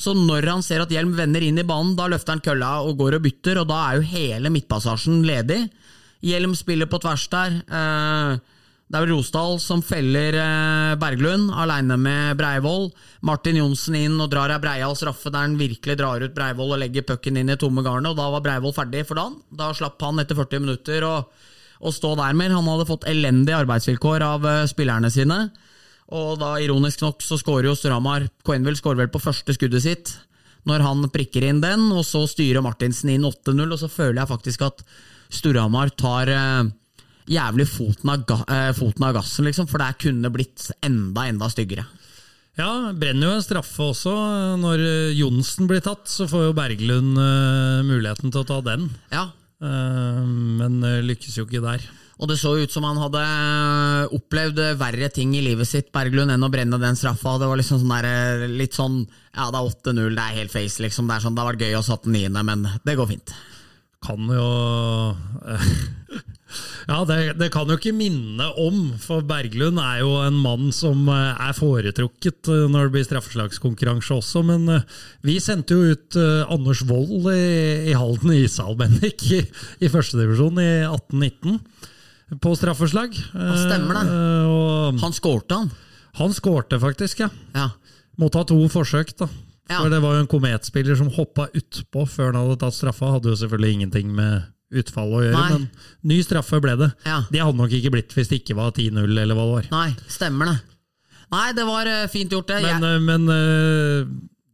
Så 0.00 0.14
når 0.16 0.46
han 0.48 0.62
ser 0.64 0.84
at 0.84 0.92
Hjelm 0.94 1.12
vender 1.18 1.42
inn 1.44 1.58
i 1.60 1.66
banen, 1.66 1.96
da 1.98 2.06
løfter 2.08 2.36
han 2.36 2.44
kølla 2.44 2.78
og 2.86 2.96
går 3.02 3.18
og 3.18 3.26
bytter, 3.26 3.60
og 3.60 3.68
da 3.68 3.82
er 3.88 3.98
jo 3.98 4.08
hele 4.14 4.52
midtpassasjen 4.54 5.24
ledig. 5.26 5.64
Hjelm 6.24 6.54
spiller 6.56 6.88
på 6.88 7.00
tvers 7.02 7.26
der. 7.32 7.58
Eh, 7.66 8.59
det 8.90 8.98
er 8.98 9.04
vel 9.04 9.12
Rosdal 9.14 9.60
som 9.62 9.84
feller 9.86 10.34
eh, 10.34 10.92
Berglund, 10.98 11.52
aleine 11.54 11.94
med 11.94 12.34
Breivoll. 12.40 12.88
Martin 13.22 13.60
Johnsen 13.60 13.94
inn 13.94 14.16
og 14.18 14.32
drar 14.32 14.50
ei 14.50 14.58
Breial 14.58 14.96
straffe 14.98 15.30
der 15.30 15.44
han 15.46 15.54
virkelig 15.60 15.94
drar 16.00 16.24
ut 16.24 16.34
Breivoll 16.34 16.74
og 16.74 16.80
legger 16.82 17.06
pucken 17.06 17.38
inn 17.38 17.52
i 17.54 17.58
tomme 17.60 17.84
garnet, 17.86 18.10
og 18.10 18.18
da 18.18 18.26
var 18.34 18.42
Breivoll 18.42 18.74
ferdig 18.74 19.04
for 19.06 19.20
dagen. 19.20 19.36
Da 19.54 19.68
slapp 19.78 20.02
han 20.02 20.18
etter 20.18 20.34
40 20.34 20.64
minutter 20.64 21.06
å, 21.06 21.12
å 21.22 21.92
stå 21.94 22.16
der 22.18 22.34
mer. 22.34 22.50
Han 22.56 22.66
hadde 22.66 22.88
fått 22.88 23.06
elendige 23.12 23.60
arbeidsvilkår 23.62 24.26
av 24.26 24.50
eh, 24.50 24.64
spillerne 24.72 25.12
sine. 25.14 25.38
Og 26.10 26.34
da, 26.42 26.56
ironisk 26.58 27.06
nok, 27.06 27.22
så 27.22 27.38
skårer 27.38 27.70
jo 27.70 27.76
Storhamar 27.78 28.26
Coenville 28.42 28.80
skårer 28.80 29.04
vel 29.04 29.14
på 29.14 29.22
første 29.22 29.54
skuddet 29.54 29.86
sitt 29.86 30.16
når 30.66 30.82
han 30.84 31.06
prikker 31.14 31.46
inn 31.46 31.62
den, 31.62 31.86
og 31.94 32.02
så 32.04 32.26
styrer 32.28 32.60
Martinsen 32.60 33.14
inn 33.14 33.22
8-0, 33.24 33.62
og 33.64 33.78
så 33.80 33.88
føler 33.88 34.18
jeg 34.20 34.28
faktisk 34.34 34.66
at 34.66 34.82
Storhamar 35.32 35.94
tar 35.94 36.34
eh, 36.34 36.74
jævlig 37.30 37.66
foten 37.70 38.12
av, 38.12 38.44
eh, 38.50 38.70
foten 38.76 39.06
av 39.06 39.16
gassen, 39.20 39.46
liksom, 39.46 39.68
for 39.70 39.82
det 39.82 39.98
kunne 40.02 40.32
blitt 40.34 40.70
enda, 40.82 41.28
enda 41.30 41.50
styggere. 41.52 41.86
ja, 42.58 42.92
brenner 42.92 43.30
jo 43.30 43.36
en 43.38 43.44
straffe 43.46 43.90
også. 43.94 44.14
Når 44.60 44.82
Johnsen 45.16 45.68
blir 45.70 45.80
tatt, 45.80 46.08
så 46.10 46.26
får 46.28 46.48
jo 46.50 46.56
Berglund 46.58 47.16
eh, 47.16 47.84
muligheten 47.86 48.32
til 48.32 48.42
å 48.42 48.48
ta 48.48 48.60
den. 48.66 48.90
Ja, 49.14 49.30
Eh, 49.60 50.20
men 50.24 50.80
lykkes 51.04 51.36
jo 51.36 51.44
ikke 51.44 51.60
der. 51.64 51.84
Og 52.20 52.28
det 52.28 52.36
så 52.40 52.52
ut 52.60 52.72
som 52.72 52.84
han 52.84 52.98
hadde 53.00 53.20
opplevd 54.16 54.58
verre 54.80 55.08
ting 55.12 55.32
i 55.36 55.44
livet 55.44 55.68
sitt, 55.68 55.88
Berglund, 55.92 56.32
enn 56.32 56.44
å 56.44 56.50
brenne 56.52 56.80
den 56.80 56.98
straffa. 56.98 57.38
Det 57.40 57.48
var 57.48 57.60
liksom 57.60 57.80
sånn 57.80 57.94
der, 57.94 58.48
litt 58.48 58.76
sånn 58.76 59.02
Ja, 59.30 59.48
det 59.52 59.60
er 59.60 59.70
8-0, 59.70 60.16
det 60.16 60.24
er 60.24 60.38
helt 60.42 60.52
face, 60.52 60.82
liksom. 60.84 61.08
Det 61.08 61.20
sånn, 61.24 61.36
det 61.36 61.44
har 61.44 61.52
vært 61.52 61.64
gøy 61.64 61.78
å 61.78 61.86
satt 61.86 62.04
den 62.04 62.16
niende, 62.18 62.44
men 62.44 62.66
det 62.84 62.96
går 62.98 63.08
fint. 63.14 63.32
Kan 64.04 64.28
jo 64.32 64.48
Ja, 66.88 67.00
det, 67.08 67.18
det 67.40 67.50
kan 67.54 67.68
jo 67.70 67.76
ikke 67.78 67.92
minne 67.96 68.46
om, 68.60 68.92
for 69.02 69.22
Berglund 69.26 69.78
er 69.82 70.00
jo 70.02 70.14
en 70.24 70.38
mann 70.40 70.70
som 70.74 71.04
eh, 71.12 71.42
er 71.48 71.56
foretrukket 71.56 72.50
eh, 72.50 72.64
når 72.72 72.88
det 72.88 72.94
blir 72.96 73.06
straffeslagskonkurranse 73.08 74.16
også, 74.16 74.42
men 74.46 74.66
eh, 74.74 74.86
vi 75.26 75.36
sendte 75.42 75.76
jo 75.76 75.94
ut 75.94 76.18
Anders 76.50 76.82
Wold 76.88 77.28
i, 77.34 77.90
i 77.92 77.96
Halden 77.96 78.34
ishall, 78.38 78.74
Bendik, 78.80 79.26
i, 79.36 79.42
i 79.80 79.90
førstedivisjon 79.92 80.58
i 80.62 80.70
1819 80.88 81.60
på 82.40 82.54
straffeslag. 82.54 83.14
stemmer 83.14 83.96
det. 84.00 84.18
Og 84.46 85.00
Han 85.02 85.14
skårte, 85.16 85.56
han. 85.64 85.70
han 86.20 86.34
skårte 86.36 86.78
faktisk, 86.82 87.24
ja. 87.24 87.30
Ja. 87.56 87.70
Måtte 88.20 88.42
ha 88.42 88.46
to 88.46 88.58
forsøk, 88.70 89.14
da. 89.18 89.26
Ja. 89.70 89.80
For 89.84 89.90
det 89.92 90.00
var 90.02 90.16
jo 90.16 90.24
en 90.24 90.30
kometspiller 90.30 90.96
som 90.98 91.10
hoppa 91.14 91.46
utpå 91.54 92.02
før 92.10 92.32
han 92.32 92.40
hadde 92.42 92.56
tatt 92.58 92.74
straffa. 92.74 93.12
Hadde 93.14 93.30
jo 93.30 93.38
selvfølgelig 93.38 93.76
ingenting 93.76 94.08
med 94.16 94.48
utfallet 94.70 95.16
å 95.18 95.22
gjøre, 95.24 95.34
Nei. 95.38 95.50
men 95.52 95.68
ny 96.12 96.20
straffe 96.22 96.60
ble 96.62 96.76
det. 96.78 96.90
Ja. 97.06 97.22
Det 97.30 97.40
hadde 97.42 97.58
nok 97.58 97.72
ikke 97.74 97.90
blitt 97.96 98.12
hvis 98.14 98.28
det 98.30 98.42
ikke 98.42 98.56
var 98.58 98.70
10-0, 98.72 99.02
eller 99.18 99.34
hva 99.34 99.46
det 99.48 99.54
var. 99.56 99.70
Nei, 99.74 99.96
stemmer 100.08 100.52
det. 100.52 100.58
Nei, 101.30 101.48
det 101.54 101.64
var 101.66 101.86
øh, 101.86 102.06
fint 102.10 102.30
gjort, 102.34 102.46
det. 102.50 102.62
Men, 102.62 102.82
Jeg, 102.82 102.94
eh, 102.94 103.04
men 103.06 103.28
eh, 103.34 104.06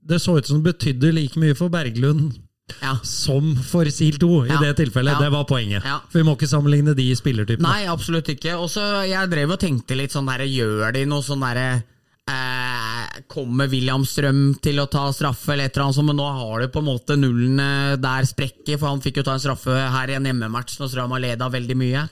det 0.09 0.21
så 0.23 0.37
ut 0.39 0.47
som 0.49 0.61
det 0.63 0.73
betydde 0.75 1.13
like 1.17 1.41
mye 1.41 1.55
for 1.57 1.69
Berglund 1.73 2.35
Ja. 2.83 2.97
som 3.07 3.55
for 3.63 3.87
SIL 3.89 4.17
2 4.19 4.45
i 4.47 4.49
Ja. 4.51 4.59
det 4.61 4.77
tilfellet. 4.81 5.13
Ja. 5.15 5.21
Det 5.25 5.31
var 5.33 5.45
poenget. 5.45 5.83
For 6.11 6.19
vi 6.19 6.25
må 6.27 6.35
ikke 6.37 6.49
sammenligne 6.51 6.95
de 6.99 7.07
spillertypene. 7.15 7.63
Nei, 7.63 7.87
absolutt 7.87 8.29
ikke. 8.29 8.57
Og 8.59 8.69
så 8.73 9.07
Jeg 9.09 9.31
drev 9.31 9.53
og 9.53 9.61
tenkte 9.61 9.97
litt 9.97 10.11
sånn 10.13 10.27
derre 10.27 10.49
Gjør 10.49 10.93
de 10.93 11.05
noe 11.07 11.23
sånn 11.23 11.41
derre 11.41 11.85
eh, 12.31 13.23
Kommer 13.33 13.71
William 13.73 14.05
Strøm 14.07 14.57
til 14.63 14.81
å 14.83 14.89
ta 14.93 15.09
straffe, 15.15 15.53
eller 15.55 15.71
et 15.71 15.77
eller 15.77 15.89
annet 15.89 16.09
men 16.11 16.21
nå 16.21 16.31
har 16.41 16.63
du 16.63 16.73
på 16.73 16.83
en 16.83 16.91
måte 16.91 17.19
nullen 17.19 17.61
der 18.03 18.29
sprekker, 18.29 18.79
for 18.79 18.91
han 18.91 19.03
fikk 19.05 19.21
jo 19.21 19.27
ta 19.27 19.37
en 19.37 19.43
straffe 19.43 19.77
her 19.95 20.13
i 20.13 20.19
en 20.19 20.29
hjemmematch 20.29 20.81
når 20.81 20.93
Strøm 20.93 21.17
har 21.17 21.25
leda 21.25 21.51
veldig 21.53 21.79
mye. 21.79 22.07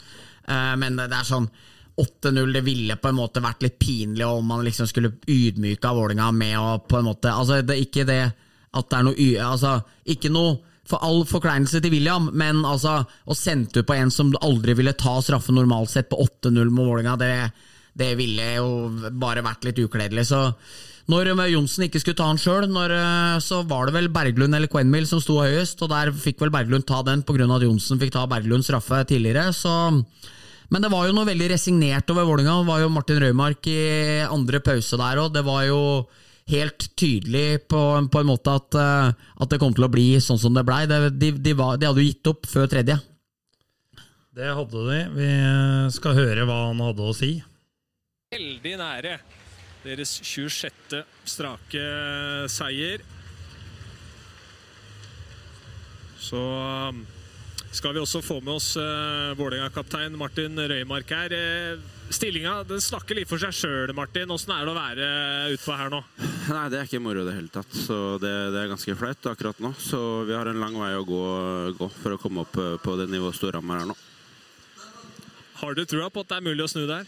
Eh, 0.48 0.74
men 0.80 0.98
det 0.98 1.10
er 1.12 1.28
sånn 1.28 1.48
8-0, 2.00 2.52
det 2.52 2.64
ville 2.66 2.96
på 2.98 3.10
en 3.10 3.18
måte 3.20 3.42
vært 3.42 3.62
litt 3.62 3.78
pinlig 3.78 4.26
om 4.26 4.46
man 4.50 4.64
liksom 4.66 4.88
skulle 4.90 5.12
ydmyka 5.30 5.92
Vålinga 5.94 6.30
med 6.34 6.56
å 6.58 6.78
på 6.82 6.98
en 6.98 7.06
måte 7.06 7.30
Altså, 7.30 7.60
det 7.62 7.76
er 7.76 7.84
ikke 7.84 8.06
det 8.08 8.22
at 8.74 8.88
det 8.90 8.98
er 8.98 9.04
noe. 9.06 9.26
Altså, 9.46 9.76
ikke 10.10 10.32
noe 10.34 10.56
for 10.84 11.00
all 11.06 11.22
forkleinelse 11.24 11.80
til 11.80 11.94
William, 11.94 12.26
men 12.36 12.64
altså, 12.66 12.98
å 13.24 13.36
sende 13.38 13.80
ut 13.80 13.86
på 13.88 13.94
en 13.96 14.10
som 14.12 14.34
aldri 14.44 14.74
ville 14.76 14.96
ta 14.98 15.14
straffe 15.22 15.54
normalt 15.54 15.94
sett 15.94 16.10
på 16.10 16.18
8-0 16.26 16.58
med 16.66 16.82
Vålinga, 16.82 17.14
det, 17.20 17.30
det 17.94 18.14
ville 18.18 18.48
jo 18.56 18.68
bare 19.20 19.44
vært 19.46 19.66
litt 19.68 19.80
ukledelig. 19.84 20.26
Så 20.30 20.40
når 21.10 21.32
eh, 21.32 21.44
Johnsen 21.54 21.86
ikke 21.86 22.02
skulle 22.02 22.18
ta 22.18 22.28
han 22.30 22.40
sjøl, 22.40 22.68
så 23.44 23.62
var 23.68 23.88
det 23.88 23.96
vel 23.98 24.12
Berglund 24.14 24.56
eller 24.56 24.70
Quenmill 24.72 25.06
som 25.10 25.22
sto 25.22 25.40
høyest, 25.42 25.82
og 25.84 25.92
der 25.92 26.12
fikk 26.12 26.42
vel 26.42 26.54
Berglund 26.54 26.86
ta 26.88 27.02
den 27.06 27.22
pga. 27.26 27.46
at 27.46 27.66
Johnsen 27.66 28.00
fikk 28.00 28.14
ta 28.16 28.26
Berglunds 28.30 28.70
straffe 28.70 29.04
tidligere. 29.08 29.52
så... 29.52 29.74
Men 30.72 30.82
det 30.82 30.88
var 30.90 31.04
jo 31.06 31.12
noe 31.14 31.28
veldig 31.28 31.52
resignert 31.52 32.08
over 32.10 32.24
Vålinga. 32.26 32.54
Det 32.62 32.66
var 32.66 32.80
jo 32.80 32.90
Martin 32.90 33.18
Røymark 33.20 33.66
i 33.70 33.80
andre 34.24 34.58
pause 34.64 34.96
der 34.98 35.20
òg. 35.22 35.34
Det 35.36 35.44
var 35.46 35.60
jo 35.68 35.80
helt 36.50 36.86
tydelig 36.98 37.64
på, 37.70 37.80
på 38.10 38.20
en 38.20 38.28
måte 38.28 38.52
at, 38.58 38.76
eh, 38.80 39.12
at 39.44 39.52
det 39.52 39.60
kom 39.62 39.74
til 39.76 39.86
å 39.86 39.92
bli 39.92 40.08
sånn 40.24 40.40
som 40.40 40.56
det 40.56 40.64
blei. 40.66 40.84
De, 40.90 41.10
de, 41.12 41.32
de, 41.36 41.52
de 41.54 41.56
hadde 41.60 41.92
jo 41.92 42.08
gitt 42.08 42.32
opp 42.32 42.48
før 42.50 42.66
tredje. 42.72 42.96
Det 44.34 44.50
hadde 44.50 44.86
de. 44.88 45.00
Vi 45.14 45.30
skal 45.94 46.16
høre 46.18 46.46
hva 46.48 46.64
han 46.68 46.82
hadde 46.82 47.06
å 47.06 47.14
si. 47.14 47.36
Veldig 48.34 48.76
nære 48.80 49.18
deres 49.84 50.18
26. 50.24 51.02
strake 51.28 51.82
seier. 52.50 53.04
Så 56.24 56.40
um, 56.40 57.02
skal 57.74 57.92
vi 57.92 58.00
også 58.00 58.22
få 58.24 58.38
med 58.40 58.54
oss 58.54 58.70
uh, 58.80 59.34
Vålerenga-kaptein 59.36 60.16
Martin 60.16 60.56
Røymark 60.56 61.10
her. 61.12 61.34
Eh, 61.36 61.82
Stillinga 62.14 62.62
den 62.68 62.80
snakker 62.80 63.18
litt 63.18 63.28
for 63.28 63.42
seg 63.42 63.52
sjøl, 63.56 63.92
Martin. 63.96 64.32
Åssen 64.32 64.54
er 64.54 64.64
det 64.64 64.72
å 64.72 64.78
være 64.78 65.10
utpå 65.56 65.76
her 65.76 65.92
nå? 65.92 66.00
Nei, 66.48 66.64
det 66.72 66.80
er 66.80 66.88
ikke 66.88 67.02
moro 67.04 67.24
i 67.24 67.28
det 67.28 67.36
hele 67.36 67.52
tatt. 67.52 67.76
Så 67.76 68.16
det, 68.22 68.32
det 68.54 68.62
er 68.62 68.72
ganske 68.72 68.96
flaut 68.96 69.30
akkurat 69.34 69.60
nå. 69.64 69.74
Så 69.80 70.00
vi 70.28 70.36
har 70.36 70.48
en 70.48 70.62
lang 70.62 70.78
vei 70.80 70.94
å 70.96 71.04
gå, 71.08 71.22
gå 71.76 71.90
for 71.98 72.16
å 72.16 72.20
komme 72.24 72.46
opp 72.46 72.56
eh, 72.62 72.76
på 72.80 72.96
det 73.00 73.10
nivået 73.12 73.36
Storhamar 73.36 73.84
er 73.84 73.92
nå. 73.92 73.98
Har 75.64 75.72
du 75.78 75.84
trua 75.88 76.10
på 76.12 76.20
at 76.20 76.28
det 76.28 76.36
er 76.36 76.44
mulig 76.44 76.64
å 76.66 76.68
snu 76.68 76.82
der? 76.84 77.06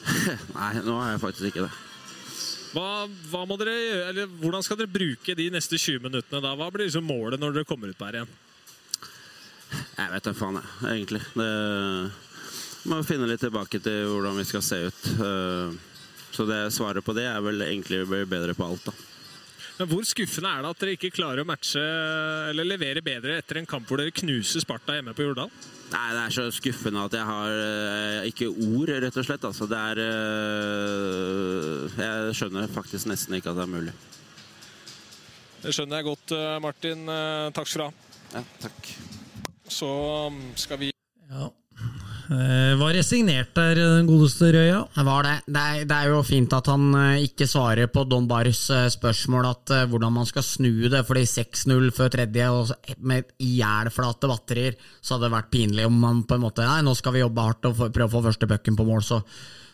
Nei, 0.56 0.72
nå 0.86 0.94
har 1.00 1.14
jeg 1.16 1.22
faktisk 1.24 1.48
ikke 1.50 1.64
det. 1.66 1.72
Hva, 2.76 3.06
hva 3.32 3.56
dere 3.56 4.26
Hvordan 4.36 4.62
skal 4.62 4.78
dere 4.78 4.92
bruke 4.92 5.34
de 5.38 5.46
neste 5.50 5.78
20 5.80 6.04
minuttene? 6.04 6.42
da? 6.44 6.52
Hva 6.58 6.68
blir 6.70 6.86
liksom 6.86 7.06
målet 7.08 7.40
når 7.40 7.56
dere 7.56 7.68
kommer 7.68 7.90
ut 7.90 7.98
på 7.98 8.06
her 8.06 8.20
igjen? 8.20 8.34
Jeg 9.96 10.12
vet 10.12 10.28
da 10.28 10.34
faen, 10.36 10.58
jeg, 10.60 10.92
egentlig. 10.92 11.22
Det 11.34 12.90
må 12.92 13.00
finne 13.06 13.26
litt 13.26 13.42
tilbake 13.42 13.80
til 13.82 14.06
hvordan 14.12 14.38
vi 14.38 14.46
skal 14.46 14.62
se 14.62 14.80
ut. 14.86 15.08
Eh, 15.16 15.76
Så 16.36 16.44
det 16.46 16.58
svaret 16.74 17.02
på 17.06 17.14
det 17.16 17.24
er 17.26 17.40
vel 17.40 17.64
egentlig 17.64 18.02
å 18.04 18.08
bli 18.10 18.22
bedre 18.28 18.52
på 18.54 18.66
alt, 18.66 18.84
da. 18.90 18.92
Men 19.78 19.88
Hvor 19.88 20.04
skuffende 20.08 20.50
er 20.52 20.62
det 20.62 20.70
at 20.70 20.82
dere 20.82 20.94
ikke 20.98 21.14
klarer 21.16 21.42
å 21.42 21.48
matche 21.48 21.80
eller 22.50 22.68
levere 22.68 23.02
bedre 23.04 23.38
etter 23.40 23.58
en 23.60 23.68
kamp 23.68 23.88
hvor 23.88 24.00
dere 24.00 24.14
knuser 24.14 24.62
Sparta 24.62 24.94
hjemme 24.96 25.16
på 25.16 25.26
Jordal? 25.26 25.50
Nei, 25.86 26.06
det 26.16 26.22
er 26.24 26.34
så 26.34 26.44
skuffende 26.50 27.04
at 27.06 27.14
jeg 27.14 27.26
har 27.28 27.52
uh, 27.54 28.26
ikke 28.26 28.48
ord, 28.50 28.90
rett 28.90 29.18
og 29.20 29.26
slett. 29.26 29.44
Altså, 29.46 29.68
det 29.70 29.78
er 29.78 30.00
uh, 30.02 32.00
Jeg 32.02 32.34
skjønner 32.40 32.72
faktisk 32.74 33.10
nesten 33.10 33.38
ikke 33.38 33.52
at 33.52 33.60
det 33.60 33.66
er 33.66 33.74
mulig. 33.76 33.94
Det 35.62 35.74
skjønner 35.74 35.98
jeg 35.98 36.06
godt, 36.06 36.32
eh, 36.36 36.56
Martin. 36.62 37.00
Takk 37.56 37.66
skal 37.66 37.80
du 37.80 37.84
ha. 37.86 37.92
Ja, 38.36 38.42
takk. 38.62 38.90
Så 39.72 39.88
um, 40.28 40.36
skal 40.54 40.78
vi 40.78 40.92
Ja. 41.30 41.48
Eh, 42.26 42.72
Var 42.78 42.94
resignert 42.96 43.52
der, 43.54 43.78
den 43.78 44.06
godeste 44.08 44.48
Røya. 44.54 44.80
Det 44.96 45.04
var 45.06 45.26
det. 45.26 45.34
Det 45.46 45.62
er, 45.62 45.84
det 45.86 45.96
er 45.96 46.10
jo 46.10 46.22
fint 46.26 46.56
at 46.56 46.70
han 46.72 46.88
eh, 46.98 47.26
ikke 47.28 47.46
svarer 47.46 47.90
på 47.92 48.02
Don 48.10 48.26
Bars 48.30 48.64
eh, 48.74 48.88
spørsmål 48.90 49.46
at 49.52 49.74
eh, 49.76 49.84
hvordan 49.90 50.16
man 50.16 50.26
skal 50.26 50.42
snu 50.46 50.88
det, 50.90 51.04
fordi 51.06 51.22
6-0 51.30 51.92
før 51.94 52.10
tredje 52.16 52.48
og 52.50 52.72
med 52.98 53.30
ihjelflate 53.38 54.30
batterier, 54.30 54.74
så 55.00 55.14
hadde 55.14 55.28
det 55.28 55.36
vært 55.36 55.52
pinlig 55.54 55.86
om 55.86 56.00
man 56.02 56.24
på 56.26 56.38
en 56.38 56.46
måte 56.48 56.66
Nei, 56.66 56.80
nå 56.82 56.96
skal 56.98 57.14
vi 57.14 57.22
jobbe 57.22 57.46
hardt 57.46 57.70
og 57.70 57.86
prøve 57.86 58.10
å 58.10 58.14
få 58.16 58.24
første 58.26 58.50
pucken 58.50 58.78
på 58.78 58.88
mål, 58.88 59.06
så, 59.06 59.22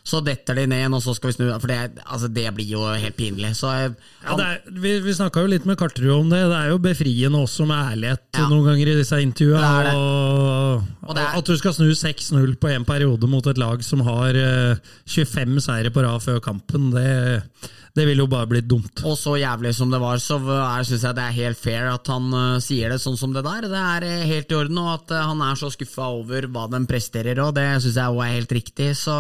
så 0.03 0.19
detter 0.25 0.59
de 0.59 0.65
ned 0.67 0.81
igjen, 0.81 0.95
og 0.97 1.03
så 1.05 1.13
skal 1.15 1.31
vi 1.31 1.37
snu. 1.37 1.45
For 1.63 1.71
det, 1.71 2.03
altså, 2.03 2.29
det 2.35 2.47
blir 2.57 2.73
jo 2.75 2.83
helt 2.91 3.17
pinlig. 3.17 3.53
Så 3.55 3.71
han, 3.71 3.97
Ja, 4.25 4.35
det 4.39 4.47
er, 4.49 4.81
vi 4.83 4.97
vi 5.05 5.15
snakka 5.15 5.45
jo 5.45 5.51
litt 5.53 5.67
med 5.69 5.79
Karterud 5.79 6.15
om 6.17 6.33
det. 6.33 6.41
Det 6.51 6.59
er 6.59 6.73
jo 6.73 6.81
befriende 6.83 7.43
også 7.43 7.67
med 7.71 7.93
ærlighet 7.93 8.25
Ja. 8.35 8.49
noen 8.51 8.67
ganger 8.67 8.91
i 8.91 8.97
disse 8.99 9.15
er 9.15 9.85
det. 9.87 9.95
Og, 9.95 10.83
Og 11.07 11.17
er- 11.17 11.39
At 11.39 11.45
du 11.45 11.57
skal 11.57 11.73
snu 11.73 11.91
6-0 11.95 12.57
på 12.59 12.69
en 12.75 12.85
periode 12.85 13.29
mot 13.29 13.47
et 13.47 13.59
lag 13.59 13.83
som 13.85 14.01
har 14.01 14.35
eh, 14.35 14.77
25 15.07 15.61
seire 15.61 15.91
på 15.91 16.03
rad 16.03 16.21
før 16.21 16.41
kampen, 16.43 16.91
det, 16.91 17.53
det 17.95 18.07
vil 18.09 18.19
jo 18.19 18.27
bare 18.27 18.49
bli 18.49 18.61
dumt. 18.61 19.03
Og 19.05 19.17
så 19.21 19.37
jævlig 19.39 19.75
som 19.77 19.91
det 19.93 20.01
var, 20.01 20.17
så 20.19 20.39
syns 20.83 21.03
jeg 21.05 21.15
det 21.15 21.25
er 21.29 21.37
helt 21.37 21.59
fair 21.61 21.91
at 21.93 22.07
han 22.09 22.33
uh, 22.33 22.59
sier 22.59 22.91
det 22.91 22.99
sånn 23.03 23.19
som 23.21 23.33
det 23.33 23.45
der. 23.45 23.69
Det 23.69 23.83
er 23.83 24.03
eh, 24.09 24.27
helt 24.27 24.51
i 24.51 24.59
orden, 24.59 24.79
og 24.79 24.95
at 24.97 25.15
uh, 25.15 25.27
han 25.29 25.41
er 25.45 25.55
så 25.61 25.71
skuffa 25.71 26.09
over 26.11 26.49
hva 26.49 26.67
de 26.73 26.83
presterer, 26.89 27.39
og 27.45 27.55
det 27.55 27.69
syns 27.85 28.01
jeg 28.01 28.17
òg 28.17 28.25
er 28.25 28.37
helt 28.39 28.57
riktig. 28.59 28.91
Så 28.97 29.15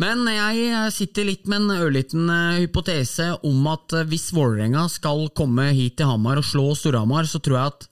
men 0.00 0.26
jeg 0.26 0.90
sitter 0.94 1.28
litt 1.28 1.46
med 1.46 1.62
en 1.62 1.82
ørliten 1.84 2.30
eh, 2.32 2.62
hypotese 2.64 3.28
om 3.46 3.66
at 3.70 3.94
eh, 3.94 4.06
hvis 4.10 4.32
Vålerenga 4.34 4.88
skal 4.90 5.28
komme 5.38 5.68
hit 5.76 6.00
til 6.00 6.10
Hamar 6.10 6.40
og 6.40 6.48
slå 6.48 6.72
Storhamar, 6.78 7.28
så 7.30 7.38
tror 7.38 7.58
jeg 7.58 7.74
at 7.74 7.86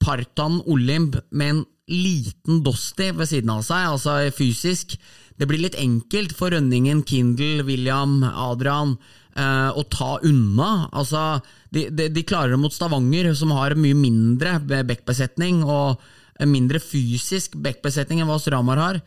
Partan 0.00 0.62
Olimb 0.64 1.18
med 1.30 1.52
en 1.52 1.62
liten 1.92 2.62
Dosti 2.64 3.10
ved 3.14 3.28
siden 3.28 3.52
av 3.52 3.62
seg, 3.66 3.84
altså 3.92 4.16
fysisk 4.34 4.96
Det 5.36 5.46
blir 5.46 5.60
litt 5.60 5.76
enkelt 5.76 6.32
for 6.32 6.50
Rønningen, 6.56 7.04
Kindle, 7.04 7.66
William, 7.68 8.22
Adrian 8.24 8.96
eh, 9.36 9.68
å 9.68 9.84
ta 9.92 10.16
unna. 10.24 10.88
Altså, 10.96 11.42
de, 11.68 11.90
de, 11.92 12.08
de 12.08 12.24
klarer 12.24 12.56
det 12.56 12.62
mot 12.62 12.72
Stavanger, 12.72 13.28
som 13.36 13.52
har 13.52 13.76
mye 13.76 13.96
mindre 13.98 14.56
backbesetning 14.64 15.60
og 15.68 16.00
mindre 16.48 16.80
fysisk 16.80 17.60
backbesetning 17.60 18.22
enn 18.22 18.32
hva 18.32 18.40
Storhamar 18.40 18.80
har. 18.80 19.02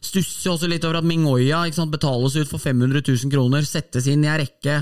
Stusser 0.00 0.48
jo 0.48 0.54
også 0.56 0.68
litt 0.70 0.84
over 0.88 1.00
at 1.00 1.06
Mingoya 1.06 1.62
sant, 1.76 1.92
betales 1.92 2.38
ut 2.38 2.48
for 2.48 2.62
500 2.62 3.02
000 3.04 3.32
kroner, 3.32 3.66
settes 3.68 4.08
inn 4.08 4.24
i 4.24 4.30
ei 4.32 4.40
rekke 4.42 4.80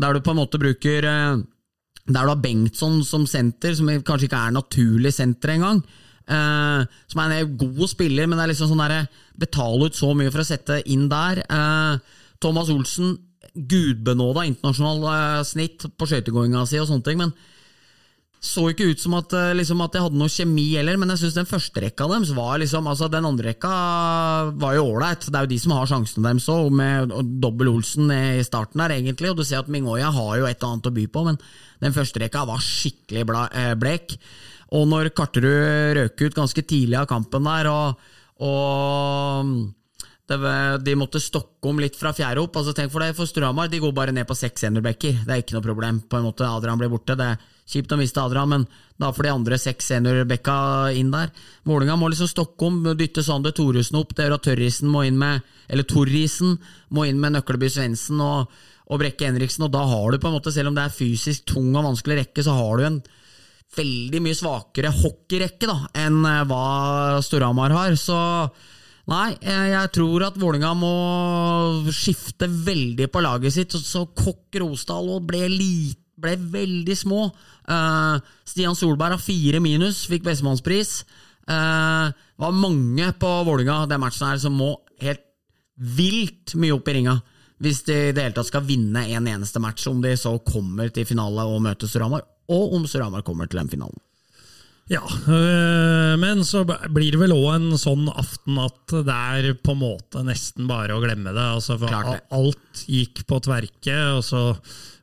der 0.00 0.14
du 0.14 0.22
på 0.24 0.32
en 0.32 0.40
måte 0.40 0.58
bruker 0.58 1.06
eh, 1.06 1.42
Der 2.04 2.26
du 2.26 2.30
har 2.32 2.40
Bengtsson 2.42 3.02
som 3.06 3.26
senter, 3.30 3.74
som 3.76 3.88
kanskje 4.04 4.28
ikke 4.28 4.40
er 4.48 4.56
naturlig 4.56 5.14
senter 5.14 5.54
engang. 5.54 5.78
Uh, 6.24 6.84
som 7.08 7.20
er 7.20 7.42
en 7.42 7.56
god 7.60 7.88
spiller, 7.88 8.24
men 8.24 8.38
det 8.38 8.44
er 8.46 8.50
liksom 8.54 8.70
sånn 8.70 8.80
derre 8.80 9.02
Betale 9.36 9.90
ut 9.90 9.96
så 9.96 10.14
mye 10.16 10.30
for 10.32 10.40
å 10.40 10.46
sette 10.48 10.78
inn 10.92 11.06
der. 11.08 11.42
Uh, 11.48 11.96
Thomas 12.40 12.70
Olsen, 12.72 13.18
gudbenåda 13.54 14.46
internasjonal 14.48 15.04
uh, 15.04 15.42
snitt 15.44 15.84
på 15.84 16.08
skøytegåinga 16.08 16.64
si 16.68 16.80
og 16.80 16.88
sånne 16.88 17.04
ting, 17.08 17.20
men 17.20 17.32
så 18.44 18.66
ikke 18.68 18.90
ut 18.92 19.00
som 19.00 19.14
at, 19.16 19.32
eh, 19.32 19.54
liksom, 19.56 19.80
at 19.80 19.94
jeg 19.96 20.04
hadde 20.04 20.18
noe 20.20 20.32
kjemi 20.32 20.66
heller, 20.76 20.98
men 21.00 21.14
jeg 21.14 21.22
syns 21.22 21.38
den 21.38 21.48
første 21.48 21.80
rekka 21.80 22.08
deres 22.10 22.32
var 22.36 22.58
liksom 22.60 22.86
altså 22.90 23.08
Den 23.08 23.24
andre 23.24 23.54
rekka 23.54 23.70
var 24.60 24.74
jo 24.76 24.84
ålreit. 24.90 25.24
Det 25.24 25.38
er 25.38 25.46
jo 25.46 25.52
de 25.54 25.60
som 25.62 25.72
har 25.72 25.88
sjansene 25.88 26.26
deres 26.28 26.48
òg, 26.52 26.68
med 26.76 27.14
dobbel 27.40 27.72
Olsen 27.72 28.12
i 28.12 28.44
starten 28.44 28.82
der, 28.82 28.98
egentlig. 28.98 29.30
Og 29.32 29.38
du 29.40 29.44
ser 29.48 29.62
at 29.62 29.70
Mingoya 29.72 30.10
har 30.12 30.34
jo 30.38 30.48
et 30.48 30.60
og 30.60 30.74
annet 30.74 30.90
å 30.90 30.92
by 30.98 31.06
på, 31.08 31.24
men 31.24 31.40
den 31.80 31.96
første 31.96 32.20
rekka 32.20 32.44
var 32.50 32.60
skikkelig 32.60 33.24
eh, 33.48 33.72
blek. 33.80 34.18
Og 34.76 34.84
når 34.90 35.14
Karterud 35.16 35.96
røk 35.96 36.26
ut 36.26 36.36
ganske 36.36 36.66
tidlig 36.68 37.00
av 37.00 37.08
kampen 37.08 37.48
der, 37.48 37.70
og, 37.72 37.96
og 38.44 39.72
de 40.28 40.96
måtte 41.00 41.20
stokke 41.20 41.68
om 41.68 41.80
litt 41.80 41.96
fra 41.96 42.12
fjerde 42.16 42.44
opp. 42.44 42.56
altså 42.60 42.76
Tenk 42.76 42.92
for 42.92 43.04
deg, 43.04 43.16
for 43.16 43.28
Storhamar 43.28 43.72
de 43.72 43.80
går 43.80 43.92
bare 43.96 44.12
ned 44.12 44.28
på 44.28 44.36
seks 44.36 44.68
enerbacker. 44.68 45.24
Det 45.24 45.32
er 45.32 45.44
ikke 45.44 45.56
noe 45.56 45.68
problem. 45.68 46.04
på 46.08 46.20
en 46.20 46.28
måte 46.28 46.48
Adrian 46.48 46.80
blir 46.80 46.92
borte. 46.92 47.16
Det 47.16 47.32
kjipt 47.68 47.92
å 47.94 47.98
miste 47.98 48.20
Adrian, 48.20 48.50
men 48.50 48.66
da 49.00 49.10
får 49.12 49.26
de 49.26 49.32
andre 49.32 49.58
seks 49.58 49.88
seniorbekka 49.90 50.56
inn 50.98 51.10
der. 51.14 51.32
Målinga 51.68 51.96
må 51.98 52.10
liksom 52.12 52.30
stokke 52.30 52.68
om, 52.68 52.82
dytte 52.98 53.24
Sander 53.24 53.54
Thoresen 53.56 53.98
opp. 53.98 54.14
Det 54.14 54.26
gjør 54.26 54.36
at 54.36 54.46
Tørrisen 54.46 54.92
må 54.92 55.04
inn 55.08 55.18
med 55.20 55.42
Eller 55.64 55.86
Torrisen 55.88 56.58
må 56.92 57.06
inn 57.08 57.20
med 57.22 57.32
Nøkleby 57.34 57.70
Svendsen 57.72 58.20
og, 58.20 58.52
og 58.92 59.00
Brekke 59.00 59.30
Henriksen. 59.30 59.64
Og 59.64 59.72
da 59.72 59.80
har 59.88 60.12
du 60.12 60.20
på 60.20 60.28
en 60.28 60.36
måte, 60.36 60.52
selv 60.52 60.70
om 60.70 60.76
det 60.76 60.84
er 60.84 60.94
fysisk 60.94 61.46
tung 61.54 61.72
og 61.72 61.88
vanskelig 61.88 62.20
rekke, 62.20 62.44
så 62.44 62.54
har 62.58 62.76
du 62.78 62.86
en 62.90 63.02
veldig 63.74 64.20
mye 64.22 64.38
svakere 64.38 64.92
hockeyrekke 64.94 65.66
da, 65.66 65.78
enn 66.04 66.20
eh, 66.28 66.44
hva 66.46 67.18
Storhamar 67.24 67.74
har. 67.74 67.96
Så 67.98 68.18
nei, 69.10 69.32
jeg, 69.40 69.72
jeg 69.72 69.92
tror 69.96 70.28
at 70.28 70.38
Vålinga 70.38 70.74
må 70.78 70.94
skifte 71.90 72.46
veldig 72.46 73.08
på 73.10 73.24
laget 73.24 73.56
sitt. 73.56 73.74
Så, 73.74 74.04
Kokk 74.14 74.60
Rosdal 74.62 75.10
ble 75.26 75.48
ble 76.24 76.36
veldig 76.38 76.96
små. 76.96 77.26
Eh, 77.68 78.32
Stian 78.48 78.76
Solberg 78.78 79.16
har 79.16 79.22
fire 79.22 79.60
minus, 79.64 80.04
fikk 80.10 80.26
bestemannspris. 80.26 81.02
Uh, 81.44 82.08
det 82.08 82.40
var 82.40 82.54
mange 82.56 83.10
på 83.20 83.30
Vålinga 83.44 83.82
den 83.84 84.00
matchen 84.00 84.30
her 84.30 84.38
som 84.40 84.54
må 84.56 84.70
helt 85.02 85.20
vilt 85.76 86.54
mye 86.56 86.72
opp 86.72 86.88
i 86.88 86.94
ringa. 86.96 87.18
Hvis 87.60 87.82
de 87.84 87.98
i 88.08 88.14
det 88.16 88.24
hele 88.24 88.36
tatt 88.36 88.48
skal 88.48 88.64
vinne 88.64 89.04
en 89.12 89.28
eneste 89.28 89.60
match, 89.62 89.84
om 89.90 90.00
de 90.04 90.14
så 90.16 90.34
kommer 90.46 90.88
til 90.92 91.06
finale 91.08 91.44
og 91.48 91.60
møter 91.64 91.90
Storhamar, 91.90 92.24
og 92.48 92.74
om 92.78 92.88
Storhamar 92.88 93.24
kommer 93.26 93.48
til 93.48 93.60
den 93.60 93.70
finalen. 93.72 94.00
Ja, 94.92 95.00
øh, 95.00 96.14
men 96.20 96.42
så 96.44 96.60
blir 96.64 97.14
det 97.14 97.20
vel 97.22 97.32
òg 97.32 97.54
en 97.54 97.78
sånn 97.80 98.04
aften 98.12 98.58
at 98.60 98.92
det 99.06 99.14
er 99.14 99.54
på 99.56 99.72
en 99.72 99.80
måte 99.80 100.24
nesten 100.26 100.68
bare 100.68 100.92
å 100.96 101.00
glemme 101.00 101.32
det. 101.32 101.46
Altså, 101.56 101.78
for 101.80 101.88
Klart 101.88 102.10
det. 102.12 102.24
alt 102.36 102.82
gikk 102.92 103.22
på 103.30 103.38
tverke, 103.46 103.96
og 104.18 104.20
så 104.26 104.42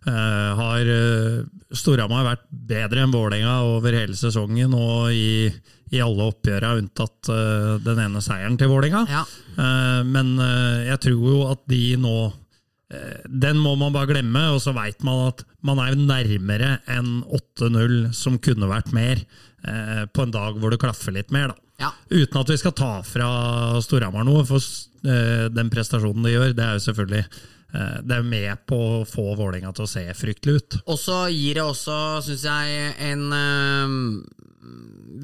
øh, 0.08 0.50
har 0.60 0.92
øh, 0.96 1.44
Storhamar 1.72 2.26
vært 2.28 2.46
bedre 2.52 3.06
enn 3.06 3.14
Vålerenga 3.14 3.62
over 3.68 3.96
hele 3.96 4.18
sesongen 4.18 4.74
og 4.76 5.14
i, 5.16 5.48
i 5.94 6.02
alle 6.04 6.28
oppgjørene 6.32 6.82
unntatt 6.82 7.32
uh, 7.32 7.78
den 7.84 8.00
ene 8.04 8.22
seieren 8.24 8.58
til 8.60 8.72
Vålerenga. 8.72 9.06
Ja. 9.12 9.24
Uh, 9.56 10.02
men 10.08 10.34
jeg 10.88 11.00
tror 11.06 11.26
jo 11.32 11.42
at 11.52 11.64
de 11.72 11.84
nå 12.02 12.16
eh, 12.92 13.24
den 13.28 13.60
må 13.62 13.78
man 13.80 13.96
bare 13.96 14.12
glemme, 14.12 14.44
og 14.52 14.60
så 14.64 14.76
veit 14.76 15.04
man 15.08 15.30
at 15.30 15.46
man 15.64 15.80
er 15.80 15.94
jo 15.94 16.04
nærmere 16.04 16.74
enn 16.92 17.22
8-0, 17.28 18.12
som 18.18 18.40
kunne 18.44 18.70
vært 18.72 18.92
mer, 18.96 19.24
eh, 19.64 20.06
på 20.12 20.26
en 20.26 20.34
dag 20.34 20.60
hvor 20.60 20.74
det 20.74 20.82
klaffer 20.82 21.16
litt 21.16 21.32
mer. 21.32 21.54
da. 21.54 21.72
Ja. 21.82 21.92
Uten 22.12 22.42
at 22.42 22.52
vi 22.52 22.60
skal 22.62 22.76
ta 22.78 22.92
fra 23.06 23.30
Storhamar 23.82 24.26
noe, 24.28 24.44
for 24.46 24.62
eh, 24.62 25.48
den 25.50 25.72
prestasjonen 25.74 26.28
de 26.28 26.36
gjør, 26.36 26.54
det 26.58 26.66
er 26.66 26.78
jo 26.78 26.86
selvfølgelig 26.90 27.24
eh, 27.26 27.42
det 27.72 28.18
er 28.18 28.26
med 28.28 28.66
på 28.68 28.78
å 28.78 29.02
få 29.08 29.30
Vålerenga 29.40 29.72
til 29.76 29.86
å 29.86 29.90
se 29.90 30.04
fryktelig 30.18 30.56
ut. 30.58 30.78
Og 30.92 30.98
så 31.00 31.24
gir 31.32 31.60
det 31.60 31.64
også, 31.64 31.98
syns 32.26 32.44
jeg, 32.44 32.92
en 33.08 33.24
øhm, 33.38 34.02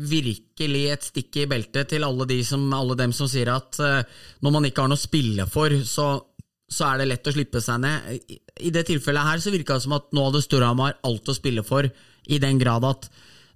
virkelig 0.07 0.83
et 0.93 1.05
stikk 1.09 1.41
i 1.43 1.47
beltet 1.49 1.91
til 1.91 2.05
alle, 2.07 2.27
de 2.29 2.39
som, 2.45 2.63
alle 2.73 2.97
dem 2.99 3.13
som 3.15 3.29
sier 3.29 3.51
at 3.53 3.79
øh, 3.83 4.01
når 4.45 4.55
man 4.55 4.67
ikke 4.69 4.85
har 4.85 4.91
noe 4.91 4.99
å 4.99 5.05
spille 5.07 5.47
for, 5.51 5.73
så, 5.87 6.09
så 6.69 6.89
er 6.89 7.01
det 7.01 7.09
lett 7.11 7.29
å 7.29 7.35
slippe 7.35 7.61
seg 7.63 7.81
ned. 7.83 8.11
I, 8.27 8.39
i 8.67 8.73
det 8.73 8.87
tilfellet 8.89 9.27
her 9.27 9.43
så 9.43 9.53
virka 9.53 9.77
det 9.77 9.85
som 9.85 9.97
at 9.97 10.09
nå 10.15 10.27
hadde 10.29 10.43
Storhamar 10.45 10.97
alt 11.07 11.31
å 11.31 11.37
spille 11.37 11.65
for, 11.67 11.89
i 12.27 12.39
den 12.43 12.59
grad 12.59 12.85
at 12.87 13.07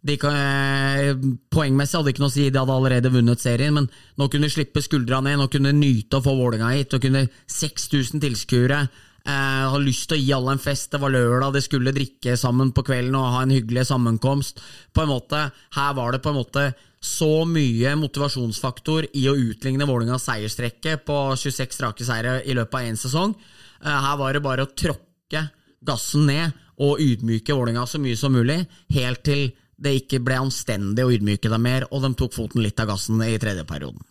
de 0.02 0.18
kan, 0.18 0.34
eh, 0.34 1.14
Poengmessig 1.54 2.00
hadde 2.00 2.14
ikke 2.14 2.24
noe 2.24 2.32
å 2.32 2.34
si, 2.34 2.50
de 2.50 2.58
hadde 2.58 2.74
allerede 2.74 3.12
vunnet 3.14 3.42
serien, 3.42 3.74
men 3.74 3.90
nå 4.18 4.28
kunne 4.32 4.50
de 4.50 4.56
slippe 4.56 4.82
skuldra 4.82 5.22
ned, 5.22 5.38
nå 5.38 5.50
kunne 5.52 5.70
de 5.72 5.78
nyte 5.78 6.18
å 6.18 6.26
få 6.26 6.34
Vålerenga 6.38 6.74
hit, 6.74 6.96
og 6.98 7.04
kunne 7.06 7.28
6000 7.46 8.24
tilskuere 8.24 8.80
eh, 8.82 9.66
ha 9.70 9.78
lyst 9.78 10.10
til 10.10 10.18
å 10.18 10.22
gi 10.22 10.34
alle 10.34 10.56
en 10.56 10.64
fest. 10.64 10.90
Det 10.92 11.02
var 11.02 11.14
lørdag, 11.14 11.54
de 11.54 11.62
skulle 11.62 11.94
drikke 11.94 12.38
sammen 12.40 12.74
på 12.74 12.86
kvelden 12.88 13.20
og 13.20 13.30
ha 13.36 13.44
en 13.46 13.54
hyggelig 13.54 13.86
sammenkomst. 13.92 14.64
På 14.94 15.06
en 15.06 15.14
måte, 15.14 15.52
Her 15.78 15.94
var 15.94 16.12
det 16.12 16.24
på 16.24 16.34
en 16.34 16.40
måte 16.42 16.74
så 17.02 17.46
mye 17.50 17.96
motivasjonsfaktor 17.98 19.08
i 19.18 19.28
å 19.30 19.38
utligne 19.38 19.88
Vålerengas 19.90 20.28
seierstrekke 20.30 21.00
på 21.06 21.18
26 21.38 21.78
strake 21.78 22.06
seire 22.06 22.42
i 22.46 22.54
løpet 22.58 22.78
av 22.78 22.90
én 22.90 22.98
sesong. 22.98 23.36
Eh, 23.86 24.02
her 24.06 24.18
var 24.18 24.34
det 24.34 24.42
bare 24.42 24.66
å 24.66 24.74
tråkke 24.74 25.50
gassen 25.82 26.28
ned 26.30 26.58
og 26.82 27.02
ydmyke 27.02 27.54
Vålerenga 27.54 27.86
så 27.86 28.02
mye 28.02 28.18
som 28.18 28.34
mulig, 28.34 28.64
helt 28.94 29.22
til 29.26 29.52
det 29.82 29.92
ikke 30.04 30.20
ble 30.24 30.36
anstendig 30.46 31.04
å 31.06 31.12
ydmyke 31.14 31.50
dem 31.52 31.64
mer, 31.66 31.82
og 31.90 32.00
de 32.06 32.12
tok 32.20 32.34
foten 32.38 32.62
litt 32.64 32.80
av 32.82 32.88
gassen 32.94 33.18
i 33.26 33.40
tredje 33.42 33.64
perioden. 33.70 34.02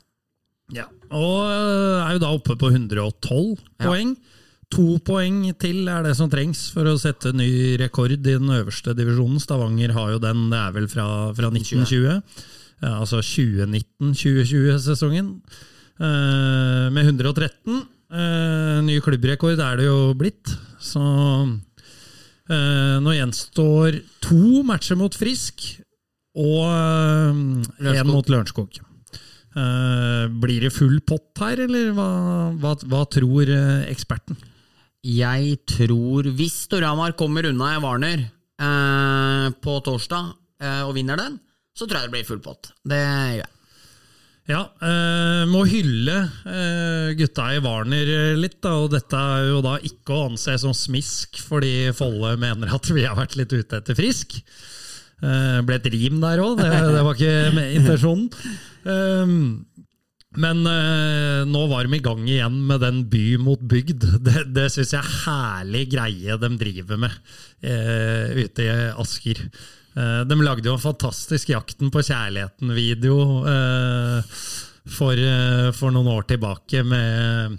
Ja, 0.74 0.84
Og 1.10 1.50
øh, 1.50 1.98
er 2.04 2.12
jo 2.14 2.20
da 2.22 2.28
oppe 2.34 2.54
på 2.58 2.66
112 2.70 3.58
poeng. 3.82 4.10
To 4.70 5.00
poeng 5.02 5.50
til 5.58 5.88
er 5.90 6.04
det 6.06 6.12
som 6.14 6.30
trengs 6.30 6.68
for 6.70 6.86
å 6.86 6.94
sette 7.00 7.32
ny 7.34 7.74
rekord 7.80 8.12
i 8.14 8.20
den 8.22 8.46
øverste 8.54 8.94
divisjonen. 8.94 9.40
Stavanger 9.42 9.90
har 9.96 10.12
jo 10.14 10.20
den, 10.22 10.44
det 10.52 10.60
er 10.60 10.70
vel 10.76 10.86
fra, 10.90 11.06
fra 11.34 11.50
1920. 11.50 12.22
Ja, 12.80 12.92
altså 13.00 13.18
2019-2020-sesongen. 13.18 15.26
Eh, 16.00 16.86
med 16.94 17.04
113. 17.10 17.82
Eh, 18.10 18.78
ny 18.86 19.00
klubbrekord 19.02 19.58
er 19.58 19.76
det 19.82 19.86
jo 19.90 20.14
blitt. 20.18 20.46
Så 20.80 21.02
nå 22.50 23.12
gjenstår 23.14 24.00
to 24.24 24.64
matcher 24.66 24.98
mot 24.98 25.14
Frisk 25.14 25.62
og 26.34 26.66
én 26.66 28.08
mot 28.10 28.26
Lørenskog. 28.30 28.80
Eh, 29.50 30.26
blir 30.38 30.62
det 30.62 30.70
full 30.70 31.00
pott 31.02 31.40
her, 31.42 31.64
eller 31.66 31.90
hva, 31.96 32.10
hva, 32.62 32.76
hva 32.86 33.00
tror 33.10 33.50
eh, 33.50 33.88
eksperten? 33.90 34.38
Jeg 35.02 35.56
tror, 35.66 36.28
hvis 36.36 36.66
Storhamar 36.68 37.16
kommer 37.18 37.48
unna 37.48 37.72
Warner 37.82 38.28
eh, 38.28 39.46
på 39.64 39.78
torsdag 39.86 40.34
eh, 40.62 40.82
og 40.84 40.94
vinner 40.94 41.18
den, 41.18 41.40
så 41.74 41.88
tror 41.88 41.98
jeg 41.98 42.10
det 42.10 42.14
blir 42.14 42.28
full 42.28 42.42
pott. 42.44 42.70
Det 42.86 43.00
gjør 43.00 43.40
jeg. 43.40 43.50
Ja, 44.50 44.64
eh, 44.82 45.44
må 45.46 45.62
hylle 45.68 46.16
eh, 46.48 47.12
gutta 47.18 47.46
i 47.54 47.60
Warner 47.62 48.08
eh, 48.10 48.38
litt, 48.38 48.58
da, 48.64 48.74
og 48.82 48.90
dette 48.90 49.14
er 49.14 49.46
jo 49.52 49.60
da 49.62 49.76
ikke 49.86 50.16
å 50.16 50.24
anse 50.30 50.56
som 50.58 50.74
smisk 50.74 51.38
fordi 51.44 51.92
Folle 51.94 52.34
mener 52.40 52.72
at 52.74 52.90
vi 52.90 53.04
har 53.06 53.18
vært 53.18 53.36
litt 53.38 53.54
ute 53.54 53.78
etter 53.78 53.98
Frisk. 53.98 54.40
Eh, 55.20 55.60
ble 55.66 55.78
et 55.78 55.90
rim 55.92 56.18
der 56.22 56.42
òg, 56.42 56.58
det, 56.58 56.70
det 56.96 57.04
var 57.06 57.14
ikke 57.14 57.66
intensjonen. 57.78 58.26
Eh, 58.90 59.36
men 60.40 60.62
eh, 60.70 61.40
nå 61.50 61.64
var 61.70 61.86
de 61.86 61.98
i 61.98 62.02
gang 62.04 62.22
igjen 62.26 62.60
med 62.66 62.82
den 62.84 63.02
by 63.10 63.24
mot 63.42 63.62
bygd. 63.70 64.06
Det, 64.26 64.44
det 64.54 64.68
syns 64.74 64.94
jeg 64.94 65.02
er 65.02 65.16
herlig 65.24 65.88
greie 65.94 66.36
de 66.42 66.50
driver 66.58 67.00
med 67.02 67.14
eh, 67.66 68.38
ute 68.38 68.66
i 68.66 68.74
Asker. 68.98 69.42
Eh, 69.96 70.20
de 70.28 70.38
lagde 70.38 70.68
jo 70.68 70.76
en 70.76 70.82
fantastisk 70.82 71.50
Jakten 71.50 71.90
på 71.90 72.02
kjærligheten-video 72.06 73.16
eh, 73.50 74.36
for, 74.90 75.18
eh, 75.18 75.70
for 75.74 75.94
noen 75.94 76.12
år 76.14 76.28
tilbake 76.30 76.84
med 76.86 77.58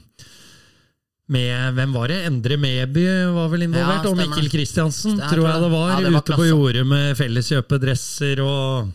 med, 1.32 1.78
hvem 1.78 1.94
var 1.96 2.12
det? 2.12 2.18
Endre 2.28 2.58
Meby 2.60 3.06
var 3.32 3.52
vel 3.54 3.64
involvert, 3.64 4.04
Ja, 4.04 4.10
og 4.10 4.18
Mikkel. 4.20 4.50
Kristiansen, 4.52 5.16
tror 5.16 5.46
jeg 5.48 5.62
det 5.64 5.70
var. 5.72 5.86
Ja, 5.94 6.00
det 6.04 6.12
var 6.12 6.26
ute 6.26 6.40
på 6.42 6.48
jordet 6.50 6.84
med 6.88 7.16
felleskjøpedresser 7.16 8.42
og 8.44 8.90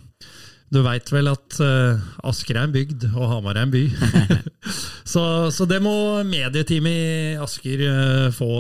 Du 0.68 0.82
veit 0.82 1.08
vel 1.14 1.30
at 1.30 1.56
uh, 1.62 2.02
Asker 2.26 2.58
er 2.58 2.66
en 2.66 2.74
bygd, 2.74 3.06
og 3.14 3.30
Hamar 3.30 3.56
er 3.56 3.64
en 3.64 3.72
by. 3.72 3.84
så, 5.12 5.22
så 5.54 5.64
det 5.70 5.78
må 5.80 5.94
medieteamet 6.26 6.92
i 6.92 7.36
Asker 7.40 7.84
uh, 7.86 8.28
få, 8.34 8.50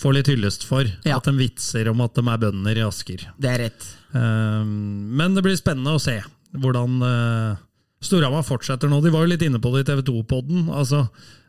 få 0.00 0.12
litt 0.16 0.30
hyllest 0.32 0.64
for. 0.68 0.88
Ja. 1.04 1.18
At 1.18 1.28
de 1.28 1.36
vitser 1.38 1.90
om 1.92 2.00
at 2.04 2.16
de 2.16 2.24
er 2.24 2.44
bønder 2.44 2.80
i 2.80 2.84
Asker. 2.86 3.26
Det 3.40 3.50
er 3.50 3.66
rett. 3.66 3.88
Um, 4.12 5.10
men 5.16 5.36
det 5.36 5.44
blir 5.46 5.58
spennende 5.58 5.96
å 5.96 6.02
se 6.02 6.16
hvordan 6.56 6.96
uh, 7.04 7.60
Storhamar 8.00 8.46
fortsetter 8.46 8.88
nå. 8.90 9.02
De 9.04 9.12
var 9.12 9.26
jo 9.26 9.34
litt 9.34 9.44
inne 9.44 9.60
på 9.60 9.72
det 9.74 9.84
i 9.84 9.88
TV 9.90 10.00
2-podden. 10.08 10.70
Altså, 10.72 11.02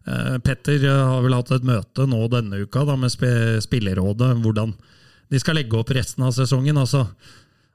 eh, 0.04 0.36
Petter 0.44 0.84
eh, 0.84 1.04
har 1.14 1.22
vel 1.24 1.36
hatt 1.38 1.54
et 1.56 1.68
møte 1.68 2.04
nå 2.12 2.26
denne 2.34 2.60
uka 2.66 2.84
da, 2.90 2.98
med 3.00 3.14
spillerådet. 3.64 4.34
Hvordan 4.44 4.74
de 5.32 5.40
skal 5.40 5.56
legge 5.56 5.80
opp 5.80 5.94
resten 5.96 6.26
av 6.28 6.36
sesongen. 6.36 6.82
Altså, 6.82 7.06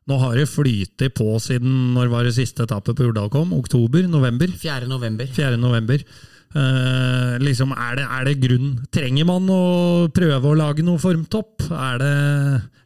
nå 0.06 0.18
har 0.20 0.36
det 0.36 0.44
flytet 0.52 1.16
på 1.16 1.30
siden 1.42 1.94
når 1.96 2.12
var 2.12 2.28
det 2.28 2.36
siste 2.36 2.66
etappet 2.68 2.98
på 2.98 3.08
Jordal 3.08 3.32
kom? 3.32 3.56
Oktober? 3.56 4.04
November? 4.12 4.52
4. 4.60 4.90
november. 4.92 5.30
4. 5.32 5.56
november. 5.62 6.04
Eh, 6.54 7.36
liksom, 7.42 7.74
er 7.74 7.98
det, 7.98 8.04
er 8.06 8.28
det 8.28 8.36
grunn 8.40 8.68
Trenger 8.94 9.26
man 9.28 9.48
å 9.50 10.06
prøve 10.14 10.48
å 10.48 10.56
lage 10.56 10.84
noe 10.86 11.00
formtopp? 11.02 11.66
Er 11.68 12.00
det, 12.00 12.12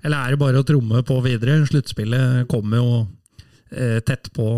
eller 0.03 0.17
er 0.17 0.35
det 0.35 0.41
bare 0.41 0.63
å 0.63 0.67
tromme 0.67 1.03
på 1.07 1.21
videre? 1.23 1.61
Sluttspillet 1.69 2.49
kommer 2.51 2.81
jo 2.81 2.95
eh, 3.71 4.01
tett 4.07 4.33
på 4.35 4.49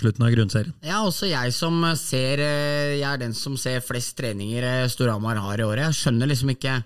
slutten 0.00 0.26
av 0.26 0.34
grunnserien. 0.34 0.74
Ja, 0.84 1.00
også 1.06 1.30
jeg 1.30 1.54
som 1.56 1.80
ser 1.96 2.42
eh, 2.44 2.98
Jeg 2.98 3.08
er 3.08 3.22
den 3.22 3.36
som 3.36 3.56
ser 3.60 3.84
flest 3.84 4.18
treninger 4.18 4.88
Storhamar 4.92 5.40
har 5.40 5.62
i 5.62 5.68
året. 5.68 5.86
Jeg 5.88 6.02
skjønner 6.02 6.32
liksom 6.34 6.52
ikke 6.52 6.80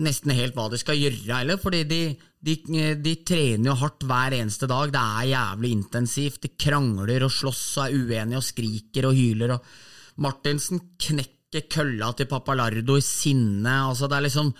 nesten 0.00 0.34
helt 0.36 0.54
hva 0.54 0.68
de 0.70 0.78
skal 0.78 0.98
gjøre 0.98 1.40
heller, 1.40 1.58
fordi 1.58 1.80
de, 1.88 2.02
de, 2.46 2.56
de 3.02 3.14
trener 3.26 3.72
jo 3.72 3.78
hardt 3.80 4.04
hver 4.06 4.36
eneste 4.36 4.68
dag. 4.70 4.92
Det 4.92 5.00
er 5.00 5.30
jævlig 5.32 5.72
intensivt. 5.80 6.42
De 6.44 6.52
krangler 6.60 7.24
og 7.26 7.32
slåss 7.34 7.64
og 7.78 7.86
er 7.86 7.96
uenige 7.96 8.42
og 8.42 8.46
skriker 8.46 9.08
og 9.08 9.16
hyler. 9.16 9.56
og 9.56 9.88
Martinsen 10.20 10.82
knekker 11.00 11.66
kølla 11.72 12.12
til 12.16 12.28
Papalardo 12.30 12.96
i 12.98 13.04
sinne. 13.04 13.76
altså 13.88 14.08
det 14.08 14.18
er 14.18 14.28
liksom 14.28 14.54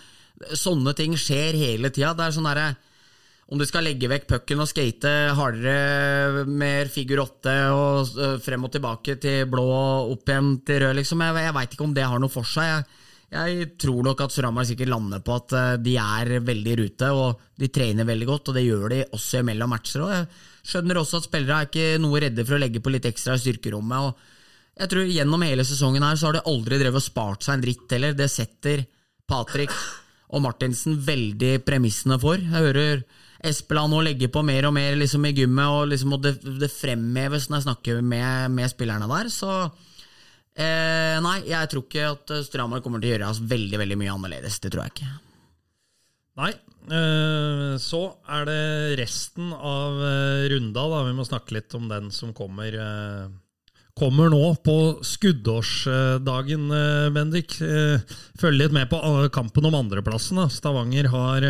Sånne 0.57 0.95
ting 0.97 1.13
skjer 1.13 1.53
hele 1.53 1.91
tida. 1.93 2.15
Det 2.17 2.23
er 2.25 2.33
sånn 2.33 2.47
derre 2.49 2.71
om 3.51 3.59
de 3.59 3.67
skal 3.67 3.83
legge 3.83 4.07
vekk 4.07 4.29
pucken 4.29 4.63
og 4.63 4.69
skate 4.71 5.11
hardere, 5.35 6.45
mer 6.47 6.87
figur 6.91 7.19
åtte 7.25 7.55
og 7.75 8.13
øh, 8.15 8.37
frem 8.39 8.63
og 8.63 8.71
tilbake 8.71 9.17
til 9.19 9.43
blå 9.51 9.65
og 9.67 10.13
opp 10.13 10.31
igjen 10.31 10.53
til 10.63 10.79
rød, 10.85 10.95
liksom. 11.01 11.23
Jeg, 11.25 11.43
jeg 11.49 11.55
veit 11.57 11.75
ikke 11.75 11.83
om 11.83 11.95
det 11.97 12.05
har 12.07 12.21
noe 12.23 12.31
for 12.31 12.47
seg. 12.47 12.69
Jeg, 12.71 12.85
jeg 13.35 13.67
tror 13.83 14.07
nok 14.07 14.23
at 14.23 14.35
Surhamar 14.35 14.69
sikkert 14.69 14.93
lander 14.93 15.19
på 15.27 15.35
at 15.35 15.55
øh, 15.59 15.73
de 15.83 15.97
er 15.99 16.31
veldig 16.47 16.71
i 16.71 16.77
rute, 16.79 17.11
og 17.11 17.43
de 17.59 17.67
trener 17.75 18.07
veldig 18.07 18.29
godt, 18.29 18.53
og 18.53 18.55
det 18.55 18.63
gjør 18.69 18.87
de 18.95 19.01
også 19.19 19.43
imellom 19.43 19.75
matcher. 19.75 20.05
Og 20.05 20.15
jeg 20.15 20.29
skjønner 20.71 21.01
også 21.03 21.19
at 21.19 21.27
spillere 21.27 21.57
er 21.59 21.67
ikke 21.67 22.03
noe 22.05 22.23
redde 22.23 22.47
for 22.47 22.55
å 22.55 22.63
legge 22.63 22.79
på 22.79 22.95
litt 22.95 23.11
ekstra 23.11 23.35
i 23.35 23.43
styrkerommet. 23.43 24.07
og 24.07 24.30
jeg 24.81 24.89
tror 24.91 25.09
Gjennom 25.09 25.43
hele 25.45 25.65
sesongen 25.67 26.03
her 26.05 26.17
så 26.17 26.29
har 26.29 26.39
de 26.39 26.45
aldri 26.49 26.79
drevet 26.81 27.01
og 27.01 27.05
spart 27.05 27.45
seg 27.45 27.57
en 27.57 27.65
dritt 27.65 27.93
heller. 27.93 28.15
Det 28.17 28.29
setter 28.31 28.85
Patrick 29.29 29.73
og 30.31 30.41
Martinsen 30.45 30.97
veldig 31.05 31.59
premissene 31.67 32.17
for. 32.21 32.41
Jeg 32.41 32.65
hører 32.69 33.03
Espeland 33.45 33.93
nå 33.93 34.01
legge 34.05 34.29
på 34.31 34.43
mer 34.45 34.67
og 34.69 34.75
mer 34.75 34.95
liksom, 34.99 35.25
i 35.27 35.33
gymmet, 35.35 35.65
og, 35.67 35.87
liksom, 35.91 36.15
og 36.15 36.23
det, 36.23 36.35
det, 36.61 36.69
fremheves 36.71 37.49
når 37.49 37.59
jeg 37.59 37.67
snakker 37.67 38.03
med, 38.05 38.53
med 38.53 38.71
spillerne 38.71 39.09
der. 39.11 39.31
Så 39.33 39.49
eh, 39.57 41.17
nei, 41.25 41.37
jeg 41.49 41.71
tror 41.71 41.85
ikke 41.87 42.07
at 42.13 42.35
Stramar 42.47 42.83
kommer 42.85 43.01
til 43.01 43.11
å 43.11 43.15
gjøre 43.15 43.31
oss 43.33 43.41
veldig, 43.41 43.81
veldig 43.81 43.99
mye 44.01 44.15
annerledes. 44.15 44.59
Det 44.61 44.71
tror 44.73 44.85
jeg 44.85 44.95
ikke. 44.95 45.11
Nei. 46.41 46.51
eh, 46.95 47.75
Så 47.81 48.01
er 48.29 48.47
det 48.47 48.61
resten 49.01 49.51
av 49.57 50.01
eh, 50.05 50.49
runda, 50.53 50.85
da. 50.95 51.05
Vi 51.09 51.17
må 51.17 51.27
snakke 51.27 51.57
litt 51.57 51.73
om 51.77 51.89
den 51.91 52.13
som 52.15 52.33
kommer. 52.37 52.77
eh, 52.77 53.40
Kommer 53.99 54.29
nå 54.31 54.55
på 54.63 54.75
skuddårsdagen, 55.03 56.71
eh, 56.71 57.09
Bendik. 57.11 57.57
Eh, 57.61 57.99
Følg 58.39 58.57
litt 58.57 58.71
med 58.75 58.89
på 58.89 58.97
eh, 58.97 59.27
kampen 59.29 59.67
om 59.67 59.75
andreplassen. 59.75 60.39
da. 60.39 60.47
Stavanger 60.47 61.09
har 61.11 61.45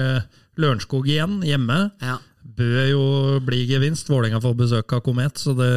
Lørenskog 0.58 1.08
igjen, 1.08 1.42
hjemme. 1.46 1.92
Ja. 2.02 2.18
Bør 2.42 2.90
jo 2.90 3.04
bli 3.46 3.62
gevinst. 3.70 4.10
Vålerenga 4.10 4.42
får 4.42 4.58
besøk 4.58 4.94
av 4.98 5.04
Komet, 5.06 5.38
så 5.38 5.54
det 5.56 5.72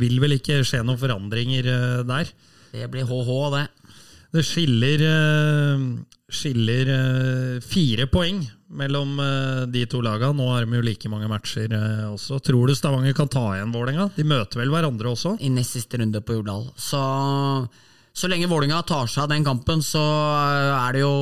vil 0.00 0.18
vel 0.20 0.36
ikke 0.36 0.64
skje 0.66 0.82
noen 0.84 0.98
forandringer 0.98 1.70
der. 2.04 2.32
Det 2.74 2.90
blir 2.90 3.06
HH, 3.06 3.30
det. 3.54 3.66
Det 4.28 4.42
skiller, 4.44 5.00
eh, 5.08 5.84
skiller 6.28 6.88
eh, 6.92 7.60
fire 7.64 8.04
poeng 8.12 8.42
mellom 8.76 9.14
eh, 9.24 9.62
de 9.72 9.86
to 9.88 10.02
lagene. 10.04 10.36
Nå 10.36 10.48
har 10.52 10.66
de 10.66 10.76
jo 10.76 10.84
like 10.84 11.08
mange 11.08 11.30
matcher 11.32 11.72
også. 12.10 12.36
Tror 12.44 12.68
du 12.68 12.74
Stavanger 12.76 13.16
kan 13.16 13.30
ta 13.32 13.46
igjen 13.56 13.72
Vålerenga? 13.72 14.10
De 14.16 14.26
møter 14.28 14.60
vel 14.60 14.72
hverandre 14.74 15.14
også? 15.14 15.38
I 15.40 15.48
nest 15.52 15.78
siste 15.78 16.00
runde 16.02 16.20
på 16.20 16.36
Jordal. 16.36 16.66
Så, 16.76 17.00
så 18.12 18.28
lenge 18.28 18.50
Vålinga 18.52 18.82
tar 18.84 19.08
seg 19.08 19.24
av 19.24 19.32
den 19.32 19.46
kampen, 19.48 19.80
så 19.80 20.04
er 20.76 20.98
det 20.98 21.06
jo 21.06 21.14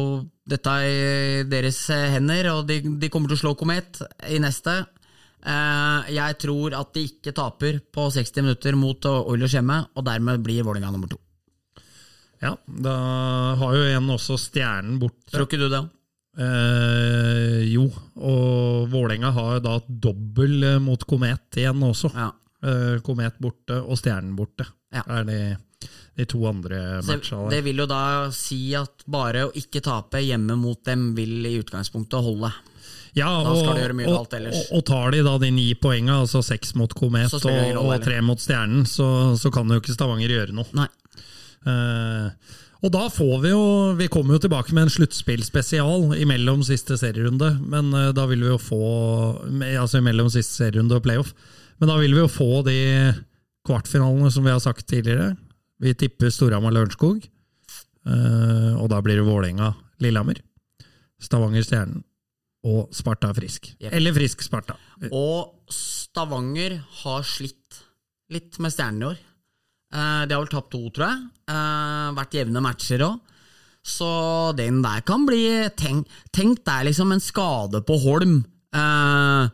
dette 0.46 0.74
i 0.86 1.44
deres 1.46 1.78
hender, 2.10 2.50
og 2.56 2.66
de, 2.66 2.80
de 2.98 3.10
kommer 3.10 3.30
til 3.30 3.38
å 3.38 3.42
slå 3.44 3.54
Komet 3.58 4.02
i 4.30 4.40
neste. 4.42 4.80
Jeg 5.46 6.38
tror 6.42 6.74
at 6.74 6.90
de 6.94 7.06
ikke 7.06 7.34
taper 7.34 7.78
på 7.94 8.08
60 8.14 8.42
minutter 8.42 8.78
mot 8.78 9.10
Oilers 9.14 9.54
hjemme, 9.54 9.78
og 9.94 10.06
dermed 10.10 10.42
blir 10.42 10.66
Vålinga 10.66 10.90
nummer 10.90 11.10
to. 11.10 11.22
Ja, 12.42 12.56
da 12.66 12.96
har 13.60 13.76
jo 13.76 13.84
en 13.96 14.10
også 14.12 14.36
Stjernen 14.40 14.98
borte. 15.00 15.30
Tror 15.32 15.46
ikke 15.48 15.60
du 15.60 15.68
det? 15.72 15.84
Eh, 16.36 17.62
jo, 17.72 17.86
og 18.20 18.90
Vålerenga 18.92 19.30
har 19.32 19.60
da 19.64 19.78
dobbel 19.88 20.58
eh, 20.74 20.80
mot 20.84 21.00
Komet 21.08 21.56
igjen 21.62 21.80
også. 21.86 22.10
Ja. 22.12 22.28
Eh, 22.60 22.98
Komet 23.04 23.38
borte 23.40 23.80
og 23.80 23.96
Stjernen 23.96 24.36
borte. 24.36 24.68
Ja. 24.92 25.02
Er 25.16 25.24
de, 25.28 25.40
de 26.16 26.28
to 26.28 26.42
andre 26.48 27.00
matchene. 27.06 27.48
det 27.52 27.62
vil 27.64 27.80
jo 27.82 27.88
da 27.88 28.28
si 28.36 28.60
at 28.76 29.04
bare 29.08 29.48
å 29.48 29.52
ikke 29.56 29.82
tape 29.84 30.20
hjemme 30.24 30.58
mot 30.60 30.80
dem 30.84 31.10
vil 31.16 31.40
i 31.48 31.56
utgangspunktet 31.62 32.20
holde. 32.24 32.52
Ja, 33.16 33.30
og, 33.40 33.62
og, 33.64 34.00
og, 34.04 34.56
og 34.76 34.82
tar 34.84 35.14
de 35.14 35.22
da 35.24 35.38
de 35.40 35.48
ni 35.48 35.70
poengene, 35.80 36.18
altså 36.26 36.42
seks 36.44 36.74
mot 36.76 36.92
Komet 36.92 37.32
det 37.32 37.72
og 37.80 37.94
tre 38.04 38.20
mot 38.20 38.40
Stjernen, 38.40 38.84
så, 38.84 39.08
så 39.40 39.48
kan 39.54 39.72
jo 39.72 39.80
ikke 39.80 39.96
Stavanger 39.96 40.34
gjøre 40.36 40.56
noe. 40.58 40.68
Nei. 40.76 40.90
Eh, 41.66 42.56
og 42.84 42.92
da 42.94 43.06
får 43.10 43.38
vi 43.42 43.50
jo 43.50 43.62
Vi 43.98 44.06
kommer 44.12 44.36
jo 44.36 44.42
tilbake 44.44 44.74
med 44.76 44.86
en 44.86 44.92
sluttspillspesial 44.94 46.12
imellom 46.20 46.62
siste 46.66 46.98
serierunde. 47.00 47.54
Men 47.66 47.92
eh, 47.96 48.12
da 48.16 48.26
vil 48.30 48.44
vi 48.44 48.52
jo 48.52 48.60
få 48.62 48.82
Altså 49.72 50.02
imellom 50.02 50.30
siste 50.32 50.60
serierunde 50.60 50.98
og 50.98 51.06
playoff. 51.06 51.32
Men 51.80 51.90
da 51.92 51.98
vil 52.00 52.14
vi 52.14 52.22
jo 52.22 52.32
få 52.32 52.62
de 52.66 52.78
kvartfinalene 53.66 54.30
som 54.32 54.46
vi 54.46 54.54
har 54.54 54.62
sagt 54.62 54.86
tidligere. 54.88 55.34
Vi 55.82 55.92
tipper 55.98 56.30
Storhamar-Lørenskog. 56.32 57.24
Eh, 58.06 58.72
og 58.78 58.88
da 58.92 59.00
blir 59.04 59.18
det 59.18 59.26
Vålerenga-Lillehammer. 59.26 60.40
Stavanger-Stjernen 61.22 62.04
og 62.66 62.94
Sparta 62.94 63.30
Frisk. 63.36 63.68
Yep. 63.78 63.90
Eller 63.94 64.14
Frisk 64.16 64.42
Sparta. 64.46 64.76
Og 65.10 65.72
Stavanger 65.72 66.78
har 67.02 67.26
slitt 67.26 67.82
litt 68.32 68.58
med 68.62 68.74
stjernen 68.74 69.02
i 69.02 69.08
år. 69.12 69.18
Eh, 69.94 70.22
De 70.26 70.34
har 70.34 70.42
vel 70.42 70.50
tapt 70.52 70.70
to, 70.74 70.82
tror 70.90 71.06
jeg. 71.08 71.28
Eh, 71.48 72.08
Vært 72.16 72.34
jevne 72.40 72.62
matcher 72.64 73.04
òg. 73.06 73.20
Så 73.86 74.08
den 74.58 74.80
der 74.82 75.00
kan 75.06 75.22
bli 75.28 75.44
Tenk, 75.78 76.08
tenk 76.34 76.64
der 76.66 76.84
liksom 76.88 77.12
en 77.14 77.20
skade 77.22 77.84
på 77.86 77.94
Holm. 78.02 78.40
Eh, 78.74 79.48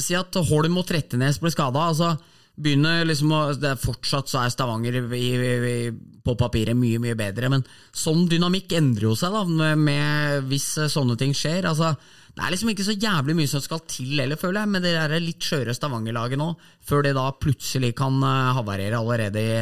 si 0.00 0.14
at 0.16 0.34
Holm 0.50 0.76
og 0.80 0.86
Trettenes 0.88 1.38
blir 1.40 1.52
skada. 1.54 1.88
Altså, 1.90 2.14
begynner 2.56 3.04
liksom 3.04 3.32
å, 3.36 3.40
det 3.60 3.72
er 3.74 3.80
Fortsatt 3.80 4.30
så 4.30 4.42
er 4.42 4.52
Stavanger 4.52 4.96
i, 4.96 5.22
i, 5.22 5.76
på 6.24 6.34
papiret 6.40 6.76
mye 6.78 7.00
mye 7.02 7.16
bedre, 7.18 7.50
men 7.52 7.64
sånn 7.94 8.24
dynamikk 8.30 8.72
endrer 8.78 9.10
jo 9.10 9.16
seg 9.18 9.34
da 9.34 9.42
med, 9.48 9.82
med 9.86 10.48
hvis 10.50 10.70
eh, 10.80 10.90
sånne 10.92 11.18
ting 11.20 11.34
skjer. 11.36 11.68
Altså, 11.68 11.92
det 12.36 12.44
er 12.44 12.54
liksom 12.54 12.72
ikke 12.72 12.86
så 12.88 12.96
jævlig 12.96 13.36
mye 13.38 13.52
som 13.52 13.64
skal 13.64 13.84
til 13.88 14.16
heller, 14.22 14.40
føler 14.40 14.62
jeg, 14.62 14.72
med 14.72 14.86
det 14.86 14.94
der 14.96 15.16
litt 15.22 15.44
skjøre 15.44 15.76
Stavanger-laget 15.76 16.40
nå, 16.40 16.50
før 16.88 17.06
det 17.06 17.16
da 17.18 17.28
plutselig 17.40 17.92
kan 17.98 18.18
eh, 18.24 18.52
havarere 18.58 19.00
allerede 19.00 19.44
i, 19.44 19.56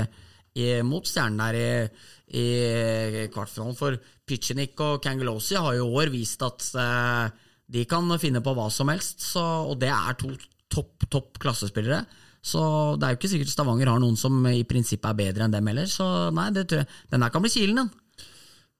i, 0.63 0.69
mot 0.87 1.07
Stjernen 1.09 1.43
der 1.43 1.61
i, 1.61 1.71
i 2.39 3.29
kvartfinalen. 3.35 3.79
For 3.79 3.99
Pitchenik 4.25 4.79
og 4.81 5.03
Kangelosi 5.05 5.59
har 5.59 5.77
jo 5.77 5.91
i 5.91 6.03
år 6.03 6.15
vist 6.15 6.47
at 6.47 6.71
eh, 6.79 7.41
de 7.75 7.87
kan 7.91 8.07
finne 8.23 8.43
på 8.45 8.55
hva 8.55 8.69
som 8.71 8.91
helst, 8.93 9.25
så, 9.35 9.43
og 9.67 9.81
det 9.83 9.91
er 9.91 10.21
to 10.21 10.31
topp, 10.71 11.09
topp 11.11 11.43
klassespillere. 11.43 12.05
Så 12.45 12.61
det 13.01 13.07
er 13.07 13.15
jo 13.15 13.19
ikke 13.23 13.31
sikkert 13.33 13.53
Stavanger 13.55 13.89
har 13.89 14.01
noen 14.03 14.19
som 14.21 14.35
i 14.51 14.59
prinsippet 14.69 15.09
er 15.11 15.17
bedre 15.17 15.47
enn 15.47 15.55
dem 15.55 15.69
heller. 15.71 15.87
Så 15.89 16.05
nei, 16.37 16.51
det 16.53 16.67
tror 16.69 16.83
jeg, 16.83 16.89
den 17.15 17.25
her 17.25 17.33
kan 17.33 17.45
bli 17.45 17.53
kilen, 17.55 17.79
den. 17.81 17.93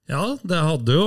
Ja, 0.05 0.21
det 0.45 0.59
hadde 0.61 0.93
jo, 0.93 1.05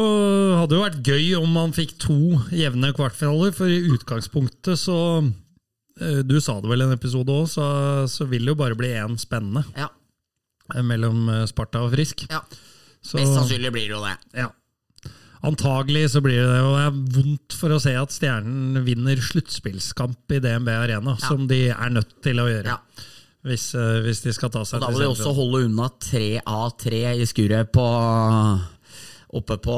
hadde 0.58 0.74
jo 0.74 0.82
vært 0.82 1.06
gøy 1.06 1.28
om 1.38 1.52
man 1.54 1.70
fikk 1.76 1.92
to 2.02 2.16
jevne 2.50 2.90
kvartfinaler, 2.96 3.52
for 3.54 3.70
i 3.70 3.76
utgangspunktet 3.94 4.80
så 4.80 4.96
eh, 6.02 6.24
Du 6.26 6.40
sa 6.42 6.56
det 6.58 6.66
vel 6.72 6.82
i 6.82 6.88
en 6.88 6.96
episode 6.96 7.30
òg, 7.30 7.46
så, 7.52 7.68
så 8.10 8.26
vil 8.26 8.42
det 8.42 8.56
jo 8.56 8.58
bare 8.58 8.78
bli 8.78 8.90
én 8.98 9.14
spennende 9.22 9.62
Ja, 9.78 9.86
mellom 10.82 11.28
eh, 11.30 11.44
Sparta 11.46 11.84
og 11.86 11.94
Frisk. 11.94 12.26
ja. 12.32 12.42
Så, 12.98 13.20
Mest 13.20 13.30
sannsynlig 13.38 13.70
blir 13.72 13.84
det 13.86 13.94
jo 13.94 14.00
det. 14.02 14.16
Ja. 14.42 14.48
Antagelig 15.46 16.08
så 16.10 16.20
blir 16.24 16.40
det 16.42 16.56
jo 16.58 16.70
og 16.72 16.74
det 16.78 16.86
er 16.88 16.96
vondt 17.22 17.54
for 17.60 17.70
å 17.70 17.78
se 17.82 17.92
at 17.94 18.10
Stjernen 18.10 18.80
vinner 18.86 19.20
sluttspillskamp 19.22 20.34
i 20.34 20.40
DNB 20.42 20.68
Arena, 20.74 21.14
Ja. 21.20 21.28
som 21.28 21.46
de 21.46 21.68
er 21.70 21.90
nødt 21.94 22.16
til 22.22 22.40
å 22.42 22.48
gjøre. 22.50 22.66
Ja. 22.66 22.78
Hvis, 23.46 23.68
eh, 23.78 24.00
hvis 24.02 24.22
de 24.24 24.32
skal 24.34 24.50
ta 24.50 24.64
seg 24.66 24.80
Og 24.80 24.80
da 24.82 24.86
til 24.88 24.96
må 24.96 25.00
de 25.04 25.10
også 25.14 25.34
holde 25.36 25.64
unna 25.68 25.88
3 26.02 26.40
av 26.44 26.72
3 26.76 27.04
i 27.22 27.24
skuret 27.30 27.70
på 27.72 27.84
oppe 29.38 29.56
på, 29.62 29.76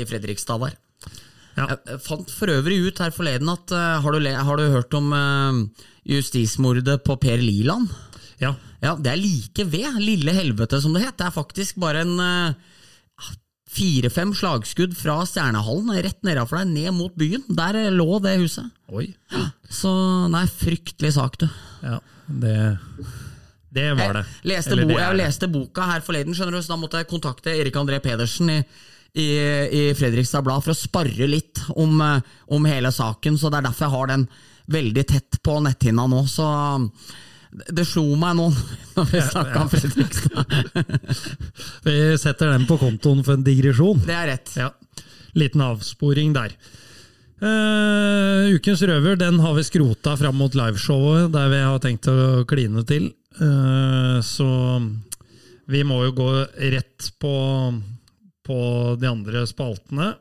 i 0.00 0.04
Fredrikstad 0.08 0.62
der. 0.62 0.76
Ja. 1.56 1.66
Jeg 1.72 2.00
fant 2.04 2.30
for 2.30 2.52
øvrig 2.52 2.78
ut 2.86 2.98
her 3.00 3.10
forleden 3.10 3.48
at 3.48 3.72
eh, 3.72 4.00
Har 4.04 4.12
du, 4.12 4.20
har 4.28 4.56
du 4.60 4.64
hørt 4.74 4.92
om 4.94 5.12
eh, 5.12 5.84
justismordet 6.16 7.02
på 7.04 7.16
Per 7.20 7.38
Liland? 7.40 7.88
Ja. 8.40 8.54
Ja, 8.82 8.94
det 8.96 9.12
er 9.12 9.16
like 9.20 9.64
ved 9.72 10.00
Lille 10.00 10.32
Helvete, 10.36 10.80
som 10.82 10.92
det 10.92 11.04
het. 11.06 11.16
Det 11.16 11.26
er 11.26 11.36
faktisk 11.36 11.78
bare 11.80 12.02
en 12.04 12.18
fire-fem 13.76 14.32
slagskudd 14.36 14.96
fra 14.96 15.20
Stjernehallen, 15.28 15.92
rett 16.04 16.18
nedafor 16.26 16.62
deg, 16.62 16.72
ned 16.72 16.96
mot 16.96 17.14
byen. 17.18 17.44
Der 17.58 17.78
lå 17.94 18.18
det 18.24 18.36
huset. 18.40 18.72
Oi. 18.88 19.10
Så 19.68 19.92
nei, 20.32 20.46
fryktelig 20.48 21.14
sak, 21.16 21.38
du. 21.42 21.46
Ja, 21.84 22.00
det, 22.26 22.56
det 23.76 23.90
var 23.98 24.20
det. 24.20 24.24
Jeg 24.42 24.52
leste, 24.54 24.78
bo, 24.78 24.88
det 24.90 25.00
jeg 25.02 25.20
leste 25.20 25.50
boka 25.52 25.88
her 25.92 26.04
forleden, 26.06 26.36
skjønner 26.36 26.56
du, 26.56 26.64
så 26.64 26.74
da 26.74 26.80
måtte 26.80 27.02
jeg 27.02 27.10
kontakte 27.10 27.54
Erik 27.54 27.76
André 27.80 28.00
Pedersen 28.04 28.52
i, 28.54 28.58
i, 29.18 29.28
i 29.80 29.82
Fredrikstad 29.98 30.46
Blad 30.46 30.64
for 30.64 30.74
å 30.74 30.78
sparre 30.78 31.28
litt 31.30 31.62
om, 31.76 31.98
eh, 32.04 32.34
om 32.56 32.68
hele 32.68 32.92
saken. 32.94 33.38
Så 33.40 33.52
det 33.52 33.60
er 33.60 33.68
derfor 33.68 33.88
jeg 33.88 33.96
har 33.98 34.12
den 34.14 34.28
veldig 34.72 35.06
tett 35.08 35.40
på 35.44 35.60
netthinna 35.62 36.08
nå. 36.10 36.24
Så 36.30 36.46
det 37.56 37.84
slo 37.88 38.04
meg 38.20 38.34
nå 38.36 38.50
når 38.96 39.06
vi 39.10 39.20
snakka 39.24 39.62
om 39.62 39.70
Fredrikstad. 39.72 40.56
Vi 41.86 41.94
setter 42.20 42.52
den 42.52 42.66
på 42.68 42.76
kontoen 42.80 43.22
for 43.24 43.36
en 43.36 43.44
digresjon. 43.46 44.02
Det 44.04 44.16
er 44.16 44.28
rett. 44.34 44.52
Ja, 44.58 44.70
Liten 45.36 45.62
avsporing 45.64 46.34
der. 46.36 46.54
Uh, 47.36 48.48
ukens 48.56 48.80
røver 48.88 49.18
den 49.20 49.40
har 49.44 49.52
vi 49.58 49.64
skrota 49.66 50.14
fram 50.16 50.38
mot 50.40 50.54
liveshowet, 50.56 51.28
der 51.34 51.50
vi 51.52 51.58
har 51.60 51.82
tenkt 51.84 52.08
å 52.08 52.44
kline 52.48 52.84
til. 52.88 53.10
Uh, 53.36 54.20
så 54.24 54.48
vi 55.68 55.82
må 55.84 56.00
jo 56.06 56.14
gå 56.16 56.30
rett 56.72 57.10
på, 57.20 57.34
på 58.46 58.60
de 59.00 59.10
andre 59.10 59.44
spaltene. 59.48 60.14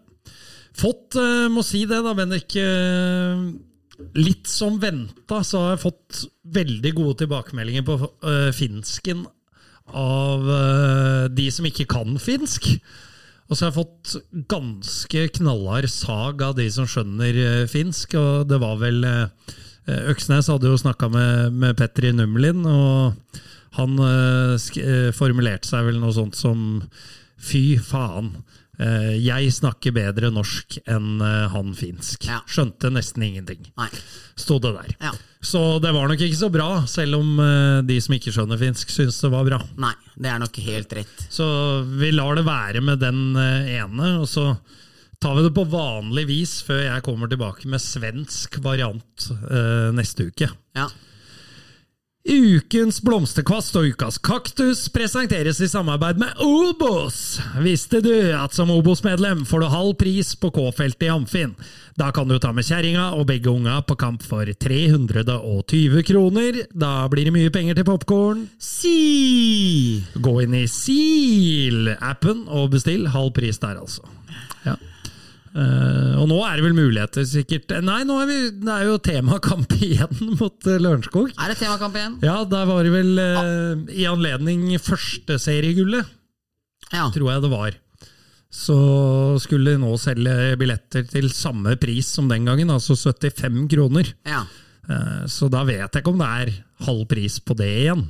Fått, 0.75 1.15
uh, 1.15 1.47
må 1.51 1.63
si 1.63 1.85
det 1.87 2.01
da, 2.03 2.11
Bendik. 2.17 2.57
eh, 2.59 3.47
litt 4.15 4.47
som 4.49 4.79
venta, 4.81 5.41
så 5.43 5.61
har 5.61 5.73
jeg 5.75 5.83
fått 5.85 6.21
veldig 6.55 6.91
gode 6.97 7.19
tilbakemeldinger 7.23 7.85
på 7.87 7.97
uh, 8.03 8.51
finsken 8.55 9.25
av 9.95 10.45
uh, 10.49 11.25
de 11.31 11.49
som 11.53 11.67
ikke 11.67 11.87
kan 11.91 12.17
finsk. 12.21 12.71
Og 13.45 13.53
så 13.53 13.65
har 13.65 13.71
jeg 13.71 13.77
fått 13.77 14.15
ganske 14.49 15.27
knallhard 15.37 15.87
sag 15.91 16.41
av 16.41 16.55
de 16.57 16.65
som 16.73 16.87
skjønner 16.89 17.37
uh, 17.37 17.67
finsk. 17.71 18.17
Og 18.19 18.47
det 18.49 18.61
var 18.63 18.79
vel 18.81 19.03
Øksnes 19.85 20.47
hadde 20.49 20.71
jo 20.71 20.79
snakka 20.81 21.11
med, 21.13 21.53
med 21.61 21.75
Petri 21.77 22.09
Nummelin, 22.09 22.63
og 22.65 23.37
han 23.77 23.99
formulerte 25.13 25.69
seg 25.69 25.85
vel 25.85 25.99
noe 26.01 26.15
sånt 26.15 26.33
som 26.39 26.79
Fy 27.45 27.75
faen, 27.83 28.31
jeg 28.77 29.53
snakker 29.55 29.93
bedre 29.95 30.31
norsk 30.33 30.79
enn 30.85 31.21
eh, 31.23 31.45
han 31.53 31.71
finsk. 31.77 32.27
Ja. 32.27 32.41
Skjønte 32.49 32.91
nesten 32.93 33.23
ingenting. 33.23 33.69
Nei. 33.79 33.89
Sto 34.35 34.59
det 34.59 34.73
der. 34.75 34.95
Ja. 34.99 35.13
Så 35.45 35.61
det 35.79 35.91
var 35.93 36.09
nok 36.09 36.21
ikke 36.25 36.39
så 36.39 36.49
bra, 36.49 36.69
selv 36.89 37.19
om 37.19 37.35
eh, 37.39 37.83
de 37.85 37.99
som 38.01 38.15
ikke 38.17 38.33
skjønner 38.33 38.59
finsk, 38.59 38.89
syns 38.91 39.19
det 39.21 39.29
var 39.33 39.45
bra. 39.47 39.59
Nei, 39.81 39.93
det 40.17 40.31
er 40.31 40.41
nok 40.41 40.57
helt 40.65 40.95
rett. 40.97 41.27
Så 41.29 41.45
vi 41.99 42.09
lar 42.15 42.39
det 42.39 42.47
være 42.47 42.81
med 42.83 43.03
den 43.03 43.37
eh, 43.37 43.75
ene, 43.77 44.15
og 44.23 44.29
så 44.31 44.47
tar 45.21 45.37
vi 45.37 45.45
det 45.45 45.53
på 45.55 45.67
vanlig 45.69 46.25
vis 46.29 46.57
før 46.65 46.81
jeg 46.83 47.05
kommer 47.05 47.29
tilbake 47.31 47.69
med 47.71 47.83
svensk 47.83 48.57
variant 48.65 49.29
eh, 49.31 49.91
neste 49.95 50.31
uke. 50.31 50.49
Ja. 50.77 50.89
Ukens 52.25 52.97
blomsterkvast 53.05 53.75
og 53.77 53.91
ukas 53.93 54.15
kaktus 54.17 54.87
presenteres 54.89 55.59
i 55.61 55.67
samarbeid 55.69 56.17
med 56.17 56.39
Obos. 56.41 57.37
Visste 57.61 57.99
du 58.01 58.13
at 58.33 58.55
som 58.57 58.71
Obos-medlem 58.73 59.43
får 59.45 59.61
du 59.61 59.67
halv 59.69 59.91
pris 60.01 60.31
på 60.41 60.49
K-feltet 60.55 61.05
i 61.05 61.11
Amfin? 61.13 61.53
Da 61.93 62.09
kan 62.09 62.25
du 62.25 62.39
ta 62.41 62.49
med 62.49 62.65
kjerringa 62.65 63.11
og 63.13 63.27
begge 63.29 63.53
unga 63.53 63.77
på 63.85 63.93
kamp 64.01 64.25
for 64.25 64.49
320 64.49 66.01
kroner. 66.09 66.63
Da 66.73 67.05
blir 67.13 67.29
det 67.29 67.35
mye 67.37 67.53
penger 67.53 67.77
til 67.77 67.85
popkorn. 67.91 68.47
Si! 68.57 70.01
Gå 70.17 70.35
inn 70.47 70.57
i 70.57 70.65
SIL-appen 70.65 72.47
og 72.49 72.73
bestill. 72.73 73.05
Halv 73.13 73.35
pris 73.37 73.61
der, 73.61 73.77
altså. 73.85 74.01
Ja. 74.65 74.79
Eh, 75.55 76.15
og 76.19 76.25
nå 76.27 76.37
er 76.43 76.57
det 76.59 76.65
vel 76.65 76.73
muligheter, 76.75 77.23
sikkert 77.29 77.71
Nei, 77.85 78.01
nå 78.03 78.17
er 78.19 78.27
vi, 78.27 78.37
det 78.59 78.73
er 78.73 78.89
jo 78.89 78.97
temakamp 78.99 79.71
igjen 79.87 80.33
mot 80.35 80.67
uh, 80.67 80.75
Lørenskog. 80.83 81.29
Er 81.39 81.53
det 81.53 81.59
temakamp 81.61 81.95
igjen? 81.95 82.17
Ja, 82.27 82.41
der 82.51 82.67
var 82.67 82.83
det 82.83 82.91
vel 82.91 83.13
uh, 83.15 83.85
i 83.95 84.03
anledning 84.09 84.67
førsteseriegullet, 84.83 86.11
Ja. 86.91 87.07
tror 87.15 87.31
jeg 87.31 87.45
det 87.45 87.51
var. 87.53 87.77
Så 88.55 88.75
skulle 89.43 89.73
de 89.75 89.79
nå 89.81 89.93
selge 89.99 90.55
billetter 90.59 91.03
til 91.11 91.27
samme 91.33 91.73
pris 91.79 92.07
som 92.15 92.27
den 92.31 92.45
gangen, 92.47 92.69
altså 92.71 92.95
75 92.99 93.65
kroner. 93.71 94.13
ja. 94.27 94.43
Eh, 94.85 95.23
så 95.25 95.47
da 95.49 95.63
vet 95.65 95.79
jeg 95.81 96.03
ikke 96.03 96.11
om 96.13 96.19
det 96.21 96.27
er 96.29 96.49
halv 96.85 97.07
pris 97.09 97.39
på 97.41 97.55
det 97.57 97.69
igjen. 97.87 98.03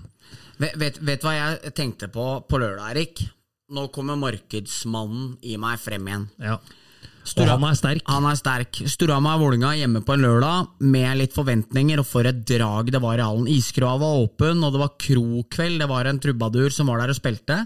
Vet, 0.59 0.73
vet, 0.75 0.97
vet 1.07 1.21
hva 1.23 1.31
jeg 1.37 1.71
tenkte 1.77 2.09
på 2.11 2.25
på 2.49 2.59
lørdag, 2.59 2.89
Erik? 2.91 3.21
Nå 3.71 3.85
kommer 3.95 4.19
markedsmannen 4.19 5.37
i 5.47 5.55
meg 5.55 5.79
frem 5.79 6.09
igjen. 6.11 6.25
Ja. 6.43 6.57
Og 7.26 7.32
Stura- 7.32 7.55
han 7.57 7.63
er 7.65 7.73
sterk. 7.73 8.01
Han 8.05 8.26
er 8.30 8.38
sterk. 8.38 8.71
Storhamar-Vålinga 8.86 9.71
hjemme 9.80 10.03
på 10.05 10.13
en 10.13 10.21
lørdag 10.21 10.67
med 10.86 11.17
litt 11.17 11.34
forventninger, 11.34 11.97
og 11.99 12.05
for 12.05 12.21
et 12.30 12.45
drag 12.45 12.91
det 12.93 13.01
var 13.01 13.17
i 13.17 13.26
hallen. 13.26 13.47
Iskrua 13.49 13.97
var 13.97 14.21
åpen, 14.21 14.61
og 14.63 14.71
det 14.76 14.80
var 14.84 14.93
krokveld. 15.01 15.80
Det 15.82 15.89
var 15.89 16.05
en 16.05 16.19
trubadur 16.21 16.69
som 16.71 16.88
var 16.88 17.01
der 17.01 17.09
og 17.09 17.17
spilte. 17.17 17.65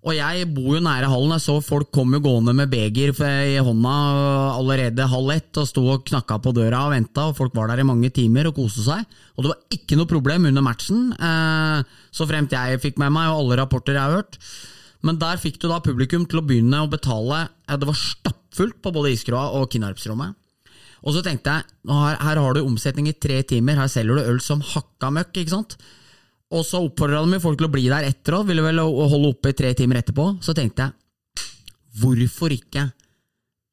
Og 0.00 0.14
jeg 0.16 0.46
bor 0.54 0.78
jo 0.78 0.80
nære 0.80 1.10
hallen. 1.12 1.34
Jeg 1.36 1.44
så 1.44 1.58
folk 1.60 1.90
kom 1.92 2.14
jo 2.16 2.22
gående 2.24 2.54
med 2.56 2.70
beger 2.72 3.12
i 3.20 3.60
hånda 3.60 4.56
allerede 4.56 5.10
halv 5.12 5.30
ett 5.36 5.60
og 5.60 5.68
sto 5.68 5.84
og 5.92 6.06
knakka 6.08 6.40
på 6.40 6.54
døra 6.56 6.86
og 6.86 6.94
venta, 6.96 7.28
og 7.28 7.36
folk 7.36 7.52
var 7.54 7.68
der 7.68 7.80
i 7.80 7.84
mange 7.84 8.08
timer 8.08 8.48
og 8.48 8.56
koste 8.56 8.80
seg. 8.80 9.04
Og 9.36 9.44
det 9.44 9.52
var 9.52 9.76
ikke 9.76 10.00
noe 10.00 10.08
problem 10.08 10.46
under 10.48 10.64
matchen, 10.64 11.12
eh, 11.20 11.84
så 12.10 12.26
fremt 12.26 12.50
jeg 12.56 12.80
fikk 12.80 12.96
med 12.96 13.12
meg, 13.12 13.28
og 13.28 13.44
alle 13.44 13.60
rapporter 13.60 13.92
jeg 13.92 14.00
har 14.00 14.22
hørt. 14.22 14.40
Men 15.06 15.18
der 15.20 15.40
fikk 15.40 15.60
du 15.62 15.68
da 15.70 15.80
publikum 15.84 16.26
til 16.28 16.40
å 16.40 16.44
begynne 16.46 16.82
å 16.84 16.90
betale. 16.90 17.46
Det 17.68 17.88
var 17.88 17.96
stappfullt 17.96 18.80
på 18.84 18.92
både 18.94 19.14
Iskroa 19.14 19.46
og 19.56 19.70
Kinnarpsrommet. 19.72 20.36
Og 21.00 21.16
så 21.16 21.22
tenkte 21.24 21.54
jeg, 21.54 21.64
her, 21.88 22.18
her 22.20 22.40
har 22.42 22.56
du 22.56 22.60
omsetning 22.60 23.08
i 23.08 23.16
tre 23.16 23.40
timer, 23.48 23.78
her 23.80 23.88
selger 23.88 24.18
du 24.20 24.28
øl 24.34 24.40
som 24.44 24.60
hakka 24.60 25.08
møkk, 25.16 25.32
ikke 25.40 25.54
sant? 25.54 25.78
Og 26.52 26.64
så 26.66 26.82
oppfordra 26.82 27.22
de 27.24 27.40
folk 27.40 27.60
til 27.60 27.68
å 27.68 27.72
bli 27.72 27.86
der 27.88 28.08
etter 28.10 28.36
og 28.40 28.48
ville 28.50 28.64
vel 28.64 28.82
holde 28.82 29.30
oppe 29.30 29.52
i 29.52 29.56
tre 29.56 29.70
timer 29.78 30.02
etterpå. 30.02 30.26
Så 30.44 30.52
tenkte 30.56 30.88
jeg, 30.88 31.46
hvorfor 32.02 32.52
ikke, 32.52 32.90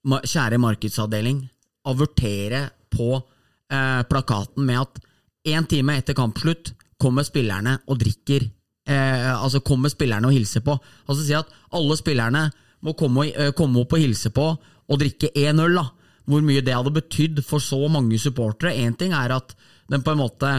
kjære 0.07 0.61
markedsavdeling, 0.63 1.41
avertere 1.87 2.67
på 2.93 3.09
eh, 3.17 4.03
plakaten 4.07 4.63
med 4.67 4.85
at 4.85 5.01
én 5.47 5.67
time 5.67 5.97
etter 5.99 6.15
kampslutt 6.15 6.71
kommer 7.01 7.25
spillerne 7.27 7.77
og 7.87 7.99
drikker 8.01 8.45
eh, 8.87 9.27
Altså 9.35 9.61
kommer 9.65 9.91
spillerne 9.93 10.29
og 10.29 10.35
hilser 10.35 10.63
på. 10.65 10.77
Altså 11.07 11.23
si 11.23 11.35
at 11.37 11.51
alle 11.75 11.97
spillerne 11.99 12.47
må 12.85 12.95
komme, 12.97 13.29
eh, 13.31 13.53
komme 13.57 13.83
opp 13.83 13.93
og 13.97 14.01
hilse 14.01 14.31
på 14.33 14.47
og 14.87 14.99
drikke 14.99 15.33
én 15.35 15.59
øl. 15.63 15.75
da. 15.75 15.89
Hvor 16.27 16.41
mye 16.43 16.61
det 16.61 16.75
hadde 16.75 16.95
betydd 16.95 17.43
for 17.43 17.59
så 17.59 17.87
mange 17.87 18.19
supportere. 18.19 18.75
Én 18.75 18.97
ting 18.97 19.13
er 19.13 19.31
at 19.31 19.55
den 19.89 20.03
på 20.03 20.11
en 20.11 20.19
måte 20.19 20.51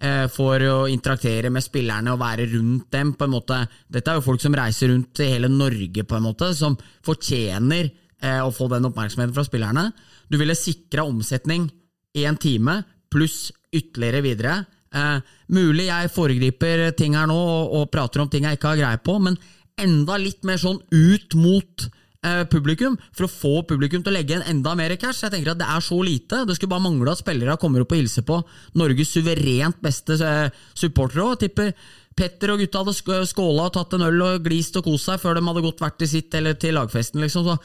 eh, 0.00 0.26
får 0.28 0.66
å 0.68 0.78
interaktere 0.90 1.50
med 1.50 1.64
spillerne 1.64 2.12
og 2.12 2.20
være 2.20 2.48
rundt 2.52 2.90
dem. 2.92 3.14
på 3.14 3.24
en 3.24 3.30
måte. 3.30 3.66
Dette 3.88 4.10
er 4.10 4.20
jo 4.20 4.26
folk 4.26 4.40
som 4.40 4.54
reiser 4.54 4.88
rundt 4.92 5.20
i 5.20 5.30
hele 5.32 5.48
Norge, 5.48 6.04
på 6.04 6.16
en 6.16 6.26
måte, 6.28 6.54
som 6.54 6.76
fortjener 7.04 7.90
eh, 8.20 8.40
å 8.40 8.52
få 8.52 8.68
den 8.68 8.84
oppmerksomheten 8.84 9.34
fra 9.34 9.44
spillerne. 9.44 9.92
Du 10.28 10.38
ville 10.38 10.56
sikra 10.56 11.04
omsetning 11.04 11.70
én 12.14 12.38
time, 12.38 12.82
pluss 13.10 13.52
ytterligere 13.74 14.22
videre. 14.22 14.54
Eh, 14.94 15.18
mulig 15.50 15.88
jeg 15.88 16.12
foregriper 16.14 16.86
ting 16.98 17.16
her 17.18 17.26
nå 17.26 17.34
og, 17.36 17.74
og 17.80 17.90
prater 17.92 18.22
om 18.22 18.28
ting 18.30 18.46
jeg 18.46 18.58
ikke 18.60 18.72
har 18.72 18.80
greie 18.80 19.00
på, 19.04 19.18
men 19.22 19.36
enda 19.80 20.14
litt 20.22 20.44
mer 20.46 20.60
sånn 20.62 20.78
ut 20.94 21.34
mot 21.34 21.86
eh, 22.22 22.44
publikum, 22.46 22.94
for 23.10 23.26
å 23.26 23.32
få 23.32 23.54
publikum 23.66 24.04
til 24.06 24.12
å 24.12 24.14
legge 24.14 24.36
inn 24.38 24.46
enda 24.52 24.76
mer 24.78 24.94
cash. 25.02 25.24
Jeg 25.24 25.34
tenker 25.34 25.50
at 25.56 25.58
Det 25.64 25.66
er 25.74 25.82
så 25.82 25.98
lite. 26.06 26.44
Det 26.46 26.54
skulle 26.56 26.70
bare 26.76 26.84
mangle 26.86 27.10
at 27.10 27.20
spillere 27.24 27.56
kommer 27.60 27.82
opp 27.82 27.92
og 27.96 27.98
hilser 27.98 28.22
på 28.28 28.38
Norges 28.78 29.10
suverent 29.16 29.82
beste 29.82 30.20
eh, 30.22 30.48
supportere. 30.78 31.26
òg. 31.26 31.40
tipper 31.42 31.74
Petter 32.14 32.52
og 32.54 32.60
gutta 32.62 32.84
hadde 32.84 32.92
sk- 32.94 33.24
skåla 33.26 33.64
og 33.66 33.72
tatt 33.74 33.96
en 33.96 34.04
øl 34.06 34.20
og 34.22 34.44
glist 34.46 34.76
og 34.78 34.84
kost 34.86 35.08
seg 35.10 35.18
før 35.18 35.34
de 35.34 35.42
hadde 35.48 35.64
gått 35.66 35.80
hvert 35.82 35.96
til 35.98 36.06
sitt 36.12 36.36
eller 36.38 36.54
til 36.54 36.76
lagfesten. 36.78 37.18
liksom, 37.24 37.48
så 37.50 37.58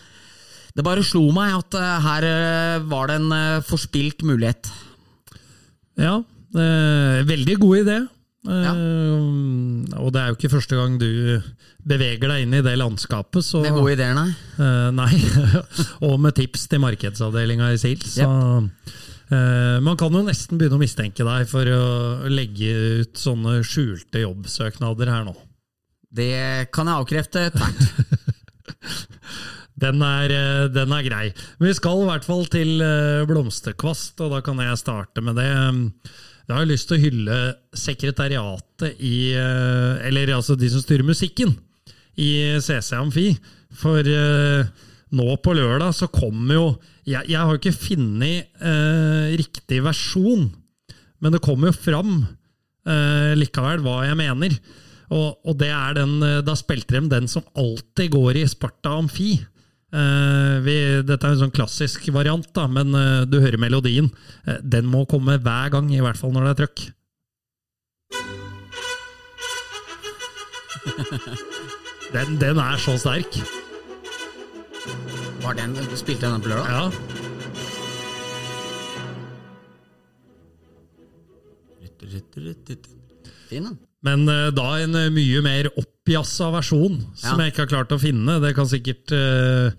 det 0.74 0.86
bare 0.86 1.04
slo 1.06 1.28
meg 1.36 1.54
at 1.54 1.78
eh, 1.78 1.94
her 2.08 2.26
eh, 2.26 2.82
var 2.90 3.12
det 3.14 3.20
en 3.22 3.32
eh, 3.38 3.62
forspilt 3.70 4.26
mulighet. 4.26 4.72
Ja, 6.02 6.18
veldig 6.54 7.58
god 7.62 7.78
idé. 7.84 8.00
Eh, 8.48 10.00
Og 10.00 10.14
det 10.16 10.22
er 10.22 10.30
jo 10.32 10.38
ikke 10.38 10.52
første 10.54 10.78
gang 10.80 10.96
du 11.02 11.10
beveger 11.90 12.32
deg 12.32 12.46
inn 12.46 12.56
i 12.56 12.64
det 12.66 12.78
landskapet. 12.80 13.44
Så, 13.46 13.62
Med 13.66 13.76
gode 13.76 13.94
ideer, 13.98 14.16
nei. 14.16 14.32
Eh, 14.60 14.90
nei. 14.96 15.12
og 16.08 16.16
med 16.24 16.38
tips 16.40 16.68
til 16.72 16.82
markedsavdelinga 16.84 17.74
i 17.74 17.80
SIL. 17.82 18.02
Så 18.08 18.26
eh, 18.30 19.78
man 19.86 20.00
kan 20.00 20.16
jo 20.16 20.24
nesten 20.26 20.60
begynne 20.60 20.80
å 20.80 20.82
mistenke 20.82 21.28
deg 21.28 21.50
for 21.52 21.68
å 21.76 21.84
legge 22.32 22.72
ut 23.04 23.20
sånne 23.20 23.60
skjulte 23.68 24.24
jobbsøknader 24.24 25.12
her 25.12 25.28
nå. 25.28 25.36
Det 26.10 26.72
kan 26.74 26.90
jeg 26.90 27.04
avkrefte 27.04 27.50
tvert. 27.54 27.86
Den 29.80 30.02
er, 30.04 30.32
eh, 30.36 30.66
den 30.76 30.92
er 30.92 31.04
grei. 31.06 31.28
Vi 31.64 31.70
skal 31.78 32.02
i 32.02 32.08
hvert 32.10 32.26
fall 32.28 32.42
til 32.52 32.82
eh, 32.84 33.22
blomsterkvast, 33.30 34.20
og 34.26 34.34
da 34.34 34.42
kan 34.44 34.60
jeg 34.60 34.76
starte 34.82 35.24
med 35.24 35.38
det. 35.40 35.46
Jeg 36.50 36.58
har 36.58 36.66
lyst 36.66 36.88
til 36.90 36.98
å 36.98 37.04
hylle 37.04 37.40
sekretariatet 37.78 39.02
i 39.06 39.32
eh, 39.38 40.08
Eller 40.08 40.32
altså 40.34 40.56
de 40.58 40.70
som 40.74 40.82
styrer 40.82 41.06
musikken 41.06 41.54
i 42.20 42.58
CC 42.58 42.96
Amfi. 42.98 43.28
For 43.78 44.02
eh, 44.02 44.66
nå 45.14 45.28
på 45.46 45.54
lørdag 45.54 45.94
så 45.94 46.10
kommer 46.10 46.58
jo 46.58 46.66
Jeg, 47.06 47.30
jeg 47.30 47.38
har 47.38 47.60
ikke 47.60 47.76
funnet 47.78 48.50
eh, 48.66 49.30
riktig 49.38 49.84
versjon, 49.86 50.50
men 51.22 51.34
det 51.34 51.42
kommer 51.46 51.70
jo 51.70 51.78
fram 51.78 52.12
eh, 52.22 53.38
likevel 53.38 53.86
hva 53.86 54.02
jeg 54.08 54.18
mener. 54.18 54.58
Og, 55.10 55.40
og 55.46 55.56
det 55.58 55.70
er 55.74 55.96
den, 55.98 56.18
eh, 56.26 56.42
da 56.46 56.58
spilte 56.58 56.98
de 56.98 57.14
den 57.14 57.30
som 57.30 57.46
alltid 57.58 58.14
går 58.14 58.42
i 58.42 58.50
Sparta 58.50 58.98
Amfi. 58.98 59.36
Eh, 59.90 60.56
vi, 60.62 60.76
dette 61.02 61.26
er 61.26 61.34
en 61.34 61.40
sånn 61.40 61.54
klassisk 61.56 62.04
variant, 62.14 62.46
da, 62.54 62.68
men 62.70 62.94
uh, 62.94 63.26
du 63.26 63.40
hører 63.42 63.58
melodien. 63.58 64.12
Uh, 64.46 64.60
den 64.62 64.86
må 64.86 65.06
komme 65.10 65.40
hver 65.42 65.72
gang, 65.74 65.90
i 65.90 66.02
hvert 66.04 66.20
fall 66.20 66.34
når 66.36 66.46
det 66.46 66.52
er 66.52 66.60
trøkk. 66.64 66.80
Den, 72.10 72.40
den 72.42 72.58
er 72.58 72.80
så 72.82 72.96
sterk. 72.98 73.36
Var 75.44 75.54
den, 75.60 75.76
spilte 75.94 76.26
den 76.26 76.42
på 76.42 76.50
lørdag? 76.50 76.66
Ja. 76.74 76.90
Fin, 83.52 83.68
den. 83.68 83.78
Men 84.02 84.26
da 84.58 84.68
en 84.82 84.98
mye 85.14 85.44
mer 85.46 85.70
oppjassa 85.70 85.99
versjon, 86.10 87.00
som 87.16 87.40
Ja. 87.40 87.46
jeg 87.46 87.54
ikke 87.54 87.66
har 87.66 87.72
klart 87.74 87.96
å 87.96 88.00
finne. 88.02 88.40
Det 88.42 88.54
kan 88.58 88.68
sikkert 88.68 89.12
uh, 89.14 89.72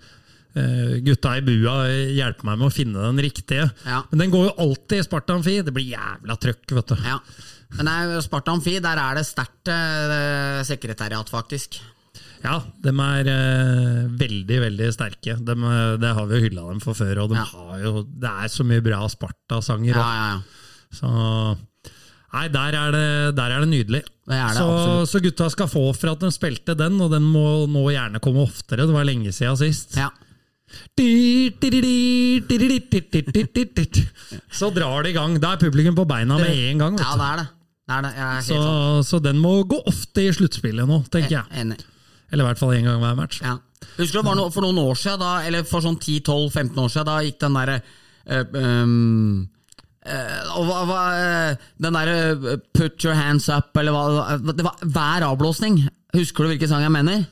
gutta 1.06 1.36
i 1.38 1.44
bua 1.46 1.76
hjelpe 1.90 2.44
meg 2.44 2.58
med 2.58 2.66
å 2.68 2.74
finne 2.74 2.98
den 3.06 3.22
riktige. 3.22 3.70
Ja. 3.86 4.02
Men 4.10 4.24
den 4.24 4.30
går 4.34 4.48
jo 4.48 4.56
alltid 4.66 4.98
i 4.98 5.06
Sparta 5.06 5.34
Amfi. 5.34 5.62
Det 5.62 5.72
blir 5.74 5.92
jævla 5.92 6.36
trøkk, 6.40 6.74
vet 6.78 6.92
du. 6.94 6.96
Ja. 7.06 7.20
Men 7.78 8.20
Sparta 8.22 8.52
Amfi, 8.56 8.80
der 8.82 8.98
er 8.98 9.14
det 9.20 9.26
sterkt 9.28 9.70
uh, 9.70 10.60
sekretariat, 10.66 11.28
faktisk. 11.30 11.78
Ja, 12.40 12.56
de 12.80 12.88
er 12.88 13.28
uh, 13.28 14.06
veldig, 14.16 14.60
veldig 14.64 14.86
sterke. 14.96 15.36
Eh, 15.36 15.96
det 16.00 16.12
har 16.16 16.28
vi 16.28 16.38
jo 16.38 16.44
hylla 16.46 16.62
dem 16.70 16.80
for 16.80 16.96
før, 16.96 17.24
og 17.24 17.34
de 17.34 17.36
Ja. 17.36 17.44
har 17.52 17.82
jo, 17.84 18.04
det 18.08 18.30
er 18.30 18.48
så 18.48 18.64
mye 18.64 18.80
bra 18.84 19.02
Sparta-sanger. 19.12 19.92
Ja, 19.94 20.06
ja, 20.16 20.30
ja. 20.32 20.40
Så 20.90 21.58
Nei, 22.30 22.44
der 22.54 22.76
er 22.78 22.92
det, 22.94 23.06
der 23.34 23.50
er 23.50 23.64
det 23.64 23.68
nydelig. 23.72 24.00
Er 24.30 24.54
så, 24.54 25.06
så 25.10 25.20
gutta 25.22 25.48
skal 25.50 25.68
få 25.70 25.84
for 25.96 26.12
at 26.12 26.22
de 26.22 26.30
spilte 26.34 26.76
den, 26.78 26.98
og 27.02 27.10
den 27.12 27.24
må 27.26 27.66
nå 27.70 27.86
gjerne 27.90 28.22
komme 28.22 28.44
oftere. 28.46 28.86
Det 28.86 28.94
var 28.94 29.08
lenge 29.08 29.32
siden 29.34 29.58
sist. 29.58 29.96
Ja. 29.98 30.10
Så 34.54 34.70
drar 34.74 35.02
det 35.02 35.10
i 35.10 35.16
gang. 35.16 35.38
Da 35.42 35.54
er 35.54 35.62
publikum 35.62 35.96
på 35.98 36.06
beina 36.08 36.38
med 36.38 36.52
en 36.54 36.84
gang. 36.84 37.00
ja, 37.00 37.14
det 37.18 37.26
er 37.26 37.40
det. 37.40 37.48
det, 37.88 37.96
er 37.96 38.02
det. 38.06 38.12
Er 38.26 38.44
Så, 38.46 38.60
sånn. 38.60 39.08
så 39.08 39.22
den 39.24 39.40
må 39.42 39.56
gå 39.66 39.80
ofte 39.90 40.28
i 40.28 40.34
sluttspillet 40.36 40.86
nå, 40.86 41.02
tenker 41.10 41.40
jeg. 41.40 41.46
Enig. 41.64 41.80
Eller 42.30 42.44
i 42.44 42.48
hvert 42.52 42.60
fall 42.60 42.76
én 42.76 42.86
gang 42.86 43.00
hver 43.02 43.18
match. 43.18 43.40
Ja. 43.42 43.56
Husker 43.96 44.20
du 44.20 44.28
det 44.28 44.36
var 44.38 44.52
for 44.54 44.62
noen 44.64 44.78
år 44.84 44.98
siden, 44.98 45.22
da, 45.22 45.32
eller 45.48 45.64
for 45.66 45.82
sånn 45.84 45.98
10-12-15 45.98 46.82
år 46.84 46.92
siden, 46.92 47.08
da 47.08 47.16
gikk 47.26 47.40
den 47.42 47.56
derre 47.58 47.78
øh, 47.80 48.44
um, 48.54 48.92
eh, 49.40 49.59
og 50.56 50.66
hva- 50.68 50.84
hva, 50.88 51.00
eh, 51.16 51.56
Den 51.82 51.92
derre 51.98 52.16
eh, 52.32 52.56
'put 52.74 53.04
your 53.04 53.14
hands 53.14 53.48
up', 53.48 53.76
eller 53.76 53.92
hva 53.92 54.38
Det 54.56 54.64
var 54.64 54.76
hver 54.82 55.26
avblåsning. 55.30 55.88
Husker 56.14 56.44
du 56.44 56.50
hvilken 56.54 56.68
sang 56.68 56.82
jeg 56.82 56.90
mener? 56.94 57.26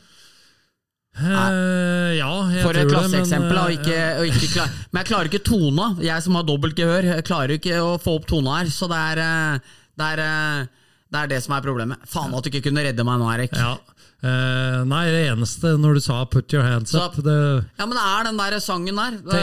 Uh, 1.19 2.15
ja, 2.15 2.31
jeg 2.55 2.63
For 2.63 2.77
et 2.79 2.87
det, 2.87 2.93
klasseeksempel. 2.93 3.51
men, 3.51 3.59
og 3.59 3.73
eh, 3.73 3.79
ikke, 3.81 4.03
og 4.21 4.27
ikke 4.31 4.51
klar, 4.53 4.69
men 4.93 5.01
jeg 5.03 5.09
klarer 5.11 5.31
ikke 5.33 5.45
tona. 5.49 5.87
Jeg 6.05 6.23
som 6.23 6.37
har 6.39 6.45
dobbelt 6.47 6.77
gehør, 6.79 7.09
jeg 7.11 7.25
klarer 7.27 7.55
ikke 7.57 7.81
å 7.83 7.97
få 7.99 8.15
opp 8.21 8.29
tona 8.31 8.61
her. 8.61 8.71
Så 8.71 8.87
det 8.93 8.99
er 9.03 9.23
eh, 9.25 9.73
det, 9.99 10.11
er, 10.13 10.23
eh, 10.23 10.69
det, 11.11 11.23
er 11.25 11.33
det 11.35 11.41
som 11.43 11.57
er 11.57 11.65
problemet. 11.65 12.05
Faen 12.07 12.37
at 12.39 12.47
du 12.47 12.53
ikke 12.53 12.69
kunne 12.69 12.85
redde 12.87 13.07
meg 13.09 13.19
nå, 13.19 13.33
Erik. 13.35 13.57
Ja. 13.59 13.75
Uh, 14.19 14.83
nei, 14.91 15.05
det 15.15 15.25
eneste 15.31 15.77
når 15.79 15.99
du 15.99 16.01
sa 16.03 16.25
'put 16.27 16.51
your 16.55 16.65
hands 16.67 16.91
up' 16.99 17.19
det, 17.23 17.37
Ja, 17.79 17.87
men 17.87 17.95
det 17.95 18.03
er 18.03 18.25
den 18.27 18.39
der 18.41 18.59
sangen 18.59 18.97
der. 18.99 19.19
te, 19.31 19.43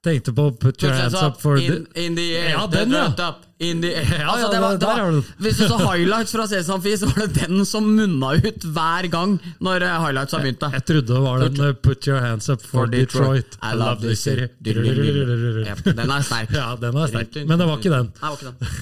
Tenkte 0.00 0.32
på 0.32 0.50
'put 0.50 0.82
your 0.82 0.92
hands 0.96 1.22
up 1.22 1.40
for 1.40 1.58
in, 1.58 1.84
the 1.94 2.04
in 2.04 2.14
the 2.16 2.36
air, 2.36 2.50
Ja, 2.50 2.66
den, 2.66 2.90
ja. 2.90 3.08
dirt 3.08 3.20
up, 3.20 3.42
in 3.58 3.82
the. 3.82 3.88
Ja, 4.18 4.30
altså, 4.32 4.48
det 4.52 4.60
var, 4.60 4.76
det 4.80 4.86
var, 4.86 5.24
hvis 5.44 5.58
du 5.60 5.66
så 5.68 5.76
highlights 5.76 6.32
fra 6.32 6.46
Sesam 6.48 6.80
Fis, 6.82 7.02
var 7.02 7.26
det 7.26 7.34
den 7.42 7.66
som 7.68 7.84
munna 7.84 8.30
ut 8.38 8.64
hver 8.64 9.10
gang 9.12 9.34
når 9.60 9.84
highlights 9.84 10.32
har 10.32 10.40
begynt. 10.40 10.64
Jeg 10.72 10.84
trodde 10.88 11.12
det 11.12 11.20
var 11.26 11.44
den 11.44 11.60
eh, 11.66 11.74
'Put 11.74 12.08
your 12.08 12.20
hands 12.24 12.48
up 12.48 12.64
for, 12.64 12.86
Detroit'. 12.86 13.58
I 13.60 13.74
love 13.76 14.00
this 14.00 14.24
city. 14.24 14.48
Den 14.64 16.10
er 16.16 16.24
sterk. 16.24 16.56
Ja, 16.56 16.72
den 16.80 16.96
er 16.96 17.06
sterk. 17.12 17.36
Men 17.52 17.58
det 17.60 17.68
var 17.68 17.76
ikke 17.76 17.92
den. 17.98 18.08
Nei, 18.22 18.32
var 18.32 18.40
ikke 18.40 18.54
den. 18.56 18.72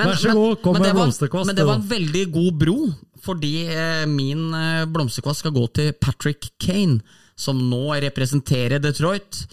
Vær 0.00 0.16
så 0.16 0.32
god, 0.32 0.56
kom 0.62 0.80
med 0.80 0.94
blomsterkvast, 0.96 1.46
Men 1.50 1.56
det 1.60 1.68
var 1.68 1.82
en 1.82 1.88
veldig 1.90 2.24
god 2.32 2.58
bro, 2.64 2.78
fordi 3.24 3.54
eh, 3.68 4.06
min 4.08 4.48
eh, 4.54 4.88
blomsterkvast 4.88 5.44
skal 5.44 5.52
gå 5.52 5.68
til 5.76 5.92
Patrick 6.00 6.54
Kane, 6.56 7.02
som 7.36 7.60
nå 7.68 7.84
representerer 8.08 8.80
Detroit. 8.80 9.44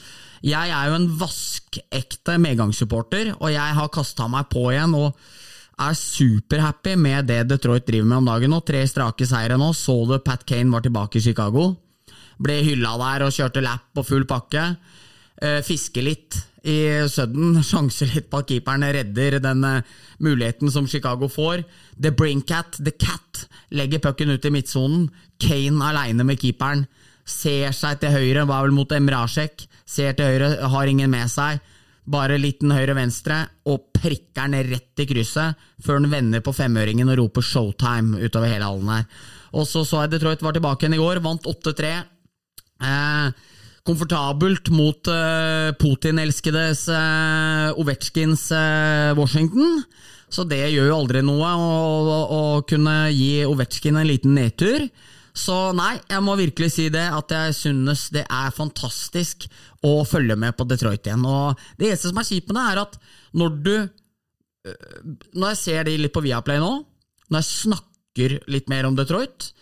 Jeg 0.41 0.73
er 0.73 0.89
jo 0.89 0.97
en 0.97 1.07
vaskekte 1.19 2.37
medgangssupporter, 2.41 3.35
og 3.37 3.51
jeg 3.53 3.77
har 3.77 3.93
kasta 3.93 4.25
meg 4.31 4.49
på 4.49 4.71
igjen 4.71 4.95
og 4.97 5.17
er 5.81 5.97
superhappy 5.97 6.95
med 6.99 7.29
det 7.29 7.43
Detroit 7.49 7.85
driver 7.87 8.09
med 8.09 8.21
om 8.21 8.29
dagen 8.29 8.53
nå. 8.53 8.61
Tre 8.65 8.81
strake 8.89 9.27
seire 9.29 9.57
nå. 9.57 9.71
Så 9.77 9.95
du 10.09 10.17
Pat 10.25 10.45
Kane 10.49 10.73
var 10.73 10.85
tilbake 10.85 11.19
i 11.19 11.25
Chicago? 11.25 11.71
Ble 12.41 12.61
hylla 12.65 12.95
der 13.01 13.27
og 13.27 13.35
kjørte 13.35 13.63
lap 13.65 13.97
og 13.97 14.07
full 14.07 14.25
pakke. 14.29 14.65
Eh, 15.41 15.61
fiske 15.65 16.03
litt 16.05 16.37
i 16.69 16.77
Sudden, 17.09 17.61
sjanse 17.65 18.05
litt 18.09 18.29
på 18.29 18.41
at 18.41 18.49
keeperen 18.49 18.85
redder 18.97 19.39
den 19.41 19.65
eh, 19.65 19.93
muligheten 20.21 20.73
som 20.73 20.89
Chicago 20.89 21.29
får. 21.31 21.65
The 21.97 22.13
Brinkat, 22.13 22.77
The 22.81 22.93
Cat, 22.93 23.45
legger 23.73 24.01
pucken 24.03 24.33
ut 24.33 24.45
i 24.45 24.53
midtsonen. 24.53 25.09
Kane 25.41 25.85
aleine 25.89 26.25
med 26.25 26.41
keeperen. 26.41 26.85
Ser 27.27 27.73
seg 27.75 28.01
til 28.01 28.15
høyre, 28.15 28.47
var 28.49 28.65
vel 28.65 28.75
mot 28.75 28.91
Emrasjek. 28.91 29.67
Ser 29.85 30.15
til 30.17 30.31
høyre, 30.31 30.55
har 30.73 30.89
ingen 30.89 31.11
med 31.11 31.29
seg. 31.31 31.61
Bare 32.11 32.39
liten 32.41 32.73
høyre-venstre, 32.73 33.43
og 33.69 33.91
prikker 33.93 34.49
den 34.49 34.71
rett 34.71 35.03
i 35.03 35.05
krysset 35.05 35.59
før 35.85 36.01
den 36.01 36.09
vender 36.11 36.41
på 36.41 36.53
femøringen 36.55 37.11
og 37.13 37.19
roper 37.19 37.45
'showtime' 37.45 38.17
utover 38.25 38.49
hele 38.49 38.65
hallen 38.65 38.89
her. 38.89 39.05
Og 39.53 39.67
så 39.67 39.85
så 39.85 40.03
jeg 40.03 40.15
Detroit 40.15 40.41
var 40.41 40.53
tilbake 40.53 40.85
igjen 40.85 40.97
i 40.97 41.03
går, 41.03 41.21
vant 41.21 41.45
8-3. 41.45 41.93
Eh, 42.81 43.31
komfortabelt 43.87 44.69
mot 44.73 45.07
eh, 45.07 45.71
Putin-elskedes 45.77 46.87
eh, 46.89 47.79
Ovetsjkins 47.81 48.51
eh, 48.51 49.13
Washington. 49.17 49.83
Så 50.31 50.45
det 50.47 50.63
gjør 50.71 50.87
jo 50.87 50.97
aldri 50.97 51.21
noe 51.25 51.47
å, 51.59 51.71
å, 52.07 52.19
å 52.31 52.43
kunne 52.67 53.11
gi 53.11 53.43
Ovetsjkin 53.45 53.99
en 53.99 54.07
liten 54.07 54.37
nedtur. 54.37 54.87
Så 55.37 55.55
nei, 55.77 55.95
jeg 56.11 56.23
må 56.25 56.35
virkelig 56.39 56.73
si 56.75 56.89
det, 56.91 57.05
at 57.07 57.31
jeg 57.31 57.55
synes 57.55 58.09
det 58.11 58.25
er 58.27 58.55
fantastisk 58.55 59.47
å 59.87 60.01
følge 60.07 60.35
med 60.39 60.57
på 60.57 60.67
Detroit 60.67 61.07
igjen. 61.07 61.23
Og 61.25 61.59
det 61.79 61.89
eneste 61.91 62.11
som 62.11 62.19
er 62.19 62.27
kjipt 62.27 62.51
med 62.51 62.59
det, 62.59 62.65
er 62.67 62.81
at 62.83 62.97
når 63.39 63.57
du 63.63 63.75
øh, 63.79 65.03
Når 65.33 65.53
jeg 65.53 65.61
ser 65.61 65.87
de 65.87 65.97
litt 65.97 66.13
på 66.13 66.23
Viaplay 66.25 66.59
nå, 66.61 66.73
når 67.31 67.39
jeg 67.39 67.51
snakker 67.65 68.35
litt 68.51 68.67
mer 68.69 68.89
om 68.89 68.97
Detroit, 68.97 69.53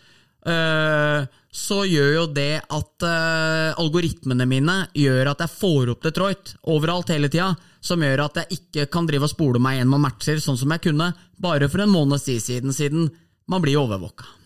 øh, 0.50 1.28
så 1.50 1.78
gjør 1.86 2.10
jo 2.14 2.26
det 2.34 2.62
at 2.62 3.06
øh, 3.06 3.78
algoritmene 3.82 4.46
mine 4.50 4.76
gjør 4.98 5.32
at 5.32 5.46
jeg 5.46 5.54
får 5.54 5.94
opp 5.94 6.04
Detroit 6.06 6.56
overalt 6.70 7.14
hele 7.14 7.30
tida, 7.30 7.54
som 7.82 8.02
gjør 8.04 8.26
at 8.26 8.42
jeg 8.42 8.60
ikke 8.60 8.90
kan 8.94 9.08
drive 9.10 9.30
og 9.30 9.34
spole 9.34 9.62
meg 9.62 9.80
gjennom 9.80 10.04
matcher 10.06 10.42
sånn 10.44 10.60
som 10.60 10.74
jeg 10.76 10.90
kunne 10.90 11.14
bare 11.42 11.70
for 11.70 11.86
en 11.86 11.94
måneds 11.94 12.28
tid 12.28 12.44
siden, 12.44 12.76
siden 12.76 13.10
man 13.50 13.64
blir 13.64 13.80
overvåka. 13.82 14.39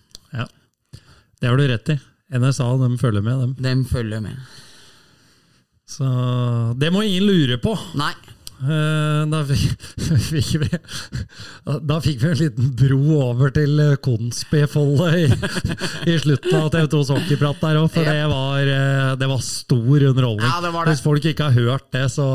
Det 1.44 1.50
har 1.52 1.60
du 1.60 1.66
rett 1.68 1.90
i. 1.92 2.00
NSA 2.40 2.70
de 2.80 2.94
følger 2.98 3.22
med, 3.22 3.40
dem. 3.42 3.56
De 3.60 3.90
følger 3.90 4.22
med. 4.24 4.38
Så 5.92 6.08
det 6.80 6.88
må 6.96 7.02
ingen 7.04 7.26
lure 7.28 7.58
på. 7.60 7.74
Nei. 8.00 8.14
Eh, 8.64 9.24
Da 9.28 9.42
fikk, 9.44 9.82
fikk 10.30 10.52
vi 10.62 10.70
Da 11.90 11.98
fikk 12.06 12.22
vi 12.22 12.30
en 12.30 12.38
liten 12.40 12.70
bro 12.80 13.00
over 13.26 13.52
til 13.52 13.76
eh, 13.84 13.98
i, 15.20 15.26
i 16.14 16.16
slutten 16.22 16.56
av 16.62 16.70
TV 16.72 16.88
2s 16.94 17.12
hockeyprat 17.12 17.60
der 17.66 17.82
òg, 17.82 17.90
for 17.92 18.08
det 18.08 18.24
var, 18.32 18.62
eh, 18.64 19.12
det 19.20 19.30
var 19.34 19.44
stor 19.44 20.08
underholdning. 20.14 20.48
Ja, 20.48 20.62
det 20.64 20.72
var 20.78 20.86
det. 20.88 20.94
Hvis 20.96 21.04
folk 21.04 21.28
ikke 21.28 21.50
har 21.50 21.58
hørt 21.60 21.90
det, 21.92 22.06
så 22.16 22.28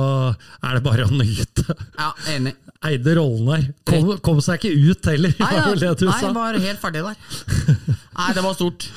er 0.61 0.76
det 0.76 0.84
bare 0.84 1.09
å 1.09 1.14
nyte. 1.16 1.64
Ja, 1.96 2.12
enig. 2.34 2.59
Eide 2.84 3.16
rollen 3.16 3.48
der. 3.48 3.64
Kom, 3.88 4.12
kom 4.22 4.44
seg 4.44 4.61
ikke 4.61 4.92
ut 4.92 5.09
heller, 5.11 5.32
Nei, 5.40 5.48
var 5.56 5.72
vel 5.72 5.80
det 5.82 5.94
du 5.98 6.06
nei, 6.11 6.20
sa. 6.20 6.34
var 6.36 6.61
helt 6.62 6.84
ferdig 6.84 7.06
der. 7.09 7.96
Nei, 8.19 8.33
det 8.35 8.43
var 8.45 8.57
stort. 8.57 8.89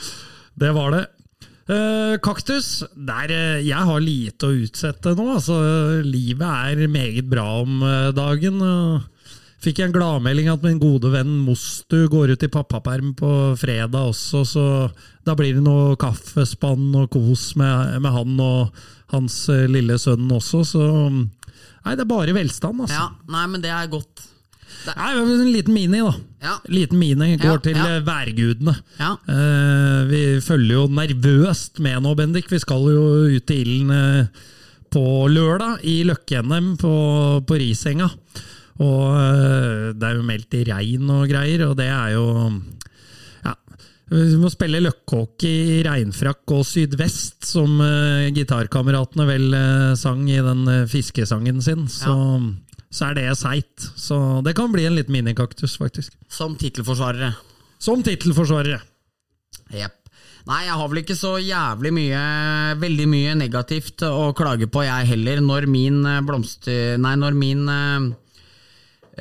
Det 0.58 0.72
var 0.76 0.96
det. 0.96 1.06
Uh, 1.72 2.18
kaktus, 2.26 2.82
der 2.98 3.32
eh, 3.32 3.62
jeg 3.64 3.88
har 3.88 4.02
lite 4.04 4.50
å 4.50 4.56
utsette 4.66 5.14
nå. 5.16 5.28
Altså, 5.38 5.56
livet 6.04 6.42
er 6.44 6.92
meget 6.92 7.30
bra 7.32 7.46
om 7.62 7.84
eh, 7.86 8.10
dagen. 8.18 8.58
Fikk 9.62 9.78
jeg 9.78 9.92
en 9.92 9.94
gladmelding 9.94 10.50
at 10.50 10.66
min 10.66 10.82
gode 10.82 11.12
venn 11.14 11.36
Mostu 11.46 12.08
går 12.10 12.34
ut 12.34 12.44
i 12.44 12.50
pappaperm 12.52 13.14
på 13.14 13.30
fredag 13.62 14.10
også, 14.10 14.42
så 14.50 14.66
da 15.22 15.36
blir 15.38 15.54
det 15.60 15.62
noe 15.62 15.94
kaffespann 16.02 16.90
og 16.98 17.12
kos 17.14 17.52
med, 17.62 18.00
med 18.02 18.16
han 18.16 18.42
og 18.42 18.82
hans 19.14 19.44
lille 19.70 20.00
sønn 20.02 20.26
også, 20.34 20.64
så 20.66 20.88
Nei, 21.82 21.96
det 21.98 22.04
er 22.04 22.10
bare 22.10 22.34
velstand, 22.36 22.84
altså. 22.84 22.98
Ja, 22.98 23.08
nei, 23.34 23.46
men 23.50 23.62
det 23.64 23.72
er 23.74 23.88
godt. 23.90 24.22
Nei, 24.88 25.10
en 25.20 25.52
liten 25.54 25.76
mini, 25.76 26.02
da. 26.02 26.14
Ja. 26.42 26.56
Liten 26.74 27.00
mini 27.00 27.36
går 27.38 27.60
Ja, 27.60 27.62
til 27.66 27.78
ja. 27.78 27.88
eh, 27.98 28.06
værgudene. 28.06 28.76
Ja. 29.00 29.12
Eh, 29.30 30.00
vi 30.10 30.22
følger 30.42 30.80
jo 30.80 30.88
nervøst 30.90 31.80
med 31.84 32.02
nå, 32.02 32.16
Bendik. 32.18 32.50
Vi 32.52 32.60
skal 32.64 32.88
jo 32.90 33.06
ut 33.36 33.54
i 33.54 33.60
ilden 33.62 33.92
uh, 33.94 34.44
på 34.92 35.06
lørdag 35.32 35.86
i 35.88 36.02
Løkke-NM 36.08 36.74
på, 36.82 36.94
på 37.48 37.60
Risenga. 37.62 38.10
Og 38.82 39.02
uh, 39.14 39.92
det 39.94 40.08
er 40.10 40.18
jo 40.18 40.26
meldt 40.28 40.58
i 40.58 40.66
regn 40.72 41.10
og 41.14 41.28
greier, 41.30 41.68
og 41.70 41.78
det 41.80 41.90
er 41.92 42.16
jo 42.18 42.28
vi 44.12 44.36
må 44.36 44.50
spille 44.52 44.82
løkkehockey 44.84 45.78
i 45.78 45.84
regnfrakk 45.88 46.52
og 46.52 46.66
sydvest, 46.68 47.46
som 47.48 47.78
uh, 47.80 48.28
gitarkameratene 48.36 49.28
vel 49.30 49.46
uh, 49.56 49.94
sang 49.96 50.26
i 50.28 50.42
den 50.44 50.66
uh, 50.68 50.82
fiskesangen 50.92 51.62
sin. 51.64 51.86
Så, 51.88 52.12
så 52.92 53.08
er 53.08 53.18
det 53.18 53.30
seigt. 53.40 53.88
Så 53.96 54.18
det 54.46 54.54
kan 54.58 54.72
bli 54.74 54.86
en 54.86 54.98
liten 54.98 55.16
minikaktus, 55.16 55.78
faktisk. 55.80 56.14
Som 56.30 56.58
tittelforsvarere. 56.60 57.34
Som 57.82 58.04
tittelforsvarere. 58.06 58.82
Jepp. 59.72 59.98
Nei, 60.50 60.64
jeg 60.66 60.74
har 60.74 60.90
vel 60.90 61.02
ikke 61.04 61.16
så 61.18 61.36
jævlig 61.38 61.92
mye 61.94 62.22
Veldig 62.82 63.06
mye 63.12 63.36
negativt 63.38 64.02
å 64.08 64.32
klage 64.34 64.66
på, 64.72 64.82
jeg 64.88 65.10
heller, 65.12 65.42
når 65.46 65.68
min 65.70 66.02
eh, 66.08 66.22
blomster... 66.26 66.98
Nei, 67.02 67.14
når 67.22 67.38
min 67.38 67.68
eh, 67.70 68.08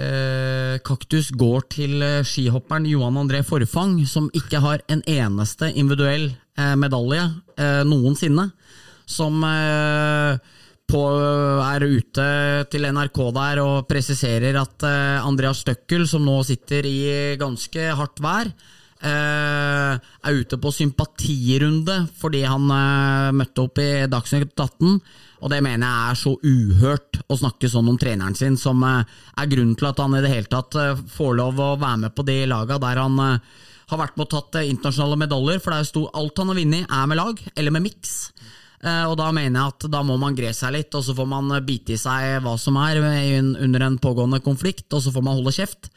eh, 0.01 0.77
kaktus 0.87 1.29
går 1.37 1.67
til 1.77 2.01
eh, 2.07 2.23
skihopperen 2.27 2.89
Johan 2.89 3.21
André 3.21 3.43
Forfang, 3.47 3.99
som 4.09 4.31
ikke 4.37 4.63
har 4.65 4.85
en 4.89 5.05
eneste 5.05 5.69
individuell 5.75 6.31
eh, 6.31 6.73
medalje 6.81 7.27
eh, 7.61 7.83
noensinne. 7.85 8.49
Som 9.11 9.45
eh, 9.45 10.41
på, 10.91 11.05
er 11.63 11.87
ute 11.87 12.27
til 12.73 12.89
NRK 12.91 13.21
der 13.37 13.63
og 13.63 13.87
presiserer 13.91 14.59
at 14.61 14.85
eh, 14.87 15.23
Andreas 15.23 15.63
Støkkel, 15.65 16.07
som 16.11 16.27
nå 16.27 16.41
sitter 16.47 16.87
i 16.89 17.01
ganske 17.41 17.87
hardt 17.97 18.21
vær, 18.25 18.51
eh, 19.07 19.95
er 19.95 20.41
ute 20.41 20.59
på 20.61 20.73
sympatirunde 20.75 21.97
fordi 22.21 22.43
han 22.49 22.67
eh, 22.75 23.31
møtte 23.39 23.67
opp 23.67 23.81
i 23.83 23.91
Dagsnytt 24.11 24.55
18. 24.57 25.01
Og 25.41 25.49
det 25.53 25.63
mener 25.65 25.87
jeg 25.87 26.11
er 26.11 26.21
så 26.21 26.35
uhørt 26.37 27.23
å 27.31 27.39
snakke 27.39 27.71
sånn 27.73 27.89
om 27.89 27.99
treneren 28.01 28.37
sin, 28.37 28.59
som 28.61 28.83
er 28.85 29.49
grunnen 29.49 29.79
til 29.79 29.89
at 29.89 30.03
han 30.03 30.19
i 30.19 30.21
det 30.21 30.35
hele 30.35 30.51
tatt 30.53 30.77
får 31.15 31.37
lov 31.39 31.63
å 31.65 31.75
være 31.81 32.03
med 32.03 32.17
på 32.17 32.27
de 32.29 32.43
laga 32.51 32.77
der 32.83 33.01
han 33.01 33.17
har 33.21 33.99
vært 34.03 34.19
med 34.19 34.27
og 34.27 34.35
tatt 34.35 34.61
internasjonale 34.67 35.17
medaljer. 35.23 35.63
For 35.65 35.89
stor, 35.89 36.11
alt 36.21 36.43
han 36.43 36.53
har 36.53 36.61
vunnet, 36.61 36.85
er 36.93 37.09
med 37.09 37.23
lag, 37.23 37.41
eller 37.57 37.73
med 37.73 37.89
miks. 37.89 38.19
Eh, 38.81 39.05
Og 39.11 39.17
da 39.21 39.29
mener 39.33 39.61
jeg 39.61 39.75
at 39.75 39.89
da 39.93 40.01
må 40.07 40.17
man 40.21 40.37
gre 40.39 40.53
seg 40.57 40.73
litt, 40.73 40.95
og 40.97 41.05
så 41.05 41.13
får 41.17 41.29
man 41.29 41.53
bite 41.67 41.93
i 41.97 42.01
seg 42.01 42.41
hva 42.45 42.57
som 42.59 42.79
er 42.81 43.03
under 43.03 43.87
en 43.87 43.99
pågående 44.01 44.41
konflikt, 44.45 44.89
og 44.93 45.03
så 45.05 45.13
får 45.13 45.23
man 45.27 45.37
holde 45.37 45.53
kjeft 45.53 45.91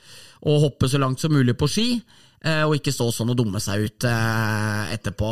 og 0.44 0.60
hoppe 0.66 0.90
så 0.92 1.00
langt 1.00 1.22
som 1.24 1.32
mulig 1.32 1.56
på 1.56 1.70
ski. 1.72 2.02
eh, 2.44 2.64
Og 2.68 2.76
ikke 2.76 2.92
stå 2.92 3.08
sånn 3.16 3.30
og 3.32 3.38
dumme 3.40 3.62
seg 3.64 3.86
ut 3.86 4.04
eh, 4.04 4.92
etterpå. 4.98 5.30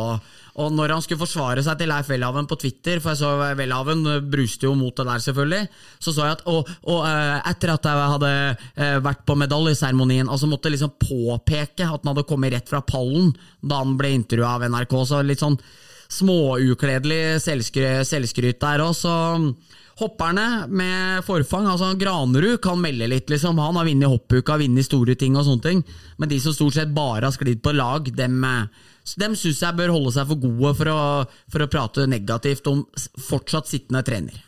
Og 0.63 0.71
når 0.71 0.93
han 0.93 1.01
skulle 1.03 1.19
forsvare 1.19 1.63
seg 1.63 1.77
til 1.79 1.87
Leif 1.91 2.07
Welhaven 2.07 2.47
på 2.47 2.55
Twitter, 2.59 2.99
for 3.03 3.11
jeg 3.11 3.19
så 3.19 3.55
Welhaven 3.59 4.05
bruste 4.31 4.63
jo 4.67 4.73
mot 4.75 4.95
det 4.95 5.05
der, 5.07 5.19
selvfølgelig, 5.19 5.67
så 5.99 6.13
så 6.15 6.25
jeg 6.27 6.37
at 6.37 6.47
Og, 6.47 6.71
og 6.87 7.03
etter 7.51 7.71
at 7.75 7.83
jeg 7.83 8.11
hadde 8.15 9.03
vært 9.03 9.25
på 9.27 9.35
medaljeseremonien, 9.43 10.27
altså 10.31 10.47
måtte 10.47 10.71
liksom 10.71 10.95
påpeke 10.99 11.83
at 11.87 11.99
han 12.03 12.13
hadde 12.13 12.27
kommet 12.27 12.51
rett 12.55 12.71
fra 12.71 12.79
pallen 12.81 13.31
da 13.61 13.79
han 13.83 13.97
ble 13.99 14.11
intervjua 14.15 14.55
av 14.55 14.67
NRK, 14.71 14.97
så 15.07 15.21
litt 15.23 15.39
sånn 15.43 15.59
småukledelig 16.11 17.39
selvskry- 17.43 18.03
selvskryt 18.07 18.59
der 18.61 18.83
òg, 18.85 18.95
så 18.97 19.15
Hopperne 20.01 20.65
med 20.71 21.21
forfang, 21.27 21.67
altså 21.69 21.91
Granerud 21.99 22.57
kan 22.63 22.79
melde 22.81 23.05
litt, 23.11 23.29
liksom. 23.29 23.59
Han 23.61 23.75
har 23.77 23.85
vunnet 23.85 24.09
hoppuka, 24.09 24.55
vunnet 24.57 24.87
store 24.87 25.13
ting 25.19 25.35
og 25.37 25.45
sånne 25.45 25.65
ting. 25.65 25.83
Men 26.17 26.31
de 26.31 26.39
som 26.41 26.55
stort 26.55 26.77
sett 26.77 26.93
bare 26.95 27.27
har 27.27 27.35
sklidd 27.35 27.61
på 27.61 27.73
lag, 27.75 28.07
dem, 28.17 28.39
eh, 28.47 28.87
dem 29.21 29.35
syns 29.37 29.61
jeg 29.61 29.77
bør 29.77 29.93
holde 29.93 30.13
seg 30.15 30.31
for 30.31 30.41
gode 30.41 30.71
for 30.79 30.89
å, 30.89 31.01
for 31.51 31.65
å 31.65 31.69
prate 31.69 32.07
negativt 32.09 32.65
om 32.71 32.81
fortsatt 33.27 33.69
sittende 33.69 34.01
trener. 34.07 34.41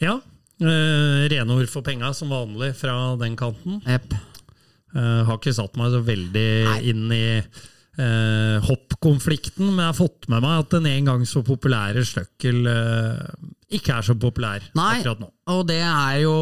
Ja. 0.00 0.20
Eh, 0.62 1.28
rene 1.28 1.58
ord 1.58 1.68
for 1.68 1.84
penga, 1.84 2.14
som 2.14 2.32
vanlig, 2.32 2.72
fra 2.78 3.16
den 3.20 3.36
kanten. 3.36 3.82
Yep. 3.84 4.14
Eh, 4.94 5.24
har 5.28 5.36
ikke 5.36 5.52
satt 5.52 5.76
meg 5.76 5.92
så 5.92 6.00
veldig 6.06 6.48
Nei. 6.70 6.80
inn 6.88 7.12
i 7.12 7.24
eh, 8.00 8.58
hoppkonflikten, 8.64 9.68
men 9.70 9.82
jeg 9.84 9.90
har 9.92 9.98
fått 9.98 10.28
med 10.32 10.44
meg 10.44 10.64
at 10.64 10.76
den 10.76 10.88
en 10.90 11.10
gang 11.12 11.26
så 11.28 11.42
populære 11.46 12.04
Støkkel 12.06 12.66
eh, 12.70 13.52
ikke 13.74 13.96
er 13.96 14.06
så 14.06 14.14
populær 14.20 14.62
Nei, 14.78 15.00
akkurat 15.00 15.22
nå. 15.24 15.30
og 15.50 15.62
det 15.66 15.80
er 15.82 16.18
jo 16.22 16.34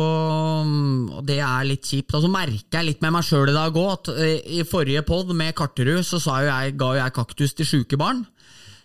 det 1.26 1.38
er 1.40 1.68
litt 1.68 1.86
kjipt. 1.88 2.14
Og 2.18 2.26
så 2.26 2.32
merker 2.32 2.80
jeg 2.80 2.88
litt 2.90 3.04
med 3.04 3.14
meg 3.16 3.26
sjøl 3.26 3.52
i 3.52 3.56
dag 3.56 3.78
òg, 3.78 3.92
at 3.94 4.12
eh, 4.16 4.58
i 4.58 4.66
forrige 4.68 5.04
pod 5.08 5.32
med 5.36 5.54
Karterud 5.58 6.04
så 6.06 6.20
sa 6.22 6.42
jo 6.42 6.50
jeg, 6.50 6.76
ga 6.80 6.92
jo 6.96 7.00
jeg 7.00 7.16
kaktus 7.16 7.56
til 7.58 7.68
sjuke 7.68 8.00
barn. 8.00 8.24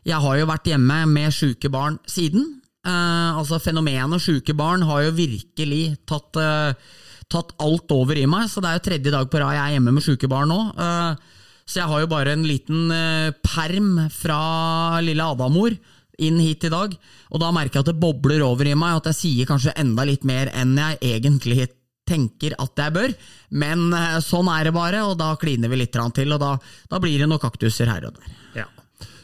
Jeg 0.08 0.24
har 0.24 0.38
jo 0.40 0.48
vært 0.48 0.70
hjemme 0.72 1.02
med 1.12 1.36
sjuke 1.36 1.72
barn 1.74 2.00
siden. 2.08 2.46
Eh, 2.88 3.32
altså 3.36 3.60
Fenomenet 3.60 4.24
sjuke 4.24 4.56
barn 4.58 4.86
har 4.88 5.08
jo 5.08 5.18
virkelig 5.18 5.98
tatt, 6.08 6.40
eh, 6.40 6.78
tatt 7.28 7.56
alt 7.60 7.92
over 7.92 8.16
i 8.16 8.28
meg, 8.30 8.48
så 8.48 8.64
det 8.64 8.70
er 8.70 8.78
jo 8.78 8.86
tredje 8.88 9.12
dag 9.12 9.28
på 9.28 9.42
rad 9.42 9.58
jeg 9.58 9.64
er 9.66 9.76
hjemme 9.76 9.96
med 9.98 10.06
sjuke 10.06 10.30
barn 10.32 10.54
nå. 10.54 10.62
Eh, 10.72 11.36
så 11.68 11.82
jeg 11.82 11.92
har 11.92 12.04
jo 12.04 12.10
bare 12.12 12.34
en 12.34 12.46
liten 12.48 12.92
eh, 12.96 13.30
perm 13.44 14.08
fra 14.14 15.02
lille 15.04 15.24
Adamor 15.24 15.76
inn 16.18 16.40
hit 16.42 16.64
i 16.66 16.74
dag, 16.74 16.94
og 17.30 17.42
da 17.44 17.52
merker 17.54 17.78
jeg 17.78 17.86
at 17.86 17.92
det 17.92 18.02
bobler 18.02 18.42
over 18.46 18.66
i 18.66 18.78
meg, 18.78 18.98
at 18.98 19.12
jeg 19.12 19.20
sier 19.20 19.50
kanskje 19.50 19.76
enda 19.78 20.08
litt 20.08 20.24
mer 20.26 20.50
enn 20.56 20.74
jeg 20.80 20.98
egentlig 21.12 21.68
tenker 22.08 22.56
at 22.58 22.80
jeg 22.80 22.96
bør. 22.96 23.14
Men 23.60 23.92
eh, 23.94 24.18
sånn 24.24 24.50
er 24.52 24.70
det 24.70 24.76
bare, 24.78 25.04
og 25.06 25.20
da 25.20 25.34
kliner 25.40 25.72
vi 25.72 25.84
litt 25.84 25.94
til, 25.94 26.34
og 26.34 26.42
da, 26.42 26.56
da 26.90 27.04
blir 27.04 27.20
det 27.20 27.30
noen 27.30 27.44
kaktuser 27.44 27.92
her 27.92 28.08
og 28.10 28.18
der. 28.18 28.36
Ja. 28.64 28.68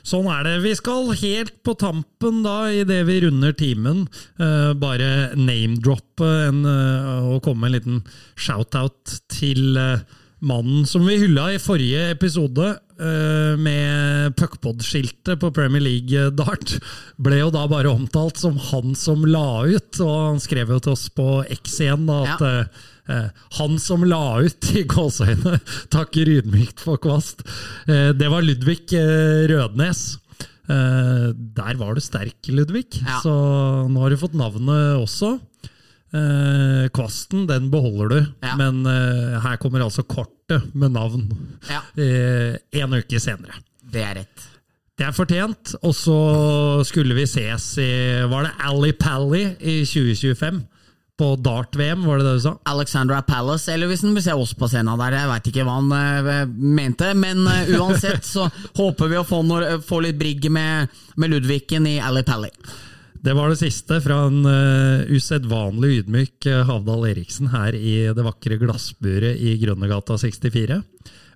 Sånn 0.03 0.27
er 0.27 0.43
det. 0.43 0.57
Vi 0.65 0.73
skal 0.75 1.13
helt 1.15 1.61
på 1.63 1.77
tampen, 1.79 2.41
da, 2.43 2.67
idet 2.75 3.05
vi 3.07 3.21
runder 3.23 3.55
timen, 3.55 4.03
uh, 4.41 4.73
bare 4.75 5.31
name-droppe 5.39 6.31
eh, 6.49 7.29
og 7.31 7.39
komme 7.45 7.63
med 7.63 7.71
en 7.71 7.77
liten 7.77 8.01
shout-out 8.35 9.15
til 9.31 9.79
eh, 9.79 10.03
mannen 10.43 10.85
som 10.89 11.05
vi 11.07 11.15
hylla 11.21 11.47
i 11.55 11.59
forrige 11.61 12.09
episode, 12.13 12.69
eh, 12.99 13.53
med 13.59 14.35
puckpod-skiltet 14.39 15.39
på 15.41 15.51
Premier 15.55 15.81
League 15.83 16.29
Dart, 16.37 16.75
ble 17.17 17.39
jo 17.41 17.51
da 17.53 17.65
bare 17.71 17.91
omtalt 17.93 18.37
som 18.41 18.57
han 18.71 18.93
som 18.99 19.23
la 19.25 19.63
ut, 19.65 19.99
og 20.03 20.15
han 20.33 20.41
skrev 20.43 20.75
jo 20.75 20.79
til 20.83 20.95
oss 20.97 21.07
på 21.15 21.27
X 21.57 21.79
igjen 21.85 22.05
da, 22.09 22.23
at 22.35 22.41
Ja. 22.43 22.55
eh, 22.63 22.89
Eh, 23.03 23.25
han 23.59 23.73
som 23.83 23.99
la 24.07 24.37
ut 24.39 24.63
i 24.79 24.85
gåseøyne, 24.87 25.57
takker 25.91 26.29
ydmykt 26.37 26.79
for 26.79 26.95
kvast. 27.03 27.41
Eh, 27.83 28.13
det 28.15 28.29
var 28.31 28.45
Ludvig 28.47 28.93
eh, 28.95 29.43
Rødnes. 29.51 30.03
Eh, 30.71 31.25
der 31.35 31.75
var 31.81 31.97
du 31.97 31.99
sterk, 31.99 32.47
Ludvig. 32.47 33.01
Ja. 33.01 33.17
Så 33.19 33.33
nå 33.91 33.99
har 34.05 34.09
du 34.09 34.15
fått 34.21 34.37
navnet 34.39 35.01
også. 35.03 35.33
Eh, 36.13 36.87
kvasten, 36.93 37.47
den 37.49 37.71
beholder 37.73 38.09
du, 38.09 38.19
Ja. 38.45 38.55
men 38.59 38.85
eh, 38.85 39.39
her 39.41 39.57
kommer 39.57 39.81
altså 39.81 40.03
kortet 40.05 40.67
med 40.75 40.91
navn 40.93 41.23
Ja. 41.69 41.79
eh, 41.97 42.57
en 42.81 42.93
uke 42.93 43.19
senere. 43.19 43.55
Det 43.81 44.03
er 44.03 44.15
rett. 44.21 44.43
Det 44.97 45.07
er 45.07 45.11
fortjent. 45.17 45.73
Og 45.81 45.95
så 45.97 46.17
skulle 46.85 47.15
vi 47.17 47.25
ses 47.25 47.65
i 47.81 48.21
Var 48.29 48.43
det 48.45 48.51
Ali 48.61 48.91
Pally 48.93 49.55
i 49.59 49.79
2025? 49.85 50.61
På 51.17 51.35
Dart-VM, 51.37 52.05
var 52.05 52.17
det 52.17 52.25
det 52.25 52.35
du 52.37 52.39
sa? 52.41 52.53
Alexandra 52.65 53.21
Palace, 53.21 53.69
eller 53.73 53.87
hvis 53.87 54.01
han 54.01 54.13
vil 54.15 54.23
se 54.25 54.33
oss 54.33 54.53
på 54.57 54.67
scenen 54.69 54.97
der. 54.97 55.13
Jeg 55.13 55.29
veit 55.29 55.49
ikke 55.51 55.65
hva 55.65 55.75
han 55.77 55.91
uh, 55.93 56.45
mente, 56.49 57.11
men 57.13 57.45
uh, 57.45 57.69
uansett 57.77 58.25
så 58.25 58.47
håper 58.79 59.11
vi 59.11 59.19
å 59.19 59.25
få, 59.25 59.43
noe, 59.45 59.77
få 59.85 59.99
litt 60.01 60.17
brigg 60.17 60.49
med, 60.49 60.89
med 61.15 61.29
Ludvigen 61.35 61.85
i 61.89 61.99
Ali 62.01 62.23
Pally. 62.25 62.49
Det 63.23 63.31
var 63.37 63.47
det 63.49 63.59
siste 63.61 64.01
fra 64.03 64.17
en 64.27 64.41
uh, 64.43 65.05
usedvanlig 65.07 66.01
ydmyk 66.01 66.47
eh, 66.51 66.65
Havdal 66.67 67.05
Eriksen 67.07 67.47
her 67.53 67.71
i 67.77 67.93
det 68.11 68.25
vakre 68.25 68.57
glassburet 68.59 69.39
i 69.39 69.53
Grønnegata 69.61 70.17
64. 70.19 70.81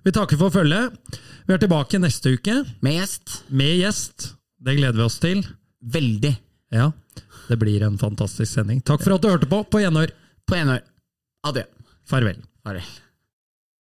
Vi 0.04 0.12
takker 0.12 0.40
for 0.40 0.52
følget. 0.52 0.92
Vi 1.48 1.56
er 1.56 1.62
tilbake 1.62 2.00
neste 2.02 2.34
uke 2.36 2.58
Med 2.84 2.98
gjest. 2.98 3.38
med 3.48 3.72
gjest. 3.80 4.34
Det 4.60 4.76
gleder 4.76 5.00
vi 5.00 5.06
oss 5.06 5.18
til. 5.22 5.42
Veldig. 5.80 6.34
Ja, 6.76 6.90
det 7.48 7.56
blir 7.56 7.88
en 7.88 7.96
fantastisk 8.00 8.52
sending. 8.52 8.84
Takk 8.84 9.00
for 9.06 9.16
at 9.16 9.24
du 9.24 9.32
hørte 9.32 9.48
på. 9.48 9.64
På 9.64 9.80
gjenhør. 9.80 10.12
På 10.44 10.60
gjenhør. 10.60 10.84
Adjø. 11.48 11.64
Farvel. 12.08 12.44
Farvel. 12.64 12.96